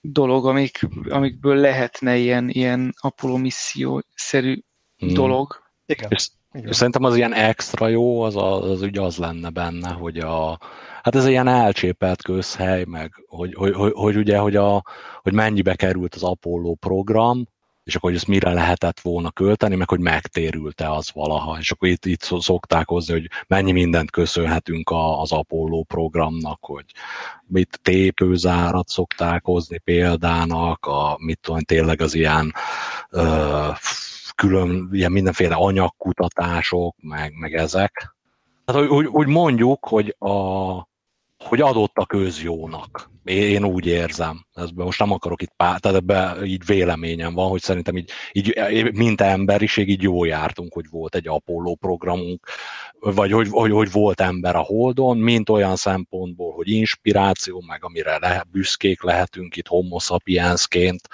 [0.00, 0.78] dolog, amik,
[1.08, 4.60] amikből lehetne ilyen, ilyen Apollo misszió-szerű
[4.96, 5.14] hmm.
[5.14, 5.62] dolog.
[5.86, 6.10] Igen.
[6.10, 6.28] És,
[6.62, 10.58] és szerintem az ilyen extra jó, az, az, az ugye az lenne benne, hogy a,
[11.02, 14.82] hát ez ilyen elcsépelt közhely, meg hogy, hogy, hogy, hogy ugye, hogy, a,
[15.22, 17.46] hogy mennyibe került az Apollo program,
[17.86, 21.58] és akkor hogy ezt mire lehetett volna költeni, meg hogy megtérült-e az valaha.
[21.58, 26.84] És akkor itt, itt szokták hozni, hogy mennyi mindent köszönhetünk az Apollo programnak, hogy
[27.46, 32.52] mit tépőzárat szokták hozni példának, a, mit tudom, tényleg az ilyen
[33.10, 33.68] ö,
[34.36, 38.14] külön, ilyen mindenféle anyagkutatások, meg, meg ezek.
[38.64, 40.34] Tehát, hogy, hogy mondjuk, hogy a,
[41.44, 43.10] hogy adott a közjónak.
[43.24, 44.46] Én úgy érzem.
[44.54, 48.54] Ezben most nem akarok itt pár, tehát ebben így véleményem van, hogy szerintem így, így
[48.92, 52.46] mint emberiség így jól jártunk, hogy volt egy Apollo programunk,
[53.00, 58.18] vagy hogy, hogy, hogy volt ember a Holdon, mint olyan szempontból, hogy inspiráció, meg amire
[58.18, 61.08] le, büszkék lehetünk itt homo sapiensként,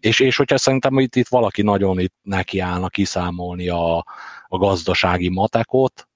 [0.00, 3.96] és, és hogyha szerintem itt, itt valaki nagyon itt nekiállna kiszámolni a,
[4.48, 6.08] a gazdasági matekot,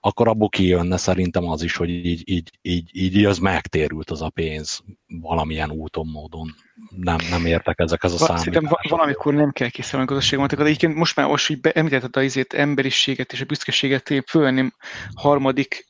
[0.00, 4.28] akkor abból kijönne szerintem az is, hogy így, így, így, így az megtérült az a
[4.28, 6.54] pénz valamilyen úton, módon.
[6.90, 8.54] Nem, nem értek ezekhez a számításokhoz.
[8.54, 12.46] Szerintem valamikor nem kell kiszámolni a gazdaságban, de egyébként most már most, hogy említetted az
[12.48, 14.74] emberiséget és a büszkeséget, én fölvenném
[15.14, 15.86] harmadik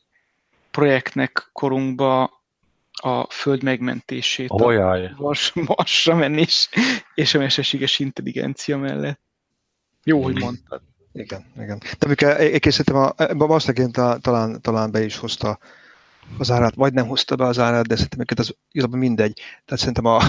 [0.70, 2.35] projektnek korunkba
[3.02, 4.50] a föld megmentését.
[4.50, 5.04] Olyaj.
[5.04, 6.68] A Mars, Marsra menni és,
[7.14, 9.20] és a mesterséges intelligencia mellett.
[10.04, 10.82] Jó, hogy mondtad.
[11.12, 11.78] Igen, igen.
[11.78, 15.58] De amikor elkészítettem, a, valószínűleg talán, talán be is hozta
[16.38, 19.34] az árát, vagy nem hozta be az árát, de szerintem őket az igazából mindegy.
[19.34, 20.20] Tehát szerintem a,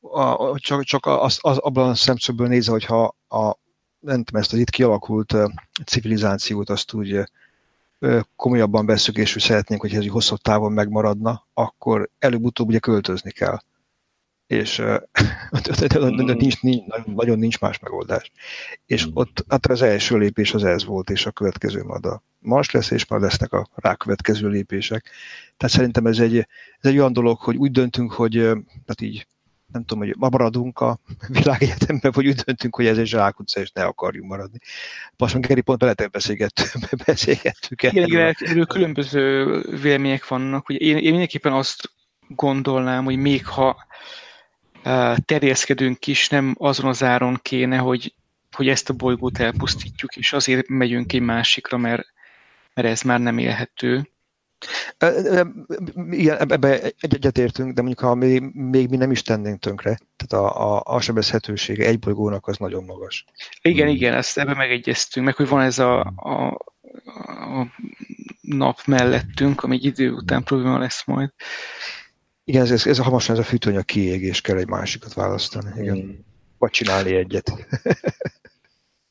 [0.00, 3.58] a, csak, csak az, az, abban a szemszögből nézve, hogyha a,
[3.98, 5.34] nem tudom, ezt az itt kialakult
[5.84, 7.24] civilizációt azt úgy
[8.36, 13.58] komolyabban veszük, és hogy szeretnénk, hogy ez hosszabb távon megmaradna, akkor előbb-utóbb ugye költözni kell.
[14.46, 14.78] És
[16.36, 18.30] nincs, nincs, nagyon nincs más megoldás.
[18.86, 19.12] És hmm.
[19.14, 22.90] ott hát az első lépés az ez volt, és a következő majd a Mars lesz,
[22.90, 25.10] és majd lesznek a rákövetkező lépések.
[25.56, 28.36] Tehát szerintem ez egy, ez egy olyan dolog, hogy úgy döntünk, hogy
[28.86, 29.26] hát így
[29.72, 30.98] nem tudom, hogy ma maradunk a
[31.28, 34.58] világegyetemben, vagy úgy döntünk, hogy ez egy zsákutca, és ne akarjunk maradni.
[35.16, 40.68] Már Geri pont veletek beszélgettünk, beszélgettük Igen, igen, erről különböző vélemények vannak.
[40.68, 41.90] Ugye én, én mindenképpen azt
[42.28, 43.86] gondolnám, hogy még ha
[44.84, 48.14] uh, terjeszkedünk is, nem azon az áron kéne, hogy,
[48.52, 52.06] hogy ezt a bolygót elpusztítjuk, és azért megyünk egy másikra, mert,
[52.74, 54.10] mert ez már nem élhető.
[56.10, 60.76] Igen, ebbe egyetértünk, de mondjuk ha még, még mi nem is tennénk tönkre, tehát a,
[60.76, 63.24] a, a sebezhetősége egy bolygónak az nagyon magas.
[63.62, 63.96] Igen, hmm.
[63.96, 66.46] igen, ezt ebbe megegyeztünk, meg hogy van ez a, a,
[67.04, 67.66] a
[68.40, 71.30] nap mellettünk, ami egy idő után probléma lesz majd.
[72.44, 75.80] Igen, ez, ez, ez a hamarosan ez a fűtőanyag kiégés kell egy másikat választani.
[75.80, 75.94] Igen.
[75.94, 76.28] Hmm.
[76.58, 77.52] Vagy csinálni egyet.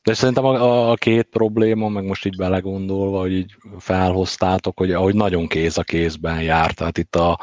[0.02, 5.14] De szerintem a, a két probléma, meg most így belegondolva, hogy így felhoztátok, hogy ahogy
[5.14, 7.40] nagyon kéz a kézben jár, tehát itt a,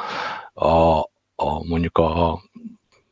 [0.53, 0.97] a,
[1.35, 2.41] a mondjuk a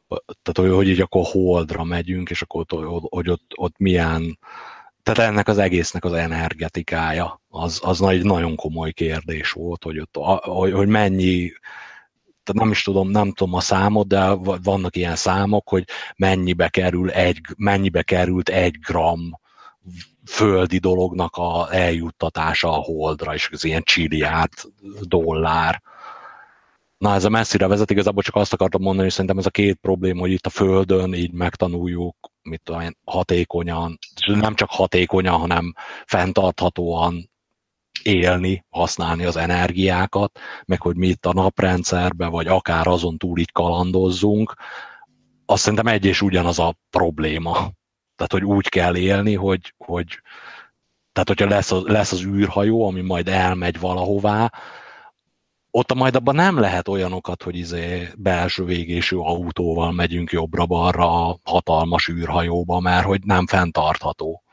[0.07, 4.39] tehát hogy, hogy így akkor holdra megyünk, és akkor ott, hogy ott, ott milyen,
[5.03, 10.15] tehát ennek az egésznek az energetikája, az, az nagy, nagyon komoly kérdés volt, hogy, ott,
[10.41, 11.51] hogy, hogy mennyi,
[12.45, 14.29] tehát nem is tudom, nem tudom a számot, de
[14.63, 15.83] vannak ilyen számok, hogy
[16.15, 19.39] mennyibe kerül egy, mennyibe került egy gram
[20.25, 24.53] földi dolognak a eljuttatása a holdra, és az ilyen csiliárd
[25.01, 25.81] dollár.
[26.97, 29.77] Na ez a messzire vezet, igazából csak azt akartam mondani, hogy szerintem ez a két
[29.81, 33.97] probléma, hogy itt a Földön így megtanuljuk, mit tudom én, hatékonyan,
[34.27, 35.73] nem csak hatékonyan, hanem
[36.05, 37.29] fenntarthatóan
[38.03, 43.51] élni, használni az energiákat, meg hogy mi itt a naprendszerben, vagy akár azon túl így
[43.51, 44.53] kalandozzunk,
[45.45, 47.51] azt szerintem egy és ugyanaz a probléma.
[48.15, 50.21] Tehát, hogy úgy kell élni, hogy, hogy
[51.11, 54.51] tehát, hogyha lesz az, lesz az űrhajó, ami majd elmegy valahová,
[55.71, 62.07] ott majd abban nem lehet olyanokat, hogy izé belső végésű autóval megyünk jobbra-balra a hatalmas
[62.07, 64.43] űrhajóba, mert hogy nem fenntartható.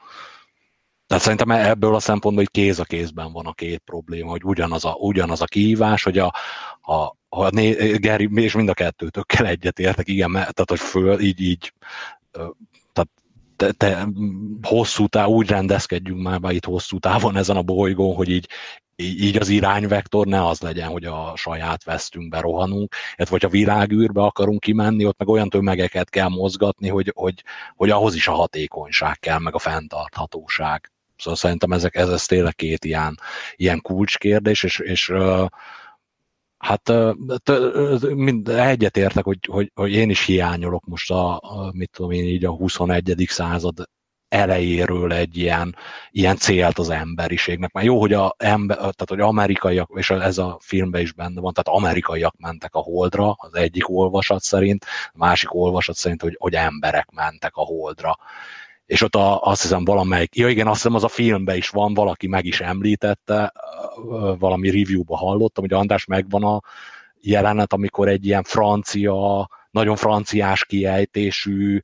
[1.13, 4.85] Tehát szerintem ebből a szempontból, hogy kéz a kézben van a két probléma, hogy ugyanaz
[4.85, 6.35] a, ugyanaz a kihívás, hogy a,
[6.81, 11.73] a, a né, Geri, és mind a kettőtökkel egyetértek, igen, tehát hogy föl, így, így
[12.93, 13.11] tehát
[13.57, 14.09] te, te,
[14.63, 18.49] hosszú táv, úgy rendezkedjünk már be itt hosszú távon ezen a bolygón, hogy így,
[18.97, 24.61] így az irányvektor ne az legyen, hogy a saját vesztünkbe rohanunk, illetve hogyha világűrbe akarunk
[24.61, 27.45] kimenni, ott meg olyan tömegeket kell mozgatni, hogy, hogy,
[27.77, 30.92] hogy ahhoz is a hatékonyság kell, meg a fenntarthatóság.
[31.23, 33.19] Szóval szerintem ezek, ez, ez tényleg két ilyen,
[33.57, 35.13] ilyen kulcskérdés, és, és
[36.59, 36.93] hát
[38.15, 41.41] mind egyetértek, hogy, hogy, hogy én is hiányolok most a,
[41.73, 43.25] mit tudom én így a 21.
[43.29, 43.89] század
[44.33, 45.77] elejéről egy ilyen,
[46.11, 47.73] ilyen célt az emberiségnek.
[47.73, 51.53] Már jó, hogy, a ember, tehát, hogy amerikaiak, és ez a filmben is benne van,
[51.53, 56.55] tehát amerikaiak mentek a holdra, az egyik olvasat szerint, a másik olvasat szerint, hogy, hogy
[56.55, 58.19] emberek mentek a holdra
[58.87, 61.95] és ott a, azt hiszem valamelyik, ja igen, azt hiszem az a filmben is van,
[61.95, 63.53] valaki meg is említette,
[64.39, 66.61] valami review-ba hallottam, hogy András megvan a
[67.21, 71.81] jelenet, amikor egy ilyen francia, nagyon franciás kiejtésű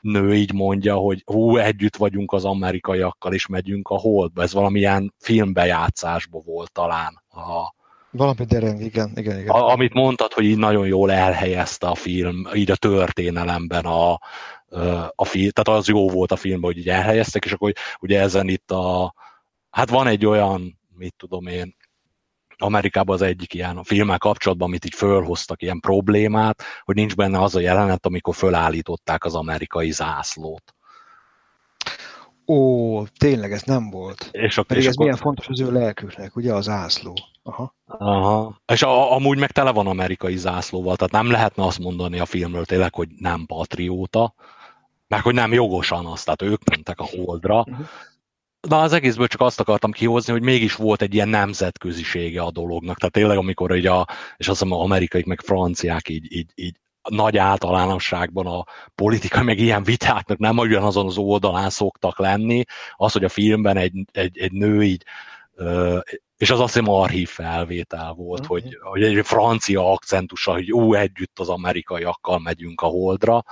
[0.00, 4.42] nő így mondja, hogy hú, együtt vagyunk az amerikaiakkal, és megyünk a holdba.
[4.42, 7.22] Ez valamilyen filmbejátszásba volt talán.
[7.28, 7.74] A,
[8.10, 9.48] valami dereng, igen, igen, igen.
[9.48, 14.18] A, amit mondtad, hogy így nagyon jól elhelyezte a film, így a történelemben a,
[15.14, 18.48] a film, tehát az jó volt a filmben, hogy így elhelyeztek, és akkor ugye ezen
[18.48, 19.14] itt a,
[19.70, 21.76] hát van egy olyan, mit tudom én,
[22.58, 27.42] Amerikában az egyik ilyen a filmmel kapcsolatban, amit így fölhoztak ilyen problémát, hogy nincs benne
[27.42, 30.74] az a jelenet, amikor fölállították az amerikai zászlót.
[32.46, 34.28] Ó, tényleg ez nem volt.
[34.32, 35.06] És, a, Pedig és ez akkor...
[35.06, 37.14] milyen fontos az ő lelküknek, ugye az zászló.
[37.42, 37.74] Aha.
[37.86, 38.60] Aha.
[38.66, 42.64] És a, amúgy meg tele van amerikai zászlóval, tehát nem lehetne azt mondani a filmről
[42.64, 44.34] tényleg, hogy nem patrióta,
[45.08, 47.58] meg hogy nem jogosan azt, tehát ők mentek a holdra.
[47.58, 47.86] Uh-huh.
[48.68, 52.96] De az egészből csak azt akartam kihozni, hogy mégis volt egy ilyen nemzetközisége a dolognak.
[52.96, 54.06] Tehát tényleg, amikor így a,
[54.36, 56.76] és azt hiszem, amerikai meg franciák így, így, így
[57.08, 58.64] nagy általánosságban a
[58.94, 62.64] politika, meg ilyen vitáknak nem ugyanazon az oldalán szoktak lenni,
[62.96, 65.04] az, hogy a filmben egy, egy, egy nő így
[66.36, 68.60] és az azt hiszem archív felvétel volt, uh-huh.
[68.60, 73.44] hogy, hogy egy francia akcentusa, hogy ú, együtt az amerikaiakkal megyünk a holdra.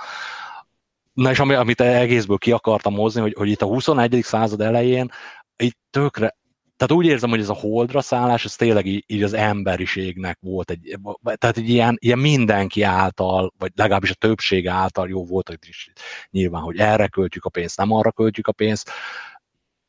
[1.15, 4.19] Na és amit egészből ki akartam hozni, hogy, hogy itt a 21.
[4.23, 5.09] század elején
[5.55, 6.35] itt tökre,
[6.77, 10.69] tehát úgy érzem, hogy ez a holdra szállás, ez tényleg így, így az emberiségnek volt
[10.69, 15.57] egy, tehát egy ilyen, ilyen mindenki által, vagy legalábbis a többség által jó volt, hogy
[15.67, 15.91] is
[16.29, 18.89] nyilván, hogy erre költjük a pénzt, nem arra költjük a pénzt.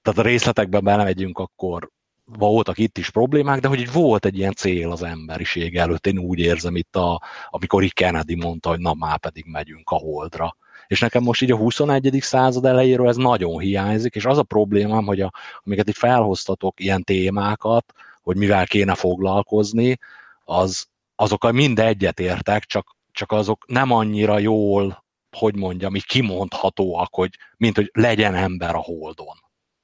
[0.03, 1.91] Tehát a részletekben belemegyünk, akkor
[2.25, 6.19] voltak itt is problémák, de hogy így volt egy ilyen cél az emberiség előtt, én
[6.19, 10.57] úgy érzem itt, a, amikor így Kennedy mondta, hogy na már pedig megyünk a holdra.
[10.87, 12.19] És nekem most így a 21.
[12.21, 15.33] század elejéről ez nagyon hiányzik, és az a problémám, hogy a,
[15.65, 17.93] amiket itt felhoztatok ilyen témákat,
[18.23, 19.99] hogy mivel kéne foglalkozni,
[20.45, 25.05] az, azokkal mind egyet értek, csak, csak azok nem annyira jól,
[25.37, 29.37] hogy mondjam, így kimondhatóak, hogy, mint hogy legyen ember a holdon.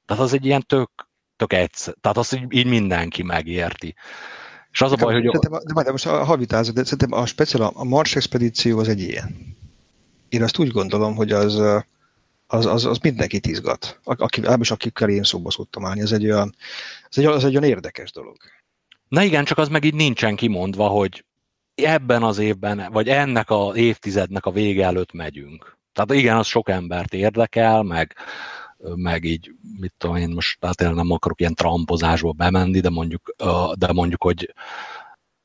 [0.06, 0.90] Tehát az egy ilyen tök,
[1.36, 1.94] tök egyszer.
[2.00, 3.94] Tehát azt így, így mindenki megérti.
[4.70, 5.38] És az a baj, hogy...
[5.38, 9.56] De, de most a havitázat, de szerintem a speciál, a Mars expedíció az egy ilyen
[10.32, 11.54] én azt úgy gondolom, hogy az,
[12.46, 14.00] az, az, az mindenkit izgat.
[14.04, 16.54] Aki, is akikkel én szóba szoktam állni, ez egy, olyan,
[17.10, 18.36] ez egy, az egy olyan érdekes dolog.
[19.08, 21.24] Na igen, csak az meg így nincsen kimondva, hogy
[21.74, 25.78] ebben az évben, vagy ennek az évtizednek a vége előtt megyünk.
[25.92, 28.16] Tehát igen, az sok embert érdekel, meg,
[28.94, 29.50] meg így,
[29.80, 33.34] mit tudom én, most hát én nem akarok ilyen trampozásba bemenni, de mondjuk,
[33.74, 34.54] de mondjuk, hogy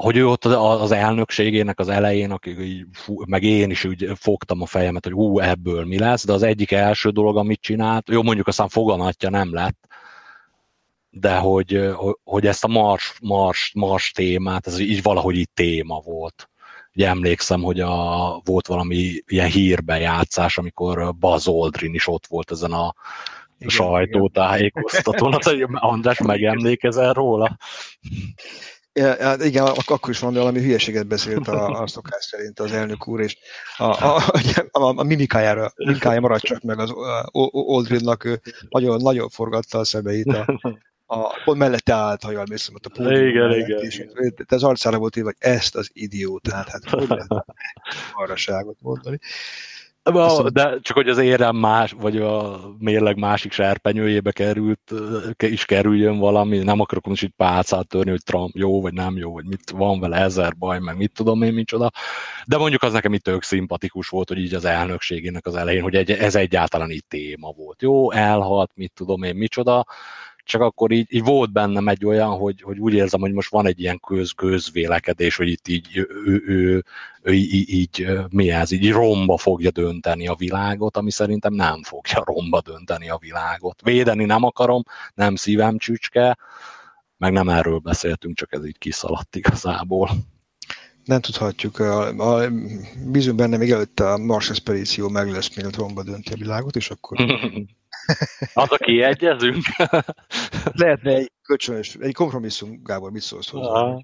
[0.03, 4.61] hogy ő ott az elnökségének az elején, akik így, fú, meg én is úgy fogtam
[4.61, 8.24] a fejemet, hogy hú, ebből mi lesz, de az egyik első dolog, amit csinált, jó,
[8.24, 9.88] mondjuk aztán foganatja nem lett,
[11.10, 11.90] de hogy,
[12.24, 16.49] hogy ezt a mars, mars, mars témát, ez így valahogy itt téma volt.
[16.95, 22.72] Ugye emlékszem, hogy a, volt valami ilyen hírbejátszás, amikor Buzz Aldrin is ott volt ezen
[22.72, 22.94] a
[23.57, 25.32] igen, sajtótájékoztatón.
[25.41, 27.57] Hát, András, megemlékezel róla?
[28.98, 33.22] Ja, igen, akkor is valami, valami hülyeséget beszélt a, a szokás szerint az elnök úr,
[33.22, 33.38] és
[33.78, 34.15] a, a,
[34.72, 36.94] a, a mimikájára, mimikája maradt csak meg az
[37.52, 40.60] Oldridnak, ő nagyon, nagyon forgatta a szemeit, a,
[41.06, 44.34] a, pont mellette állt, ha jól emlékszem, ott a pódium igen, igen, és igen.
[44.36, 47.45] De az arcára volt írva, hogy ezt az idiótát, hát hogy lehet
[48.14, 49.19] arraságot mondani.
[50.53, 54.93] De csak hogy az érem más, vagy a mérleg másik serpenyőjébe került,
[55.43, 59.34] is kerüljön valami, nem akarok most itt pálcát törni, hogy Trump jó, vagy nem jó,
[59.34, 61.91] vagy mit van vele ezer baj, meg mit tudom én, micsoda.
[62.45, 65.95] De mondjuk az nekem itt tök szimpatikus volt, hogy így az elnökségének az elején, hogy
[66.11, 67.81] ez egyáltalán így téma volt.
[67.81, 69.85] Jó, elhalt, mit tudom én, micsoda,
[70.48, 73.68] csak akkor így, így volt bennem egy olyan, hogy, hogy úgy érzem, hogy most van
[73.68, 76.84] egy ilyen köz, közvélekedés, hogy itt így, ő, ő, ő,
[77.22, 82.24] ő így, így, mi ez, így romba fogja dönteni a világot, ami szerintem nem fogja
[82.26, 83.82] romba dönteni a világot.
[83.82, 84.84] Védeni nem akarom,
[85.14, 86.38] nem szívem csücske,
[87.18, 90.10] meg nem erről beszéltünk, csak ez így kiszaladt igazából.
[91.07, 91.79] Nem tudhatjuk.
[91.79, 92.49] A, a,
[93.11, 96.89] bízunk benne, még előtte a Mars expedíció meg lesz, mielőtt romba dönti a világot, és
[96.89, 97.17] akkor
[98.53, 99.63] Az, aki egyezünk?
[100.71, 103.97] Lehetne egy kölcsönös, egy kompromisszum, Gábor, mit szólsz hozzá?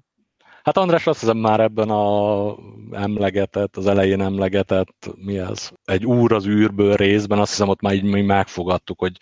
[0.64, 2.56] Hát András azt hiszem már ebben a
[2.90, 7.94] emlegetett, az elején emlegetett, mi az, egy úr az űrből részben, azt hiszem ott már
[7.94, 9.16] így mi megfogadtuk, hogy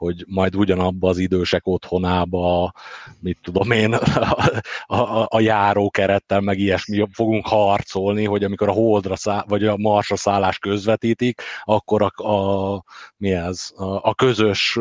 [0.00, 2.72] hogy majd ugyanabba az idősek otthonába,
[3.18, 9.16] mit tudom én, a, a, a járókerettel, meg ilyesmi fogunk harcolni, hogy amikor a Holdra
[9.16, 12.84] száll, vagy a Marsra szállás közvetítik, akkor a, a
[13.16, 14.78] mi ez, a, a közös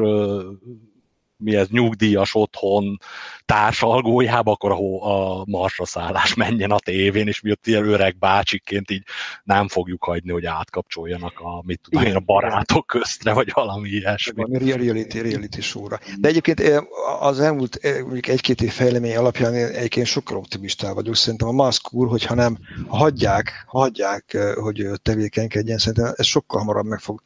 [1.39, 2.99] mi ez, nyugdíjas otthon
[3.45, 8.91] társalgójába, akkor a, a marsra szállás menjen a tévén, és mi ott ilyen öreg bácsikként
[8.91, 9.03] így
[9.43, 14.33] nem fogjuk hagyni, hogy átkapcsoljanak a, mit tudom én, a barátok köztre, vagy valami ilyesmi.
[14.35, 15.99] Valami reality, reality show-ra.
[16.19, 16.77] De egyébként eh,
[17.21, 21.15] az elmúlt eh, mondjuk egy-két év fejlemény alapján egyébként sokkal optimistál vagyok.
[21.15, 22.57] Szerintem a Musk úr, hogyha nem
[22.87, 27.21] hagyják, hagyják, eh, hogy tevékenykedjen, szerintem ez sokkal hamarabb meg fog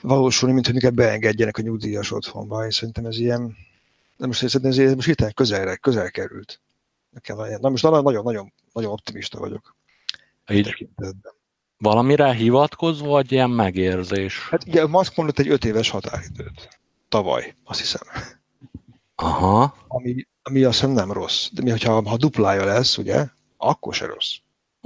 [0.00, 3.56] valósulni, mint hogy minket beengedjenek a nyugdíjas otthonba, és szerintem ez ilyen,
[4.16, 6.60] de most szerintem ez most hirtelen közel, közel került.
[7.10, 9.76] Nekem, na most nagyon, nagyon, nagyon optimista vagyok.
[10.48, 10.88] Így
[11.78, 14.48] valamire hivatkozva, vagy ilyen megérzés?
[14.48, 16.78] Hát ugye Musk mondott egy öt éves határidőt.
[17.08, 18.02] Tavaly, azt hiszem.
[19.14, 19.76] Aha.
[19.88, 21.48] Ami, ami azt hiszem nem rossz.
[21.52, 24.36] De mi, hogyha ha duplája lesz, ugye, akkor se rossz.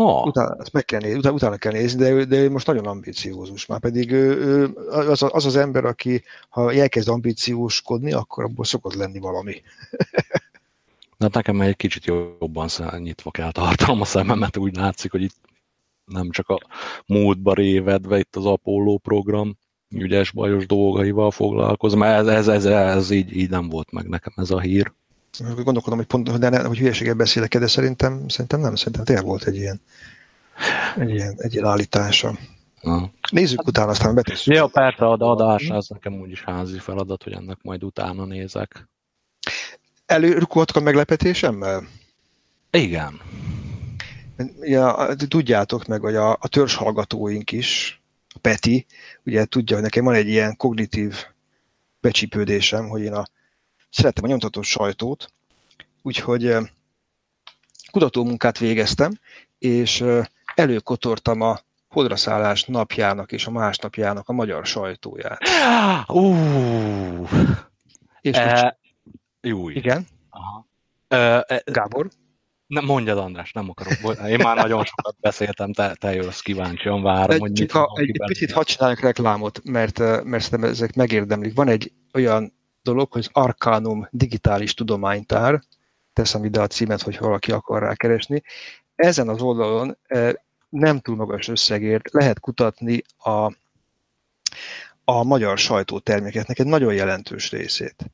[0.03, 0.27] Oh.
[0.27, 2.87] Utána, ezt meg kell nézni, utána, utána kell nézni, de ő, de ő most nagyon
[2.87, 3.67] ambiciózus.
[3.67, 8.95] Már pedig ő, ő, az, az az ember, aki ha elkezd ambícióskodni, akkor abból szokott
[8.95, 9.55] lenni valami.
[11.19, 12.69] De hát nekem egy kicsit jobban
[12.99, 15.37] nyitva kell tartanom a szememet, úgy látszik, hogy itt
[16.05, 16.61] nem csak a
[17.07, 19.57] múltba révedve itt az Apollo program
[19.89, 22.03] ügyes, bajos dolgaival foglalkozom.
[22.03, 24.93] Ez, ez, ez, ez így, így nem volt meg nekem ez a hír.
[25.39, 29.45] Gondolkodom, hogy pont, de ne, hogy hülyeséget beszélek, de szerintem, szerintem nem, szerintem tényleg volt
[29.45, 29.81] egy ilyen,
[30.97, 32.39] egy ilyen, egy ilyen állítása.
[32.83, 33.11] Ha.
[33.31, 34.55] Nézzük utána, aztán betesszük.
[34.55, 38.89] Jó, persze, a adás, az nekem úgyis házi feladat, hogy ennek majd utána nézek.
[40.07, 41.87] Előrukoltak a meglepetésemmel?
[42.71, 43.21] Igen.
[44.61, 48.87] Ja, tudjátok meg, hogy a, a hallgatóink is, a Peti,
[49.25, 51.15] ugye tudja, hogy nekem van egy ilyen kognitív
[52.01, 53.25] becsípődésem, hogy én a,
[53.91, 55.33] szeretem a nyomtató sajtót,
[56.03, 56.57] úgyhogy
[57.91, 59.13] kutatómunkát végeztem,
[59.59, 60.05] és
[60.55, 65.41] előkotortam a hodraszállás napjának és a másnapjának a magyar sajtóját.
[66.09, 67.31] Uh.
[68.21, 68.79] És e,
[69.41, 69.69] jó.
[69.69, 70.07] Igen?
[70.31, 70.67] Aha.
[71.09, 72.09] E, Gábor?
[72.67, 74.29] Nem, mondjad András, nem akarok.
[74.29, 78.23] Én már nagyon sokat beszéltem, te, te jössz kíváncsian, várom, hogy mit ha, egy, egy
[78.27, 81.55] picit hadd csináljak reklámot, mert, mert szerintem ezek megérdemlik.
[81.55, 85.61] Van egy olyan dolog, hogy az Arcanum digitális tudománytár,
[86.13, 88.43] teszem ide a címet, hogy valaki akar rá keresni.
[88.95, 89.99] Ezen az oldalon
[90.69, 93.53] nem túl magas összegért lehet kutatni a,
[95.05, 98.11] a magyar sajtótermékeknek egy nagyon jelentős részét.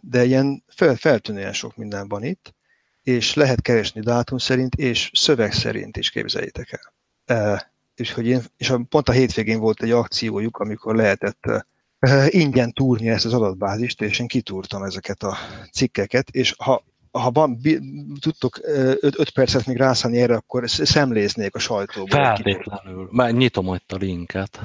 [0.00, 2.54] De ilyen fel, feltűnően sok minden van itt,
[3.02, 6.80] és lehet keresni dátum szerint, és szöveg szerint is képzeljétek
[7.26, 7.72] el.
[7.94, 11.66] És, hogy én, és pont a hétvégén volt egy akciójuk, amikor lehetett
[12.28, 15.36] ingyen túrni ezt az adatbázist, és én kitúrtam ezeket a
[15.72, 17.60] cikkeket, és ha ha van,
[18.20, 22.08] tudtok 5 percet még rászállni erre, akkor szemléznék a sajtóból.
[22.08, 23.08] Feltétlenül.
[23.10, 24.60] Már nyitom ott a linket.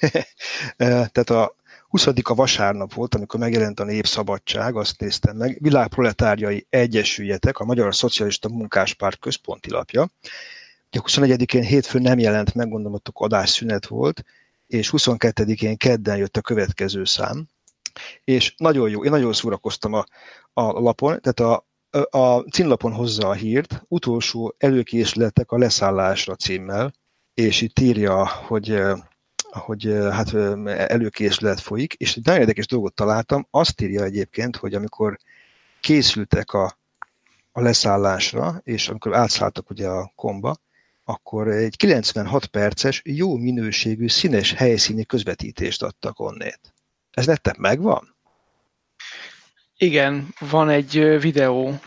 [0.76, 1.56] Tehát a
[1.88, 7.94] 20 a vasárnap volt, amikor megjelent a Népszabadság, azt néztem meg, Világproletárjai Egyesüljetek, a Magyar
[7.94, 10.08] Szocialista Munkáspárt központi lapja.
[10.90, 14.24] Ugye 21-én hétfőn nem jelent meg, gondolom, ott adásszünet volt,
[14.68, 17.46] és 22-én kedden jött a következő szám,
[18.24, 20.04] és nagyon jó, én nagyon szórakoztam a,
[20.52, 21.66] a lapon, tehát a,
[22.18, 26.92] a címlapon hozza a hírt, utolsó előkészületek a leszállásra címmel,
[27.34, 28.82] és itt írja, hogy
[29.50, 30.34] hogy hát
[30.64, 35.18] előkészület folyik, és egy nagyon érdekes dolgot találtam, azt írja egyébként, hogy amikor
[35.80, 36.78] készültek a,
[37.52, 40.56] a leszállásra, és amikor átszálltak ugye a komba,
[41.08, 46.60] akkor egy 96 perces, jó minőségű, színes helyszíni közvetítést adtak onnét.
[47.10, 48.16] Ez nettem megvan?
[49.76, 51.78] Igen, van egy videó.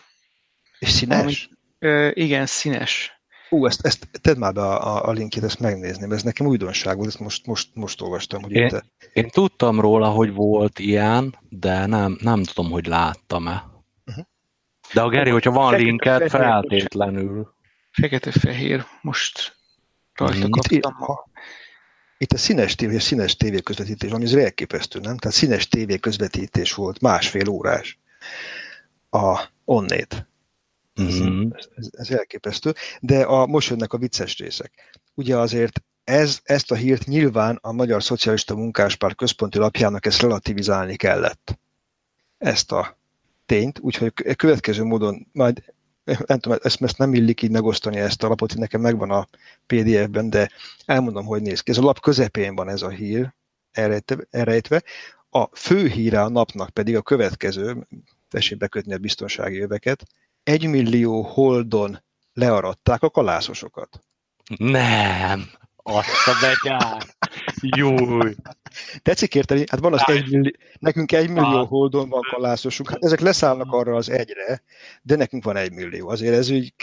[0.79, 1.49] És színes?
[1.79, 3.21] Ami, igen, színes.
[3.49, 6.95] Ú, ezt, ezt tedd már be a, a, a linkjét, ezt megnézném, ez nekem újdonság
[6.95, 8.41] volt, ezt most, most, most olvastam.
[8.41, 9.09] Hogy én, itt...
[9.13, 13.63] én tudtam róla, hogy volt ilyen, de nem, nem tudom, hogy láttam-e.
[14.05, 14.25] Uh-huh.
[14.93, 17.59] De a Geri, hogyha van linket, feltétlenül.
[17.91, 19.57] Fekete-fehér, most
[20.13, 20.79] rajta itt, kaptam.
[20.79, 20.91] Itt,
[22.17, 25.17] itt a színes tévé, a színes tévé közvetítés, ami az elképesztő, nem?
[25.17, 27.99] Tehát színes tévé közvetítés volt, másfél órás
[29.09, 30.27] a onnét.
[31.01, 31.49] Mm-hmm.
[31.51, 32.73] Ez, ez, ez elképesztő.
[32.99, 34.99] De a, most jönnek a vicces részek.
[35.13, 40.95] Ugye azért ez, ezt a hírt nyilván a Magyar Szocialista Munkáspárt központi lapjának ezt relativizálni
[40.95, 41.59] kellett.
[42.37, 42.97] Ezt a
[43.45, 45.63] tényt, úgyhogy a következő módon majd
[46.25, 49.27] nem tudom, ezt, ezt nem illik így megosztani ezt a lapot, nekem megvan a
[49.65, 50.49] PDF-ben, de
[50.85, 51.71] elmondom, hogy néz ki.
[51.71, 53.33] Ez a lap közepén van ez a hír
[54.29, 54.83] elrejtve.
[55.29, 57.87] A fő híre a napnak pedig a következő,
[58.29, 60.03] tessék bekötni a biztonsági öveket,
[60.43, 63.99] egy millió holdon learadták a kalászosokat.
[64.57, 67.03] Nem, azt a begyár.
[67.61, 68.35] Júj.
[69.01, 69.63] Tetszik érteni?
[69.69, 73.95] Hát van az egy millió, nekünk egy millió holdon van kalászosunk, hát ezek leszállnak arra
[73.95, 74.63] az egyre,
[75.01, 76.09] de nekünk van egy millió.
[76.09, 76.73] Azért ez úgy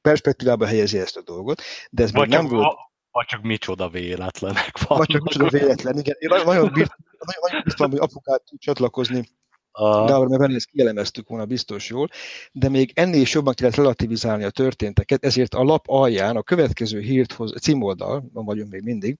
[0.00, 2.76] perspektívába helyezi ezt a dolgot, de ez vagy még nem volt...
[3.10, 4.98] Vagy csak micsoda véletlenek van.
[4.98, 6.16] Vagy csak micsoda véletlen, igen.
[6.18, 6.96] Én nagyon, bírt,
[7.42, 9.28] nagyon biztos, hogy apukát tud csatlakozni
[9.70, 10.04] a...
[10.04, 12.08] Gábor, mert ezt kielemeztük volna biztos jól,
[12.52, 17.00] de még ennél is jobban kellett relativizálni a történteket, ezért a lap alján a következő
[17.00, 19.18] hírt hoz, címoldal, van vagyunk még mindig,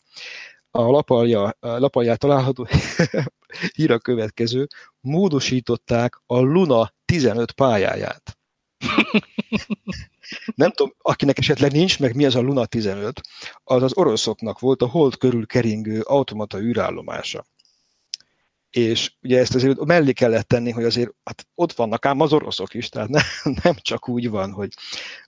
[0.74, 2.66] a lap, alja, a lap alján található
[3.76, 4.66] hír a következő,
[5.00, 8.38] módosították a Luna 15 pályáját.
[10.54, 13.20] Nem tudom, akinek esetleg nincs meg mi az a Luna 15,
[13.64, 17.44] az az oroszoknak volt a hold körül keringő automata űrállomása
[18.72, 22.74] és ugye ezt azért mellé kellett tenni, hogy azért hát ott vannak ám az oroszok
[22.74, 23.22] is, tehát nem,
[23.62, 24.72] nem csak úgy van, hogy,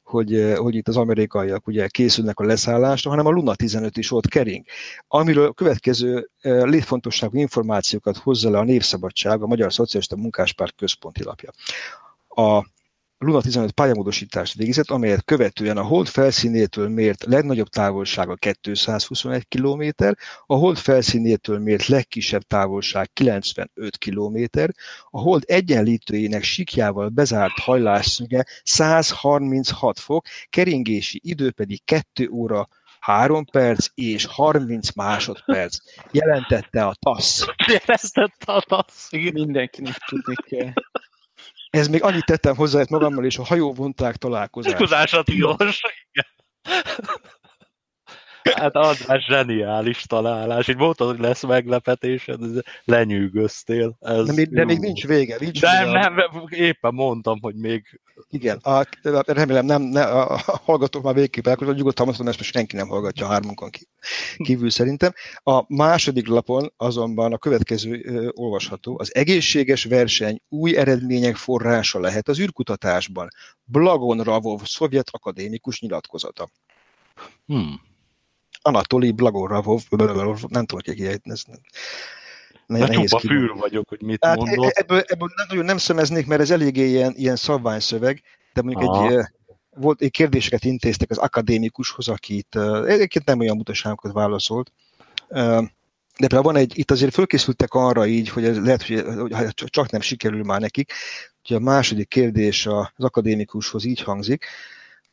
[0.03, 4.27] hogy, hogy itt az amerikaiak ugye készülnek a leszállásra, hanem a Luna 15 is ott
[4.29, 4.65] kering.
[5.09, 11.51] Amiről a következő létfontosságú információkat hozza le a Népszabadság, a Magyar Szocialista Munkáspárt központi lapja.
[12.29, 12.73] A
[13.19, 19.89] Luna 15 pályamódosítást végzett, amelyet követően a hold felszínétől mért legnagyobb távolsága 221 km,
[20.47, 24.45] a hold felszínétől mért legkisebb távolság 95 km,
[25.11, 32.69] a hold egyenlítőjének sikjával bezárt hajlásszöge 136 fok, keringési idő pedig 2 óra
[33.01, 35.77] 3 perc és 30 másodperc
[36.11, 37.47] jelentette a TASZ.
[37.67, 39.11] Jelentette a TASZ.
[39.33, 40.73] Mindenkinek tudni kell.
[41.75, 44.73] Ez még annyit tettem hozzá hogy magammal, és a hajóvonták találkozás.
[44.73, 45.81] Találkozásra tilos.
[48.55, 50.69] Hát András zseniális találás.
[50.69, 52.29] Így mondtad, hogy lesz meglepetés,
[52.85, 53.97] lenyűgöztél.
[54.01, 55.37] Ez de, még, de még nincs vége.
[55.41, 55.99] Nincs nem, vége.
[55.99, 56.17] nem,
[56.49, 58.01] éppen mondtam, hogy még...
[58.35, 58.85] Igen, a,
[59.27, 62.89] remélem nem, ne, a, a hallgatók már végképp elkülönböző, nyugodtan mondhatom, ezt most senki nem
[62.89, 63.71] hallgatja a hármunkon
[64.37, 65.13] kívül szerintem.
[65.43, 68.99] A második lapon azonban a következő ö, olvasható.
[68.99, 73.29] Az egészséges verseny új eredmények forrása lehet az űrkutatásban.
[73.65, 76.51] Blagon Ravov, szovjet akadémikus nyilatkozata.
[77.47, 77.81] Hmm.
[78.63, 79.83] Anatoli Blagoravov,
[80.49, 81.43] nem tudom, kiejteni, ez
[82.67, 82.81] nem.
[82.81, 84.71] De csupa fűr vagyok, hogy mit hát mondod.
[84.73, 88.23] Ebből, ebből nagyon nem szemeznék, mert ez eléggé ilyen, ilyen szabványszöveg,
[88.53, 89.11] de mondjuk Aha.
[89.11, 89.25] egy,
[89.71, 94.73] volt, egy kérdéseket intéztek az akadémikushoz, akit egyébként nem olyan mutaságokat válaszolt.
[96.19, 99.91] De például van egy, itt azért fölkészültek arra így, hogy ez lehet, hogy, hogy csak
[99.91, 100.93] nem sikerül már nekik.
[101.45, 104.45] Ugye a második kérdés az akadémikushoz így hangzik,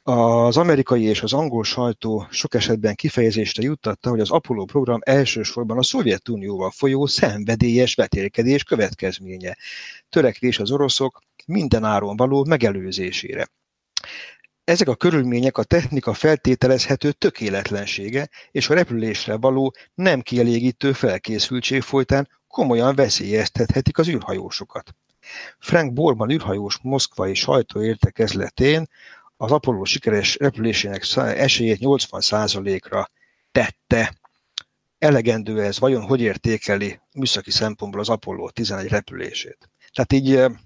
[0.03, 5.77] az amerikai és az angol sajtó sok esetben kifejezésre juttatta, hogy az Apollo program elsősorban
[5.77, 9.57] a Szovjetunióval folyó szenvedélyes vetélkedés következménye.
[10.09, 13.47] Törekvés az oroszok minden áron való megelőzésére.
[14.63, 22.29] Ezek a körülmények a technika feltételezhető tökéletlensége és a repülésre való nem kielégítő felkészültség folytán
[22.47, 24.95] komolyan veszélyeztethetik az űrhajósokat.
[25.59, 28.87] Frank Borman űrhajós moszkvai sajtóértekezletén
[29.41, 33.09] az Apollo sikeres repülésének esélyét 80%-ra
[33.51, 34.13] tette.
[34.97, 39.69] Elegendő ez, vajon hogy értékeli műszaki szempontból az Apollo 11 repülését?
[39.93, 40.57] Tehát így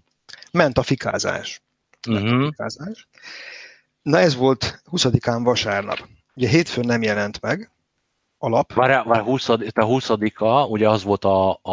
[0.52, 1.62] ment a fikázás.
[2.08, 2.38] Ment uh-huh.
[2.38, 2.50] a mhm.
[2.50, 3.08] fikázás.
[4.02, 6.08] Na ez volt 20-án vasárnap.
[6.36, 7.72] Ugye hétfőn nem jelent meg
[8.38, 8.74] a lap.
[8.74, 11.72] Várjál, vár, 20, a 20-a, ugye az volt a, a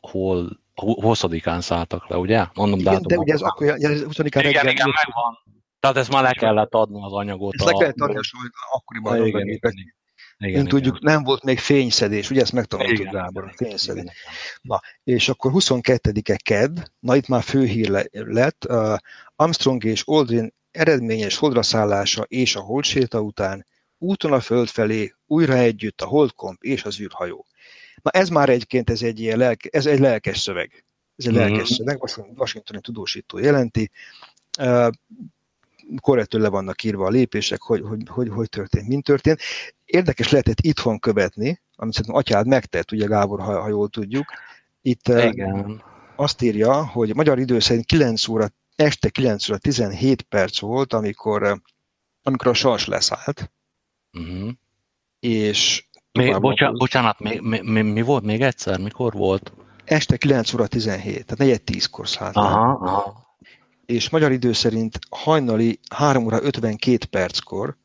[0.00, 2.44] hol, 20-án szálltak le, ugye?
[2.54, 4.50] Mondom, igen, de ugye ez akkor, 20-án reggel.
[4.50, 5.46] Igen, igen, megvan.
[5.80, 7.54] Tehát ezt már le kellett adni az anyagot.
[7.54, 7.70] Ezt a...
[7.70, 9.96] le kellett adni a sajt, akkoriban igen, igen, igen,
[10.38, 14.04] igen, Mint tudjuk, nem volt még fényszedés, ugye ezt megtanultuk Gábor, fényszedés.
[14.62, 18.96] Na, és akkor 22-e KED, na itt már főhír lett, uh,
[19.36, 23.66] Armstrong és Aldrin eredményes holdraszállása és a holdséta után
[23.98, 27.46] úton a föld felé újra együtt a holdkomp és az űrhajó.
[28.02, 30.84] Na ez már egyébként ez egy, ilyen lelke, ez egy lelkes szöveg.
[31.16, 31.40] Ez egy mm-hmm.
[31.42, 32.02] lelkes szöveg,
[32.36, 33.90] Washingtoni tudósító jelenti.
[34.58, 34.88] Uh,
[36.00, 39.40] korrektül le vannak írva a lépések, hogy hogy, hogy, hogy történt, mint történt.
[39.84, 44.24] Érdekes lehetett itthon követni, amit szerintem atyád megtett, ugye Gábor, ha, ha jól tudjuk.
[44.82, 45.82] Itt Igen.
[46.16, 51.62] azt írja, hogy magyar idő szerint 9 óra, este 9 óra 17 perc volt, amikor,
[52.22, 53.52] amikor a sors leszállt.
[54.12, 54.50] Uh-huh.
[55.20, 58.78] És mi, bocsánat, bocsánat mi, mi, mi, mi volt még egyszer?
[58.78, 59.52] Mikor volt?
[59.84, 62.36] Este 9 óra 17, tehát 4 10-kor szállt.
[62.36, 63.27] Aha, aha
[63.88, 67.76] és magyar idő szerint hajnali 3 óra 52 perckor,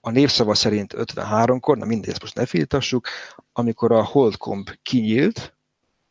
[0.00, 3.08] a névszava szerint 53-kor, na mindegy, ezt most ne filtassuk,
[3.52, 5.54] amikor a Holdcomb kinyílt,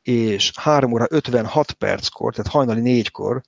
[0.01, 3.41] és 3 óra 56 perckor, tehát hajnali 4-kor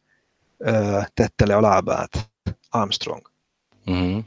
[0.58, 2.32] uh, tette le a lábát
[2.70, 3.32] Armstrong.
[3.86, 4.24] Uh-huh.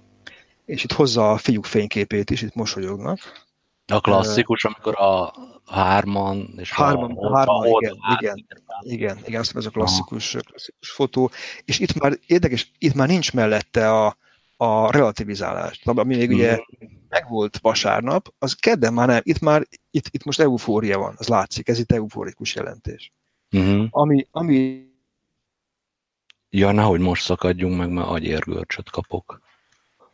[0.65, 3.44] És itt hozza a fiúk fényképét is, itt mosolyognak.
[3.93, 5.33] A klasszikus, amikor a
[5.67, 8.47] hárman, és hárman, a, hárman, a, igen, a, igen,
[8.81, 11.31] igen, igen, azt ez a klasszikus, klasszikus fotó,
[11.65, 14.17] és itt már érdekes, itt már nincs mellette a,
[14.57, 16.87] a relativizálás, ami még ugye mm.
[17.09, 21.69] megvolt vasárnap, az kedden már nem, itt már, itt, itt most eufória van, az látszik,
[21.69, 23.13] ez itt eufórikus jelentés.
[23.57, 23.85] Mm-hmm.
[23.91, 24.89] Ami, ami
[26.51, 29.41] Ja, nehogy most szakadjunk meg, mert agyérgörcsöt kapok.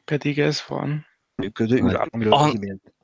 [0.05, 1.07] Pedig ez van.
[1.35, 2.95] Működő ürál, amiről An- az imént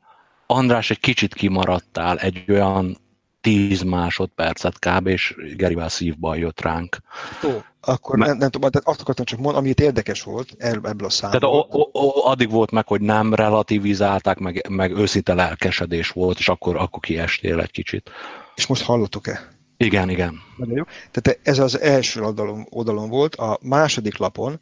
[0.47, 2.97] András, egy kicsit kimaradtál, egy olyan
[3.41, 5.07] 10 másodpercet kb.
[5.07, 6.99] és Gerivel szívbal jött ránk.
[7.45, 7.49] Ó,
[7.81, 11.41] akkor nem, nem tudom, azt akartam csak mondani, amit érdekes volt ebből a számból.
[11.41, 16.39] Tehát o, o, o, addig volt meg, hogy nem relativizálták, meg, meg őszinte lelkesedés volt,
[16.39, 18.11] és akkor, akkor kiestél egy kicsit.
[18.55, 19.49] És most hallottuk-e?
[19.77, 20.41] Igen, igen.
[20.57, 20.85] Nagyon jó.
[21.11, 23.35] Tehát ez az első oldalon, oldalon volt.
[23.35, 24.61] A második lapon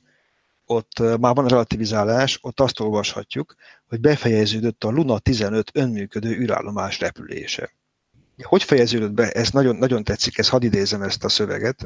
[0.66, 3.54] ott már van a relativizálás, ott azt olvashatjuk,
[3.94, 7.70] hogy befejeződött a Luna 15 önműködő űrállomás repülése.
[8.42, 9.30] Hogy fejeződött be?
[9.30, 11.84] Ez nagyon, nagyon tetszik, ez hadd idézem ezt a szöveget.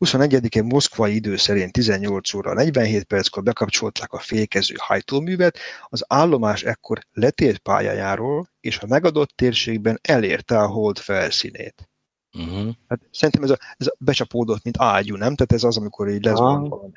[0.00, 5.58] 21-én moszkvai idő szerint 18 óra 47 perckor bekapcsolták a fékező hajtóművet,
[5.88, 11.88] az állomás ekkor letért pályájáról, és a megadott térségben elérte a hold felszínét.
[12.32, 12.74] Uh-huh.
[12.88, 15.34] Hát szerintem ez, a, ez a becsapódott, mint ágyú, nem?
[15.34, 16.90] Tehát ez az, amikor így lesz uh-huh.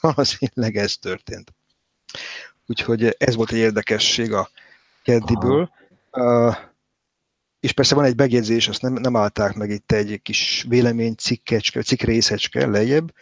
[0.00, 1.52] valószínűleg ez történt.
[2.66, 4.50] Úgyhogy ez volt egy érdekesség a
[5.02, 5.70] keddiből.
[6.10, 6.56] Uh,
[7.60, 11.82] és persze van egy megjegyzés, azt nem, nem állták meg itt egy kis vélemény cikkecske,
[11.82, 13.12] cikkrészecske lejjebb,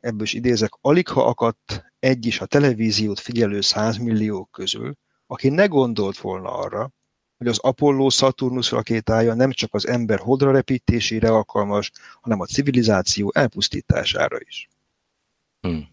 [0.00, 4.96] ebből is idézek, alig ha akadt egy is a televíziót figyelő százmilliók közül,
[5.26, 6.90] aki ne gondolt volna arra,
[7.38, 13.32] hogy az Apollo Saturnus rakétája nem csak az ember holdra repítésére alkalmas, hanem a civilizáció
[13.34, 14.68] elpusztítására is.
[15.60, 15.88] Hmm.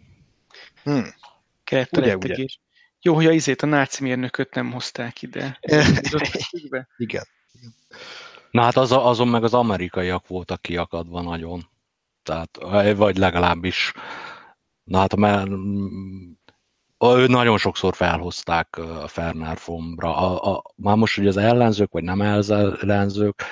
[0.84, 1.06] Hmm.
[1.72, 2.45] Ugye, ugye.
[3.02, 5.60] Jó, hogy a izét, a náci mérnököt nem hozták ide.
[6.98, 7.23] Igen.
[8.52, 11.69] Na hát az, azon meg az amerikaiak voltak kiakadva nagyon.
[12.23, 12.57] Tehát,
[12.95, 13.94] vagy legalábbis,
[14.84, 15.49] na hát mert
[16.99, 20.18] ő nagyon sokszor felhozták a Ferner Fombra.
[20.18, 23.44] A, a, már most, hogy az ellenzők, vagy nem ellenzők,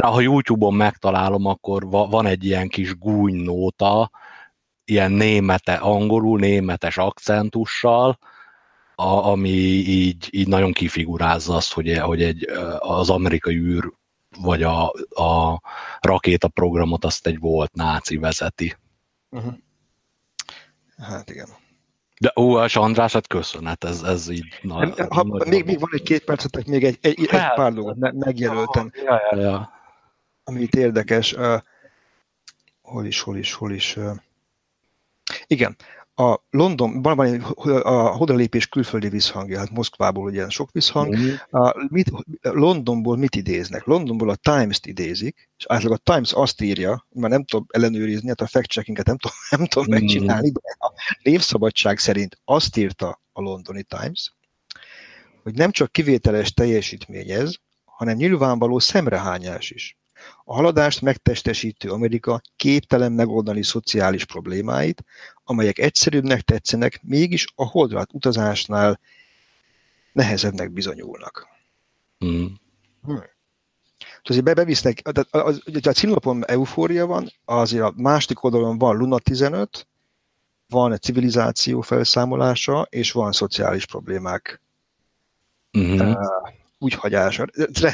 [0.00, 4.10] ha YouTube-on megtalálom, akkor van egy ilyen kis gúnynóta,
[4.84, 8.18] ilyen némete, angolul németes akcentussal,
[8.94, 12.48] a, ami így, így nagyon kifigurázza azt, hogy, hogy egy,
[12.78, 13.92] az amerikai űr
[14.40, 15.60] vagy a, a
[16.00, 18.76] rakéta programot azt egy volt náci vezeti.
[19.30, 19.54] Uh-huh.
[20.96, 21.48] Hát igen.
[22.20, 24.58] De ó, és András, hát köszönet, ez, ez így...
[24.62, 28.12] Na, ha, még, még van egy két percetek, még egy, egy, egy hát, pár dolgot
[28.12, 28.90] megjelöltem.
[29.04, 29.72] Ja, ja, ja.
[30.44, 31.32] Ami itt érdekes.
[31.32, 31.60] Uh,
[32.82, 33.96] hol is, hol is, hol is.
[33.96, 34.16] Uh,
[35.46, 35.76] igen,
[36.14, 37.40] a London, van, van
[37.82, 41.16] a hodalépés külföldi visszhangja, hát Moszkvából ugye sok visszhang.
[41.16, 41.30] Mm.
[41.50, 42.10] A, mit,
[42.40, 43.84] Londonból mit idéznek?
[43.84, 48.40] Londonból a Times-t idézik, és általában a Times azt írja, mert nem tudom ellenőrizni, hát
[48.40, 49.90] a fact-checkinget nem tudom, nem tudom mm.
[49.90, 50.92] megcsinálni, de a
[51.22, 54.32] névszabadság szerint azt írta a londoni Times,
[55.42, 57.54] hogy nem csak kivételes teljesítmény ez,
[57.84, 59.96] hanem nyilvánvaló szemrehányás is.
[60.52, 65.04] A haladást megtestesítő Amerika képtelen megoldani szociális problémáit,
[65.44, 69.00] amelyek egyszerűbbnek tetszenek, mégis a holdra utazásnál
[70.12, 71.48] nehezebbnek bizonyulnak.
[72.24, 72.46] Mm.
[73.02, 73.22] Hmm.
[74.22, 78.96] Azért be, bevisznek, a, a, a, a címlapon eufória van, azért a másik oldalon van
[78.96, 79.86] Luna 15,
[80.68, 84.60] van civilizáció felszámolása, és van szociális problémák.
[85.78, 86.12] Mm-hmm.
[86.82, 87.46] Úgy hagyása.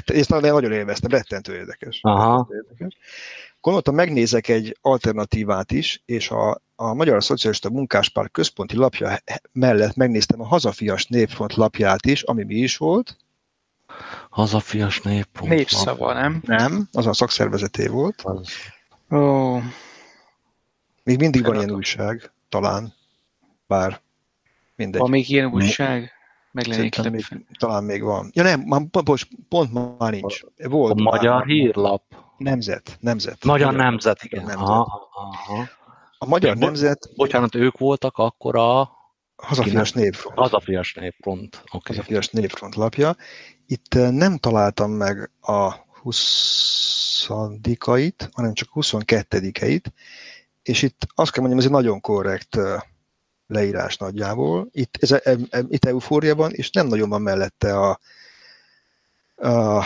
[0.06, 1.98] Ezt nagyon élveztem, rettentő érdekes.
[2.02, 2.48] Aha.
[2.50, 2.96] érdekes.
[3.60, 9.18] Gondoltam, megnézek egy alternatívát is, és a, a Magyar Szocialista Munkáspárt központi lapja
[9.52, 13.16] mellett megnéztem a Hazafias Népfront lapját is, ami mi is volt.
[14.30, 15.50] Hazafias Népfront.
[15.50, 16.42] Népszava, nem?
[16.46, 18.24] Nem, az a szakszervezeté volt.
[19.10, 19.56] Ó.
[21.02, 22.94] Még mindig van ilyen újság, talán,
[23.66, 24.00] bár
[24.76, 25.00] mindegy.
[25.00, 26.17] Van még ilyen újság?
[26.52, 26.94] Meg még,
[27.58, 28.30] talán még van.
[28.32, 30.40] Ja nem, már, pont, pont már nincs.
[30.56, 31.46] Volt a Magyar már.
[31.46, 32.02] Hírlap.
[32.36, 33.44] Nemzet, Nemzet.
[33.44, 34.44] Magyar Nemzet, igen.
[34.44, 34.66] Nemzet.
[34.66, 35.68] Aha, aha.
[36.18, 37.08] A Magyar Bo- Nemzet...
[37.16, 38.90] Bocsánat, ők voltak akkor a...
[39.36, 40.38] Hazafias Népfront.
[40.38, 41.62] Hazafias Népfront.
[41.64, 41.96] Okay.
[41.96, 43.16] Hazafias Népfront lapja.
[43.66, 45.72] Itt nem találtam meg a
[46.04, 49.84] 20-ait, hanem csak 22-eit,
[50.62, 52.58] és itt azt kell mondjam, ez egy nagyon korrekt
[53.48, 54.68] leírás nagyjából.
[54.72, 58.00] Itt, ez, e, e, itt eufória van, és nem nagyon van mellette a,
[59.36, 59.78] a,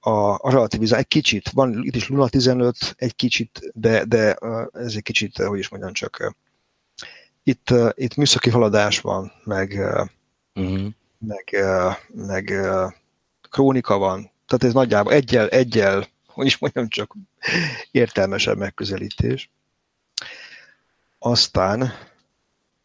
[0.00, 0.98] a, a relativizál.
[0.98, 4.34] Egy kicsit, van itt is Luna 15, egy kicsit, de, de
[4.72, 6.34] ez egy kicsit, hogy is mondjam csak,
[7.42, 9.70] itt, itt műszaki haladás van, meg,
[10.54, 10.86] uh-huh.
[11.18, 11.56] meg,
[12.08, 12.52] meg
[13.50, 14.30] krónika van.
[14.46, 17.14] Tehát ez nagyjából egyel, egyel, hogy is mondjam csak,
[17.90, 19.50] értelmesebb megközelítés.
[21.18, 21.92] Aztán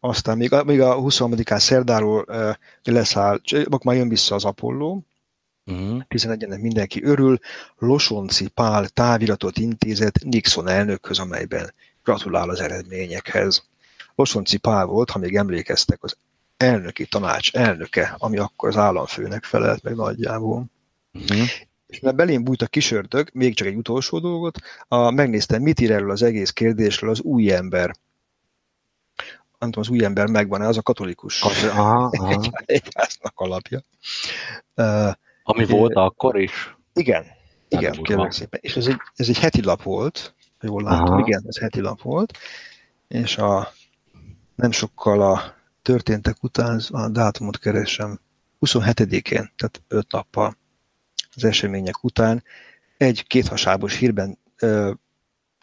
[0.08, 5.00] aztán még a, még a 23-án szerdáról uh, leszáll, akkor már jön vissza az Apollo,
[5.66, 5.88] uh-huh.
[5.88, 6.00] Mhm.
[6.08, 7.38] 11-nek mindenki örül,
[7.78, 11.74] Losonci Pál táviratot intézett Nixon elnökhöz, amelyben
[12.04, 13.68] gratulál az eredményekhez.
[14.14, 16.16] Losonci Pál volt, ha még emlékeztek, az
[16.56, 20.64] elnöki tanács elnöke, ami akkor az államfőnek felelt meg nagyjából.
[21.12, 21.46] Uh-huh.
[21.86, 24.58] És mert belém bújt a kisördög, még csak egy utolsó dolgot,
[24.88, 27.96] a, megnéztem, mit ír erről az egész kérdésről az új ember
[29.58, 32.42] nem tudom, az új ember megvan-e, az a katolikus aha, aha.
[32.64, 33.80] egyháznak alapja.
[34.76, 35.12] Uh,
[35.42, 36.76] Ami volt uh, akkor is?
[36.92, 37.24] Igen,
[37.68, 38.60] igen, kérlek szépen.
[38.62, 41.26] És ez egy, ez egy heti lap volt, jól látom, aha.
[41.26, 42.38] igen, ez heti lap volt,
[43.08, 43.72] és a,
[44.54, 48.20] nem sokkal a történtek után, a dátumot keresem,
[48.60, 50.56] 27-én, tehát 5 nappal
[51.34, 52.42] az események után
[52.96, 54.92] egy kéthasábos hírben ö,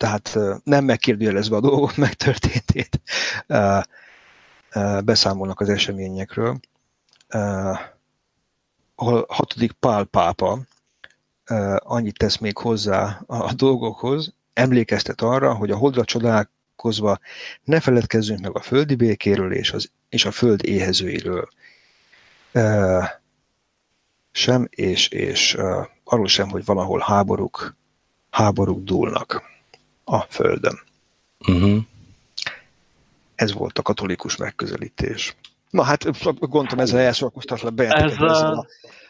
[0.04, 3.02] tehát nem megkérdőjelezve a dolgok megtörténtét,
[5.04, 6.60] beszámolnak az eseményekről.
[8.96, 10.60] A hatodik Pál pápa
[11.78, 17.20] annyit tesz még hozzá a dolgokhoz, emlékeztet arra, hogy a holdra csodálkozva
[17.64, 21.48] ne feledkezzünk meg a földi békéről és, az, és a föld éhezőiről.
[24.32, 25.58] Sem, és, és
[26.04, 27.76] arról sem, hogy valahol háborúk,
[28.30, 29.52] háborúk dúlnak
[30.04, 30.80] a földön.
[31.48, 31.78] Uh-huh.
[33.36, 35.36] Ez volt a katolikus megközelítés.
[35.70, 37.88] Na hát gondolom ezzel elszorkoztatlak be.
[37.90, 38.68] Ez a...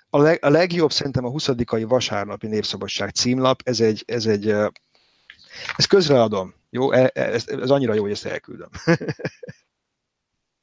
[0.09, 1.49] A, leg, a legjobb szerintem a 20
[1.87, 4.55] vasárnapi Népszabadság címlap, ez egy, ez egy
[5.75, 6.53] ezt közreadom.
[6.69, 8.69] Jó, e, e, ez, ez annyira jó, hogy ezt elküldöm.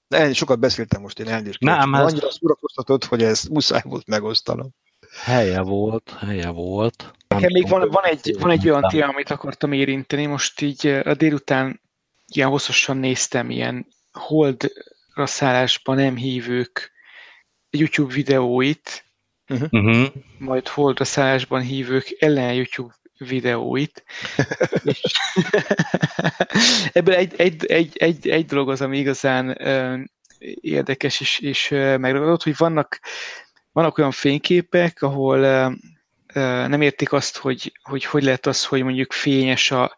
[0.09, 1.61] De én sokat beszéltem most, én elnézést.
[1.61, 2.13] Nem, ez...
[2.13, 4.71] Annyira szórakoztatott, hogy ez muszáj volt megosztanom.
[5.11, 7.15] Helye volt, helye volt.
[7.35, 10.27] Nekem még van, van, egy, van egy olyan téma, amit akartam érinteni.
[10.27, 11.81] Most így a délután
[12.27, 16.93] ilyen hosszasan néztem ilyen holdra szállásban nem hívők
[17.71, 19.05] YouTube videóit,
[19.49, 20.07] uh-huh.
[20.39, 24.05] majd holdra szállásban hívők ellen YouTube videóit.
[26.93, 29.59] ebből egy, egy, egy, egy, egy dolog az, ami igazán
[30.61, 33.01] érdekes és, és megragadott, hogy vannak,
[33.73, 35.71] vannak olyan fényképek, ahol
[36.69, 39.97] nem értik azt, hogy, hogy hogy lehet az, hogy mondjuk fényes a,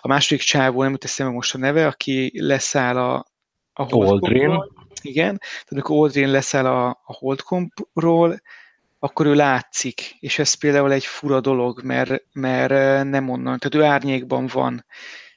[0.00, 3.26] a második csávó, nem teszem meg most a neve, aki leszáll a,
[3.72, 4.58] a Holdrin.
[5.02, 8.40] Igen, tehát amikor Oldrin leszáll a, a Holdcompról,
[8.98, 13.92] akkor ő látszik, és ez például egy fura dolog, mert, mert nem onnan, tehát ő
[13.92, 14.84] árnyékban van,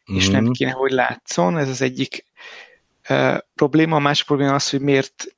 [0.06, 0.34] és mm-hmm.
[0.34, 0.52] nem mhm.
[0.52, 2.26] kéne, hogy látszon, ez az egyik
[3.10, 3.96] uh, probléma.
[3.96, 5.36] A másik probléma az, hogy miért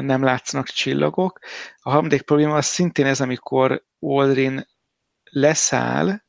[0.00, 1.38] nem látszanak csillagok.
[1.78, 4.66] A harmadik probléma az szintén ez, amikor Waldrin
[5.24, 6.22] leszáll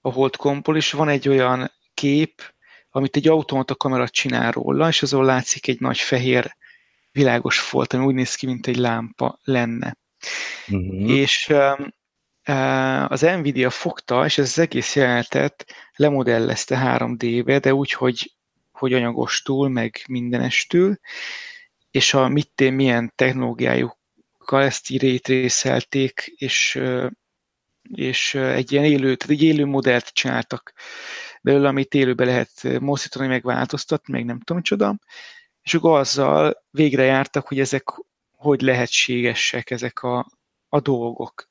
[0.00, 2.42] a holdkompol, és van egy olyan kép,
[2.90, 6.56] amit egy automata kamera csinál róla, és azon látszik egy nagy fehér
[7.12, 9.96] világos folt, ami úgy néz ki, mint egy lámpa lenne.
[10.68, 11.10] Uh-huh.
[11.10, 11.54] És
[13.06, 18.32] az Nvidia fogta, és ez az egész jelenetet lemodellezte 3D-be, de úgy, hogy,
[18.72, 20.98] hogy anyagostól, meg mindenestül,
[21.92, 26.80] és a mit milyen technológiájukkal ezt így rétrészelték, és,
[27.82, 30.72] és egy ilyen élő, tehát egy élő modellt csináltak
[31.42, 34.98] belőle, amit élőbe lehet mozdítani, meg változtatni, meg nem tudom csoda,
[35.62, 37.84] és akkor azzal végre jártak, hogy ezek
[38.42, 40.26] hogy lehetségesek ezek a,
[40.68, 41.48] a dolgok.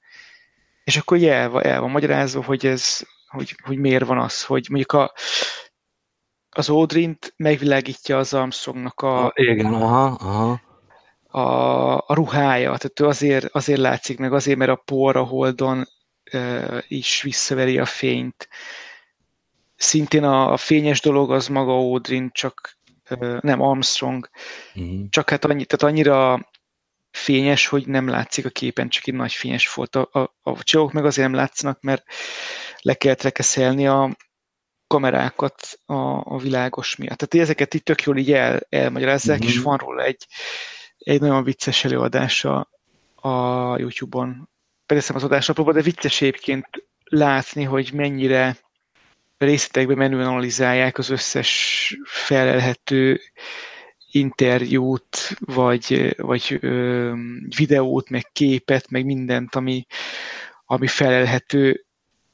[0.84, 4.91] És akkor el el van magyarázva, hogy ez, hogy, hogy miért van az, hogy mondjuk
[4.91, 5.13] a,
[6.52, 10.61] az Audrint megvilágítja az Armstrongnak a, a, igen, aha, aha.
[11.28, 15.88] a, a ruhája, tehát ő azért, azért látszik meg, azért, mert a por a holdon
[16.23, 18.49] e, is visszaveri a fényt.
[19.76, 22.80] Szintén a, a fényes dolog az maga Audrin, csak
[23.40, 24.30] nem Armstrong,
[24.76, 25.10] uh-huh.
[25.10, 26.49] csak hát annyi, tehát annyira
[27.11, 29.95] fényes, hogy nem látszik a képen, csak egy nagy fényes volt.
[29.95, 32.03] A, a, a csillagok meg azért nem látszanak, mert
[32.82, 34.15] le kell rekeszelni a
[34.91, 37.18] kamerákat a, a világos miatt.
[37.18, 39.53] Tehát ezeket itt tök jól így el, elmagyarázzák, uh-huh.
[39.53, 40.27] és van róla egy,
[40.97, 42.69] egy nagyon vicces előadása
[43.15, 44.49] a YouTube-on.
[44.85, 46.68] Persze az adásnapokban, de vicces egyébként
[47.03, 48.57] látni, hogy mennyire
[49.38, 53.22] részletekbe menően analizálják az összes felelhető
[54.11, 57.13] interjút, vagy, vagy ö,
[57.57, 59.85] videót, meg képet, meg mindent, ami,
[60.65, 61.85] ami felelhető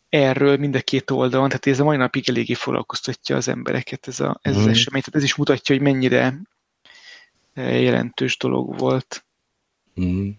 [0.09, 4.19] erről mind a két oldalon, tehát ez a mai napig eléggé foglalkoztatja az embereket ez,
[4.19, 4.57] a, ez mm.
[4.57, 4.71] az mhm.
[4.71, 5.01] esemény.
[5.01, 6.41] Tehát ez is mutatja, hogy mennyire
[7.55, 9.25] jelentős dolog volt.
[10.01, 10.29] Mm.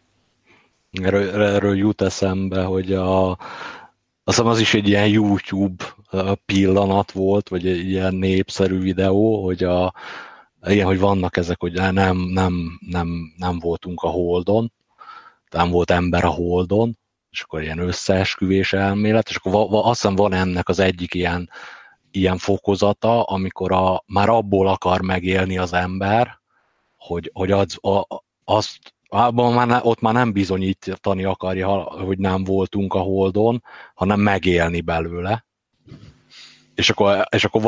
[0.91, 3.39] Erről, erről jut eszembe, hogy a, azt
[4.25, 5.85] hiszem az is egy ilyen YouTube
[6.47, 9.95] pillanat volt, vagy egy ilyen népszerű videó, hogy a,
[10.67, 14.73] ilyen, hogy vannak ezek, hogy nem, nem, nem, nem voltunk a Holdon,
[15.51, 16.99] nem volt ember a Holdon,
[17.31, 21.15] és akkor ilyen összeesküvés elmélet, és akkor va, va, azt hiszem van ennek az egyik
[21.15, 21.51] ilyen,
[22.11, 26.39] ilyen fokozata, amikor a, már abból akar megélni az ember,
[26.97, 28.79] hogy, hogy az, a, azt
[29.09, 33.63] abban már, ott már nem bizonyítani akarja, hogy nem voltunk a Holdon,
[33.95, 35.47] hanem megélni belőle.
[36.75, 37.63] És akkor, és akkor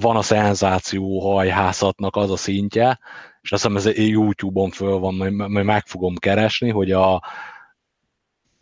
[0.00, 2.98] van a szenzáció hajhászatnak az a szintje,
[3.40, 7.22] és azt hiszem ez YouTube-on föl van, majd meg fogom keresni, hogy, a,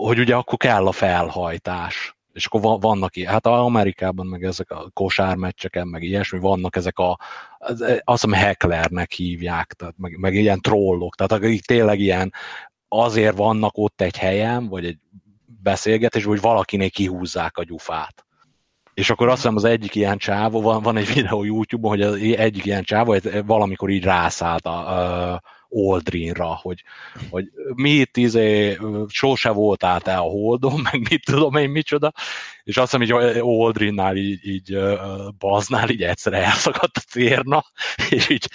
[0.07, 5.89] hogy ugye akkor kell a felhajtás és akkor vannak hát Amerikában meg ezek a kosármeccseken,
[5.89, 7.19] meg ilyesmi, vannak ezek a,
[7.59, 12.33] azt hiszem hecklernek hívják, tehát meg, meg ilyen trollok, tehát akik tényleg ilyen
[12.89, 14.99] azért vannak ott egy helyen, vagy egy
[15.62, 18.24] beszélgetés, hogy valakinek kihúzzák a gyufát.
[18.95, 22.15] és akkor azt hiszem az egyik ilyen csávó, van, van egy videó YouTube-on, hogy az
[22.37, 23.16] egyik ilyen csávó
[23.47, 25.43] valamikor így rászállt a, a
[25.74, 26.82] Oldrinra, hogy,
[27.31, 28.78] hogy mit izé,
[29.09, 32.12] sose voltál te a Holdon, meg mit tudom én micsoda,
[32.62, 34.78] és azt hiszem, hogy Oldrinnál így, így
[35.39, 37.65] baznál, így egyszer elszakadt a cérna,
[38.11, 38.49] és így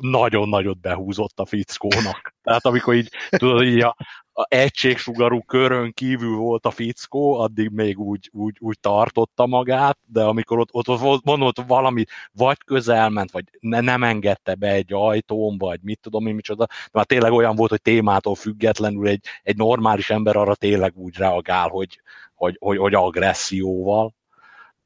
[0.00, 2.34] nagyon nagyot behúzott a fickónak.
[2.42, 3.96] Tehát amikor így, tudod, így a,
[4.34, 10.22] a egységsugarú körön kívül volt a fickó, addig még úgy, úgy, úgy tartotta magát, de
[10.22, 15.58] amikor ott, ott, ott mondott valami, vagy közelment, vagy ne, nem engedte be egy ajtón,
[15.58, 19.56] vagy mit tudom én micsoda, de már tényleg olyan volt, hogy témától függetlenül egy, egy
[19.56, 22.00] normális ember arra tényleg úgy reagál, hogy,
[22.34, 24.14] hogy, hogy, hogy agresszióval.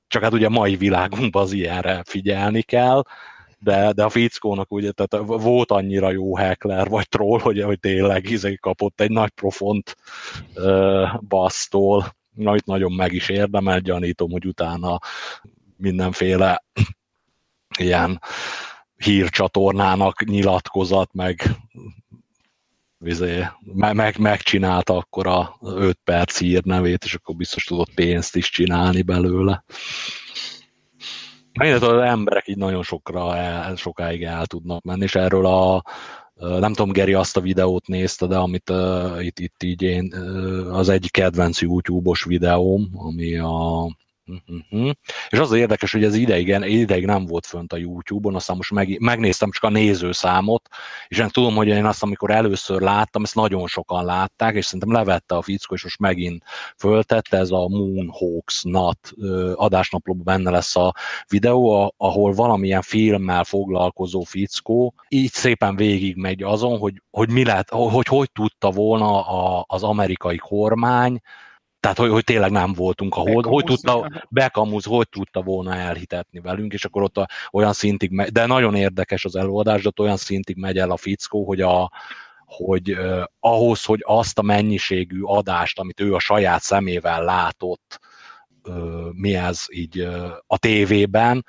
[0.09, 3.03] Csak hát ugye mai világunkban az ilyenre figyelni kell,
[3.67, 8.31] de, de a fickónak ugye, tehát volt annyira jó heckler vagy troll, hogy, hogy tényleg
[8.31, 9.97] izé kapott egy nagy profont
[10.55, 14.99] uh, basztól, amit nagyon meg is érdemel, gyanítom, hogy utána
[15.77, 16.65] mindenféle
[17.79, 18.21] ilyen
[18.97, 21.43] hírcsatornának nyilatkozat, meg
[22.99, 29.03] vizé, meg, megcsinálta akkor a 5 perc hírnevét, és akkor biztos tudott pénzt is csinálni
[29.03, 29.65] belőle.
[31.65, 35.83] Én az emberek így nagyon sokra el, sokáig el tudnak menni, és erről a
[36.39, 40.77] nem tudom, Geri azt a videót nézte, de amit uh, itt, itt így én, uh,
[40.77, 43.87] az egyik kedvenc YouTube-os videóm, ami a
[44.27, 44.91] Uh-huh.
[45.29, 49.01] És az, érdekes, hogy ez ideig, ideig nem volt fönt a YouTube-on, aztán most meg,
[49.01, 50.69] megnéztem csak a nézőszámot,
[51.09, 54.93] és én tudom, hogy én azt, amikor először láttam, ezt nagyon sokan látták, és szerintem
[54.93, 56.45] levette a fickó, és most megint
[56.79, 59.13] föltette, ez a Moonhawks NAT
[59.55, 60.95] adásnaplóban benne lesz a
[61.29, 68.07] videó, ahol valamilyen filmmel foglalkozó fickó így szépen végigmegy azon, hogy, hogy mi lehet, hogy
[68.07, 71.21] hogy tudta volna a, az amerikai kormány
[71.87, 76.41] tehát, hogy, hogy tényleg nem voltunk a hold, hogy tudta, Bekamuz, hogy tudta volna elhitetni
[76.41, 80.01] velünk, és akkor ott a, olyan szintig, megy, de nagyon érdekes az előadás, de ott
[80.01, 81.91] olyan szintig megy el a fickó, hogy a,
[82.47, 88.01] hogy uh, ahhoz, hogy azt a mennyiségű adást, amit ő a saját szemével látott,
[88.65, 91.45] uh, mi ez így uh, a tévében,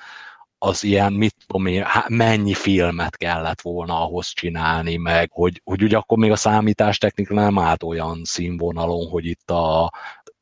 [0.58, 5.98] az ilyen, mit tudom én, mennyi filmet kellett volna ahhoz csinálni, meg hogy, hogy ugye
[5.98, 9.92] akkor még a számítástechnika nem állt olyan színvonalon, hogy itt a,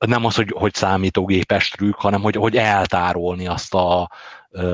[0.05, 4.09] nem az, hogy, hogy számítógépes trükk, hanem hogy, hogy eltárolni azt a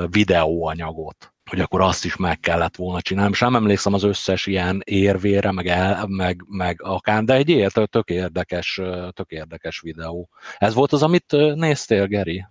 [0.09, 3.33] videóanyagot hogy akkor azt is meg kellett volna csinálni.
[3.33, 8.09] Sem emlékszem az összes ilyen érvére, meg, el, meg, meg akár, de egy ért, tök
[8.09, 10.29] érdekes, tök érdekes videó.
[10.57, 12.45] Ez volt az, amit néztél, Geri?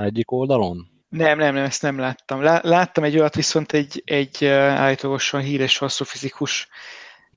[0.00, 0.93] Egyik oldalon?
[1.16, 2.42] Nem, nem, nem, ezt nem láttam.
[2.42, 6.68] Láttam egy olyat, viszont egy, egy állítólagosan híres asztrofizikus,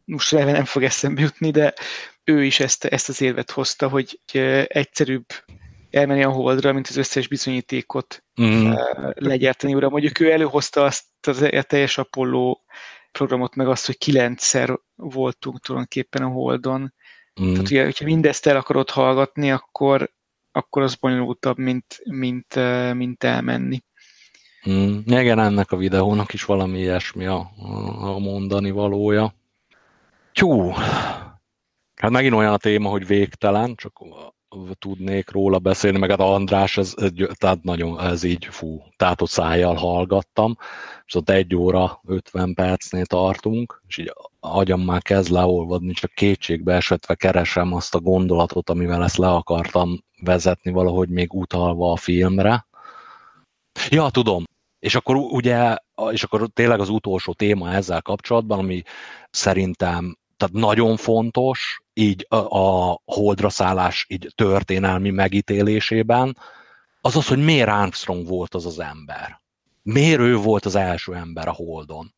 [0.06, 1.74] most nem fog eszembe jutni, de
[2.24, 4.20] ő is ezt, ezt az érvet hozta, hogy
[4.68, 5.26] egyszerűbb
[5.90, 8.74] elmenni a holdra, mint az összes bizonyítékot mm.
[9.14, 9.74] legyártani.
[9.74, 12.56] Ura, mondjuk ő előhozta azt az a teljes Apollo
[13.12, 16.94] programot, meg azt, hogy kilencszer voltunk tulajdonképpen a holdon.
[17.42, 17.52] Mm.
[17.52, 20.16] Tehát, ugye, hogyha mindezt el akarod hallgatni, akkor,
[20.58, 22.56] akkor az bonyolultabb, mint, mint,
[22.94, 23.84] mint elmenni.
[24.70, 24.98] Mm.
[25.06, 27.52] Igen, ennek a videónak is valami ilyesmi a,
[28.00, 29.34] a mondani valója.
[30.32, 30.72] Tjú,
[31.98, 34.00] Hát megint olyan a téma, hogy végtelen, csak
[34.80, 36.94] tudnék róla beszélni, meg hát András, ez,
[37.34, 40.58] tehát nagyon, ez így, fú, tátott szájjal hallgattam,
[41.06, 46.74] és ott egy óra 50 percnél tartunk, és így agyam már kezd leolvadni, csak kétségbe
[46.74, 52.68] esetve keresem azt a gondolatot, amivel ezt le akartam vezetni valahogy még utalva a filmre.
[53.90, 54.44] Ja, tudom.
[54.80, 55.76] És akkor ugye,
[56.12, 58.84] és akkor tényleg az utolsó téma ezzel kapcsolatban, ami
[59.30, 66.38] szerintem tehát nagyon fontos, így a, a holdra szállás így történelmi megítélésében,
[67.02, 69.42] az az, hogy miért Armstrong volt az az ember.
[69.82, 72.14] Miért ő volt az első ember a holdon.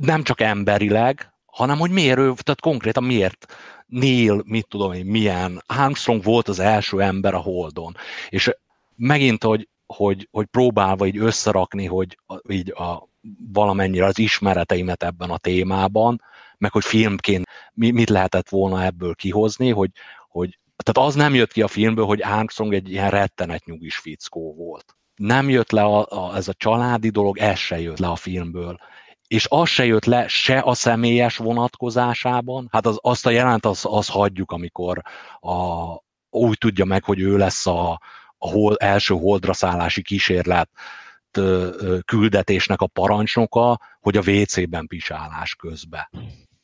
[0.00, 3.54] Nem csak emberileg, hanem hogy miért ő, tehát konkrétan miért
[3.86, 7.96] Neil, mit tudom én, milyen, Armstrong volt az első ember a holdon.
[8.28, 8.50] És
[8.96, 12.18] megint, hogy, hogy, hogy próbálva így összerakni, hogy
[12.48, 13.08] így a,
[13.52, 16.22] valamennyire az ismereteimet ebben a témában,
[16.62, 19.90] meg hogy filmként mit lehetett volna ebből kihozni, hogy,
[20.28, 24.54] hogy tehát az nem jött ki a filmből, hogy Armstrong egy ilyen rettenet nyugis fickó
[24.54, 24.96] volt.
[25.14, 28.78] Nem jött le a, a, ez a családi dolog, ez se jött le a filmből.
[29.26, 33.80] És az se jött le se a személyes vonatkozásában, hát az, azt a jelent, az,
[33.88, 35.02] az hagyjuk, amikor
[35.40, 35.84] a,
[36.30, 38.00] úgy tudja meg, hogy ő lesz a,
[38.38, 40.70] a hol, első holdra szállási kísérlet
[42.04, 46.08] küldetésnek a parancsnoka, hogy a WC-ben pisálás közben.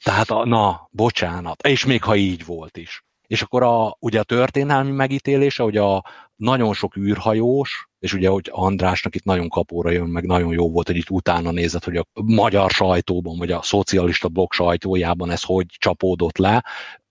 [0.08, 3.04] Tehát, a, na, bocsánat, és még ha így volt is.
[3.26, 6.04] És akkor a, ugye a történelmi megítélése, hogy a,
[6.36, 10.86] nagyon sok űrhajós, és ugye, hogy Andrásnak itt nagyon kapóra jön, meg nagyon jó volt,
[10.86, 15.66] hogy itt utána nézett, hogy a magyar sajtóban, vagy a szocialista blog sajtójában ez hogy
[15.78, 16.64] csapódott le,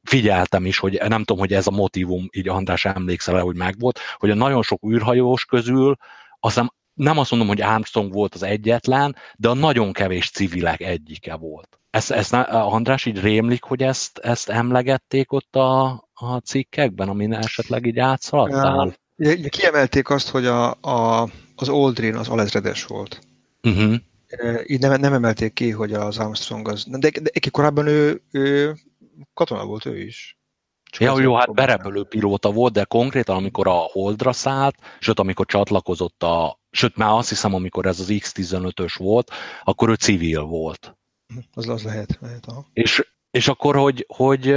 [0.04, 4.30] figyeltem is, hogy nem tudom, hogy ez a motivum, így András emlékszel hogy megvolt, hogy
[4.30, 5.96] a nagyon sok űrhajós közül
[6.40, 6.62] azt
[6.94, 11.77] nem azt mondom, hogy Armstrong volt az egyetlen, de a nagyon kevés civilek egyike volt.
[11.98, 17.86] Ezt, ezt András így rémlik, hogy ezt, ezt emlegették ott a, a cikkekben, amin esetleg
[17.86, 18.96] így átszaladtál?
[19.16, 23.20] Ja, kiemelték azt, hogy a, a, az Aldrin az alezredes volt.
[23.64, 23.96] Uh-huh.
[24.66, 26.86] Így nem, nem emelték ki, hogy az Armstrong az...
[26.88, 28.76] De, de, de korábban ő, ő
[29.34, 30.38] katona volt ő is.
[30.84, 35.46] Csak ja, jó, hát berepülő pilóta volt, de konkrétan, amikor a Holdra szállt, sőt, amikor
[35.46, 39.32] csatlakozott a, sőt, már azt hiszem, amikor ez az X-15-ös volt,
[39.64, 40.97] akkor ő civil volt.
[41.54, 42.66] Az, az lehet, lehet aha.
[42.74, 44.56] És, és akkor, hogy, hogy,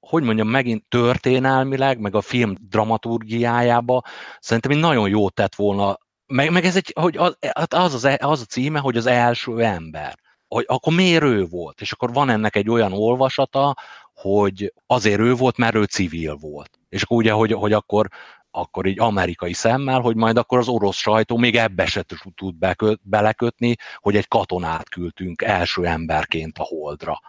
[0.00, 4.02] hogy mondjam, megint történelmileg, meg a film dramaturgiájába
[4.40, 8.40] szerintem nagyon jó tett volna, meg, meg ez egy, hogy az, hát az, az, az
[8.40, 11.80] a címe, hogy az első ember hogy akkor miért ő volt?
[11.80, 13.76] És akkor van ennek egy olyan olvasata,
[14.14, 16.78] hogy azért ő volt, mert ő civil volt.
[16.88, 18.08] És akkor ugye, hogy, hogy akkor,
[18.56, 22.04] akkor így amerikai szemmel, hogy majd akkor az orosz sajtó még ebbe se
[22.34, 22.54] tud
[23.02, 27.20] belekötni, hogy egy katonát küldtünk első emberként a holdra.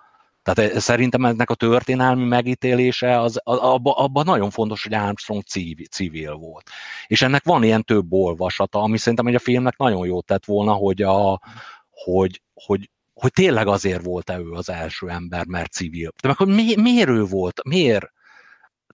[0.43, 5.85] Tehát eh, szerintem ennek a történelmi megítélése, az, abban abba nagyon fontos, hogy Armstrong civil,
[5.85, 6.69] civil volt.
[7.07, 10.73] És ennek van ilyen több olvasata, ami szerintem hogy a filmnek nagyon jót tett volna,
[10.73, 11.41] hogy, a,
[11.89, 16.13] hogy, hogy hogy tényleg azért volt-e ő az első ember, mert civil.
[16.21, 17.63] De akkor mi, miért ő volt?
[17.63, 18.11] Miért?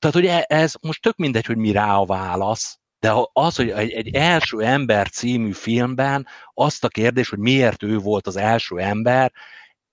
[0.04, 3.70] Tehát, hogy e, ez most tök mindegy, hogy mi rá a válasz, de az, hogy
[3.70, 9.32] egy, első ember című filmben azt a kérdés, hogy miért ő volt az első ember,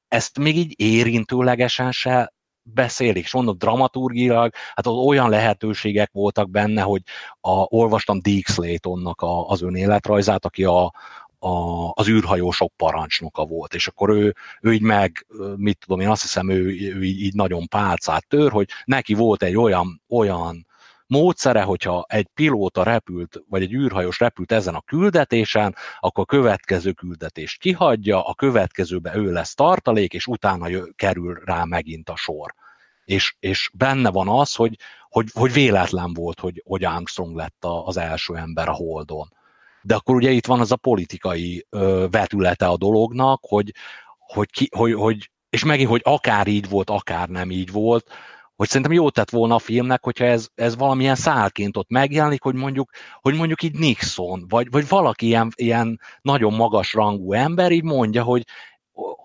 [0.09, 2.33] ezt még így érintőlegesen se
[2.63, 7.03] beszélik, és mondom, dramaturgilag, hát ott olyan lehetőségek voltak benne, hogy
[7.41, 10.93] a, olvastam Dick Slaytonnak a, az önéletrajzát, aki a,
[11.41, 15.27] a, az űrhajósok parancsnoka volt, és akkor ő, ő így meg,
[15.57, 16.65] mit tudom én, azt hiszem, ő,
[16.95, 20.67] ő így, így nagyon pálcát tör, hogy neki volt egy olyan, olyan
[21.07, 26.93] módszere, hogyha egy pilóta repült, vagy egy űrhajós repült ezen a küldetésen, akkor a következő
[26.93, 32.55] küldetést kihagyja, a következőbe ő lesz tartalék, és utána jö, kerül rá megint a sor.
[33.05, 34.77] És, és benne van az, hogy,
[35.09, 39.29] hogy, hogy véletlen volt, hogy, hogy Armstrong lett az első ember a Holdon
[39.83, 43.73] de akkor ugye itt van az a politikai ö, vetülete a dolognak, hogy,
[44.19, 48.11] hogy, ki, hogy, hogy, és megint, hogy akár így volt, akár nem így volt,
[48.61, 52.55] hogy szerintem jó tett volna a filmnek, hogyha ez, ez valamilyen szálként ott megjelenik, hogy
[52.55, 52.91] mondjuk,
[53.21, 58.23] hogy mondjuk így Nixon, vagy, vagy valaki ilyen, ilyen nagyon magas rangú ember így mondja,
[58.23, 58.43] hogy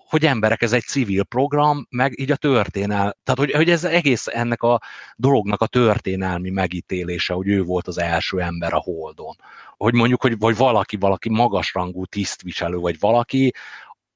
[0.08, 4.26] hogy emberek, ez egy civil program, meg így a történel, tehát hogy, hogy ez egész
[4.26, 4.80] ennek a
[5.16, 9.36] dolognak a történelmi megítélése, hogy ő volt az első ember a Holdon.
[9.76, 13.52] Hogy mondjuk, hogy vagy valaki, valaki magasrangú tisztviselő, vagy valaki,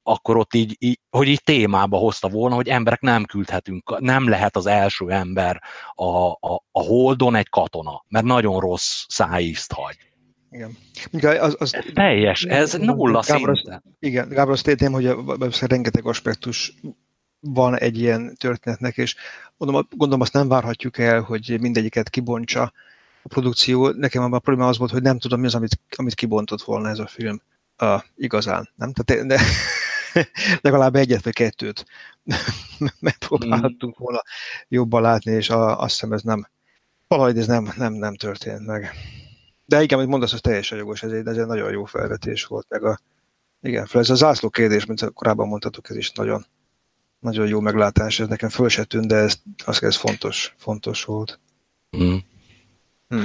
[0.02, 4.56] akkor ott így, így, hogy így témába hozta volna, hogy emberek nem küldhetünk, nem lehet
[4.56, 5.62] az első ember
[5.94, 10.09] a, a, a holdon egy katona, mert nagyon rossz szájízt hagy.
[10.50, 10.76] Igen.
[11.40, 13.82] Az, az, ez teljes, ez nulla Gábor, szinten.
[13.98, 16.74] Igen, Gábor azt értem, hogy a, rengeteg aspektus
[17.40, 19.16] van egy ilyen történetnek, és
[19.56, 22.62] gondolom, gondolom azt nem várhatjuk el, hogy mindegyiket kibontsa
[23.22, 23.88] a produkció.
[23.88, 26.98] Nekem a probléma az volt, hogy nem tudom mi az, amit, amit kibontott volna ez
[26.98, 27.40] a film
[27.82, 28.68] uh, igazán.
[28.74, 28.92] Nem?
[28.92, 29.40] Tehát, de,
[30.60, 31.84] legalább egyet vagy kettőt
[33.00, 34.22] megpróbálhattunk volna
[34.68, 36.48] jobban látni, és a, azt hiszem ez nem,
[37.08, 38.90] valahogy ez nem, nem, nem történt meg.
[39.70, 42.66] De igen, amit mondasz, az teljesen jogos, ez egy, ez egy nagyon jó felvetés volt,
[42.68, 43.00] meg a,
[43.62, 46.46] igen, ez a zászló kérdés, mint korábban mondhatok, ez is nagyon,
[47.18, 51.40] nagyon jó meglátás, ez nekem föl se tűnt, de ez, az, ez fontos, fontos volt.
[51.96, 52.16] Mm.
[53.08, 53.22] Hm.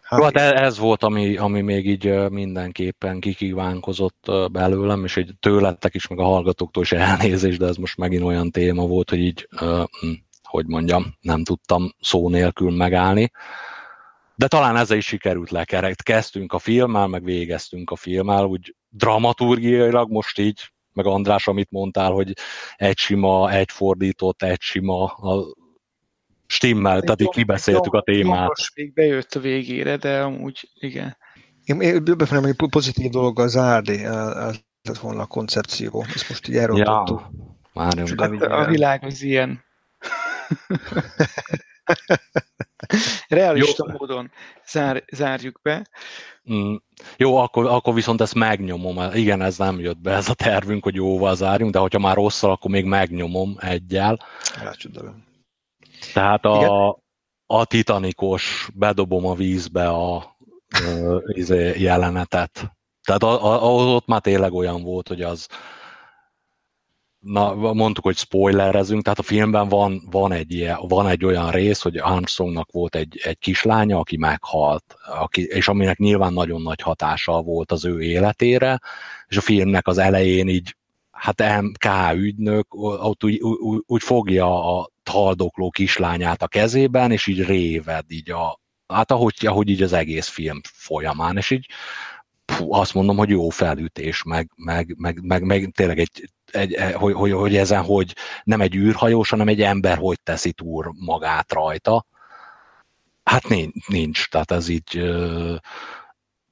[0.00, 6.06] Hát, hát ez volt, ami, ami még így mindenképpen kikívánkozott belőlem, és hogy tőletek is,
[6.06, 10.12] meg a hallgatóktól is elnézést, de ez most megint olyan téma volt, hogy így, hm,
[10.42, 13.30] hogy mondjam, nem tudtam szó nélkül megállni.
[14.40, 16.02] De talán ezzel is sikerült lekerekt.
[16.02, 22.10] Kezdtünk a filmmel, meg végeztünk a filmmel, úgy dramaturgiailag most így, meg András, amit mondtál,
[22.10, 22.32] hogy
[22.76, 25.54] egy sima, egy fordított, egy sima, a
[26.46, 28.48] stimmel, tehát így kibeszéltük a témát.
[28.48, 31.16] Most még bejött a végére, de amúgy igen.
[31.64, 36.04] Én, én befejem, hogy pozitív dolog az ez lett volna a koncepció.
[36.14, 37.30] Ezt most így elrontottuk.
[37.74, 39.64] Ja, hát a világ az ilyen.
[43.28, 43.96] Realista Jó.
[43.98, 44.30] módon
[44.66, 45.86] zár, zárjuk be.
[46.52, 46.74] Mm.
[47.16, 49.12] Jó, akkor, akkor viszont ezt megnyomom.
[49.14, 52.50] Igen, ez nem jött be, ez a tervünk, hogy jóval zárjunk, de hogyha már rosszal,
[52.50, 54.18] akkor még megnyomom egyel.
[54.62, 55.24] Rácsodálom.
[56.12, 56.98] Tehát a,
[57.46, 60.36] a titanikos bedobom a vízbe a
[61.26, 62.72] izé, jelenetet.
[63.02, 65.48] Tehát a, a, ott már tényleg olyan volt, hogy az,
[67.20, 71.80] na, mondtuk, hogy spoilerezünk, tehát a filmben van, van, egy, ilyen, van egy olyan rész,
[71.82, 77.42] hogy Armstrongnak volt egy, egy kislánya, aki meghalt, aki, és aminek nyilván nagyon nagy hatása
[77.42, 78.80] volt az ő életére,
[79.28, 80.76] és a filmnek az elején így,
[81.10, 82.66] hát MK ügynök
[83.02, 88.60] ott úgy, úgy, úgy fogja a haldokló kislányát a kezében, és így réved így a,
[88.86, 91.66] hát ahogy, ahogy így az egész film folyamán, és így
[92.50, 97.14] fú, azt mondom, hogy jó felütés, meg, meg, meg, meg, meg tényleg egy, egy, hogy,
[97.14, 98.14] hogy, hogy ezen, hogy
[98.44, 102.06] nem egy űrhajós, hanem egy ember hogy teszi túr magát rajta.
[103.24, 104.28] Hát nincs, nincs.
[104.28, 105.10] tehát ez így,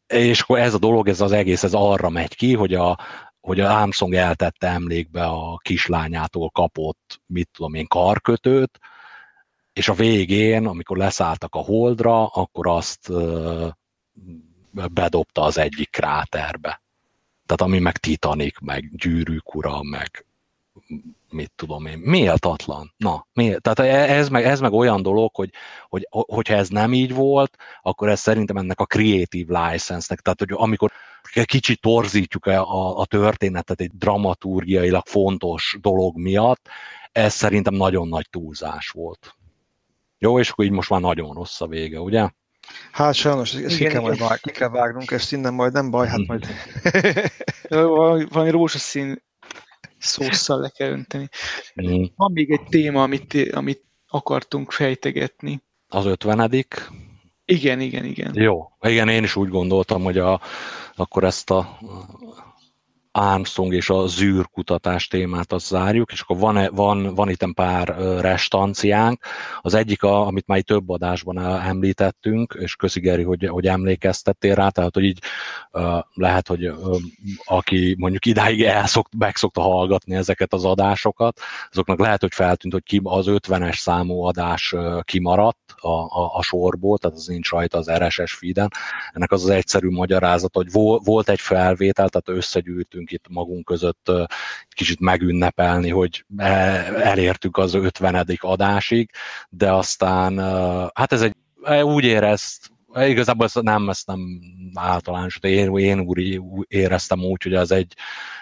[0.06, 2.98] és akkor ez a dolog, ez az egész, ez arra megy ki, hogy a,
[3.40, 8.78] hogy a Armstrong eltette emlékbe a kislányától kapott, mit tudom én, karkötőt,
[9.72, 13.12] és a végén, amikor leszálltak a holdra, akkor azt
[14.72, 16.82] bedobta az egyik kráterbe.
[17.48, 20.26] Tehát ami meg Titanic, meg Gyűrűk ura, meg
[21.30, 22.94] mit tudom én, méltatlan.
[22.96, 25.50] Na, mélt, tehát e, ez meg, ez meg olyan dolog, hogy,
[25.88, 30.52] hogy, hogyha ez nem így volt, akkor ez szerintem ennek a creative license-nek, tehát hogy
[30.52, 30.92] amikor
[31.44, 36.68] kicsit torzítjuk a, a, a történetet egy dramaturgiailag fontos dolog miatt,
[37.12, 39.34] ez szerintem nagyon nagy túlzás volt.
[40.18, 42.28] Jó, és akkor így most már nagyon rossz a vége, ugye?
[42.92, 46.08] Hát sajnos, ezt ki, kell majd vág, ki kell vágnunk, ezt innen majd nem baj,
[46.08, 46.46] hát majd...
[48.32, 49.22] Valami rózsaszín
[49.98, 51.28] szószal le kell önteni.
[51.82, 52.04] Mm.
[52.16, 55.62] Van még egy téma, amit, amit akartunk fejtegetni.
[55.88, 56.90] Az ötvenedik?
[57.44, 58.30] Igen, igen, igen.
[58.34, 58.68] Jó.
[58.80, 60.40] Igen, én is úgy gondoltam, hogy a,
[60.94, 61.78] akkor ezt a
[63.18, 69.24] Armstrong és a zűrkutatás témát azt zárjuk, és akkor van, van, van itt pár restanciánk.
[69.60, 74.68] Az egyik, a, amit már több adásban említettünk, és köszi Geri, hogy, hogy emlékeztettél rá,
[74.68, 75.18] tehát hogy így
[76.14, 76.72] lehet, hogy
[77.44, 81.40] aki mondjuk idáig elszokt, megszokta hallgatni ezeket az adásokat,
[81.70, 86.98] azoknak lehet, hogy feltűnt, hogy ki az 50-es számú adás kimaradt a, a, a sorból,
[86.98, 88.70] tehát az nincs rajta az RSS feeden.
[89.12, 90.70] Ennek az az egyszerű magyarázat, hogy
[91.04, 94.10] volt egy felvétel, tehát összegyűjtünk itt magunk között
[94.68, 96.46] kicsit megünnepelni, hogy e,
[97.02, 98.26] elértük az 50.
[98.38, 99.10] adásig,
[99.48, 100.38] de aztán
[100.94, 104.20] hát ez egy e, úgy érezt, e, igazából ezt nem, ezt nem
[104.74, 107.94] általános, de én, én úgy éreztem úgy, hogy az egy,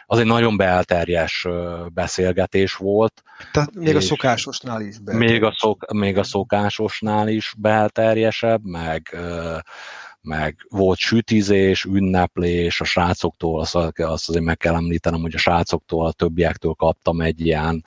[0.07, 1.47] az egy nagyon belterjes
[1.93, 3.23] beszélgetés volt.
[3.53, 5.31] Tehát még a szokásosnál is belterjes.
[5.31, 9.17] Még a, szok, még a szokásosnál is belterjesebb, meg
[10.27, 16.07] meg volt sütizés, ünneplés a srácoktól, azt, azt azért meg kell említenem, hogy a srácoktól,
[16.07, 17.83] a többiektől kaptam egy ilyen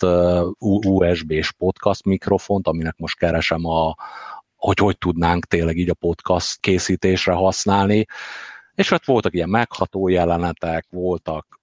[0.60, 3.96] USB-s podcast mikrofont, aminek most keresem a,
[4.56, 8.06] hogy hogy tudnánk tényleg így a podcast készítésre használni,
[8.76, 11.59] és hát voltak ilyen megható jelenetek, voltak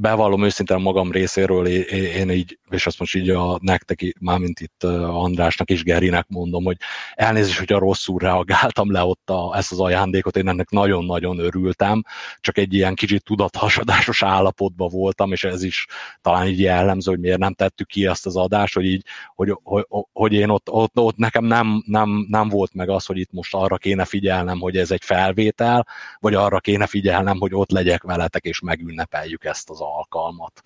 [0.00, 5.70] bevallom őszintén magam részéről, én így, és azt most így a nektek, mármint itt Andrásnak
[5.70, 6.76] és Gerinek mondom, hogy
[7.14, 12.02] elnézést, hogyha rosszul reagáltam le ott a, ezt az ajándékot, én ennek nagyon-nagyon örültem,
[12.40, 15.86] csak egy ilyen kicsit tudathasadásos állapotban voltam, és ez is
[16.20, 19.04] talán így jellemző, hogy miért nem tettük ki ezt az adást, hogy így,
[19.34, 23.18] hogy, hogy, hogy én ott, ott, ott nekem nem, nem, nem volt meg az, hogy
[23.18, 25.86] itt most arra kéne figyelnem, hogy ez egy felvétel,
[26.18, 30.62] vagy arra kéne figyelnem, hogy ott legyek veletek, és megünnepeljük ezt az alkalmat.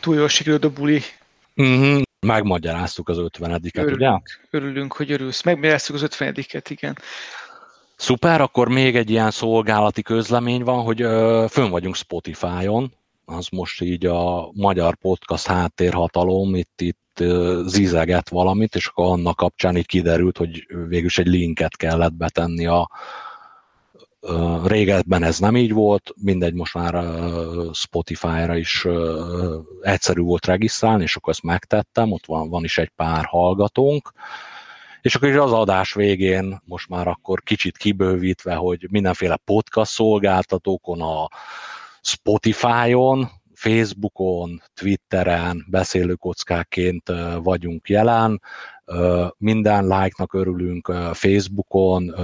[0.00, 1.02] Túl jól sikerült a buli.
[1.56, 2.00] Uh-huh.
[2.26, 4.20] Megmagyaráztuk az 50-et, ugye?
[4.50, 5.42] Örülünk, hogy örülsz.
[5.42, 6.98] Megmagyaráztuk az 50-et, igen.
[7.96, 12.92] Szuper, akkor még egy ilyen szolgálati közlemény van, hogy ö, fönn vagyunk Spotify-on,
[13.24, 17.22] az most így a magyar podcast háttérhatalom, itt, itt
[17.66, 22.90] zizeget valamit, és akkor annak kapcsán így kiderült, hogy végülis egy linket kellett betenni a,
[24.64, 27.04] Régebben ez nem így volt, mindegy, most már
[27.72, 28.86] Spotify-ra is
[29.80, 34.12] egyszerű volt regisztrálni, és akkor ezt megtettem, ott van, van is egy pár hallgatónk,
[35.00, 41.00] és akkor is az adás végén most már akkor kicsit kibővítve, hogy mindenféle podcast szolgáltatókon,
[41.00, 41.28] a
[42.00, 43.28] Spotify-on,
[43.58, 47.12] Facebookon, Twitteren beszélőkockáként
[47.42, 48.42] vagyunk jelen,
[49.36, 52.14] minden like-nak örülünk Facebookon,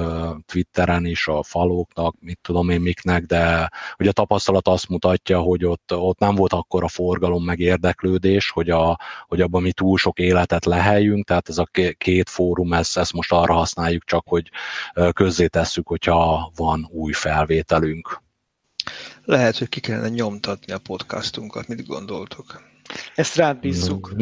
[0.47, 5.65] Twitteren is, a falóknak, mit tudom én miknek, de hogy a tapasztalat azt mutatja, hogy
[5.65, 9.99] ott, ott nem volt akkor a forgalom meg érdeklődés, hogy, a, hogy abban mi túl
[9.99, 14.51] sok életet leheljünk, tehát ez a két fórum, ezt, ezt most arra használjuk csak, hogy
[15.13, 18.23] közzétesszük, hogyha van új felvételünk.
[19.25, 22.63] Lehet, hogy ki kellene nyomtatni a podcastunkat, mit gondoltok?
[23.15, 24.15] Ezt rád bízzuk.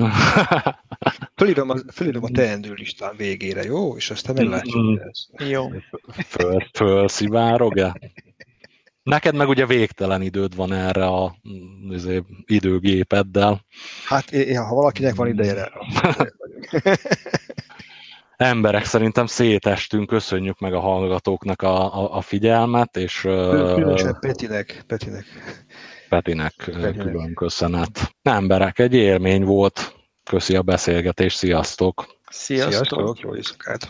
[1.36, 3.96] fölírom a, fölírom a teendő listán végére, jó?
[3.96, 4.82] És aztán meglátjuk.
[4.82, 4.96] Mm.
[5.48, 5.68] Jó.
[6.26, 7.94] Föl, fölszivárog-e?
[9.02, 11.36] Neked meg ugye végtelen időd van erre a
[11.90, 13.64] azért, időgépeddel.
[14.04, 15.72] Hát ha valakinek van ideje erre.
[18.42, 23.20] Emberek, szerintem szétestünk, köszönjük meg a hallgatóknak a, a, a figyelmet, és...
[23.20, 24.84] Különösen Petinek.
[24.86, 25.24] Petinek.
[26.08, 28.14] Petinek, Petinek külön köszönet.
[28.22, 29.94] Emberek, egy élmény volt.
[30.24, 32.06] Köszi a beszélgetést, sziasztok!
[32.30, 32.72] Sziasztok!
[32.72, 33.20] Sziasztok.
[33.20, 33.88] Jó éjszakát!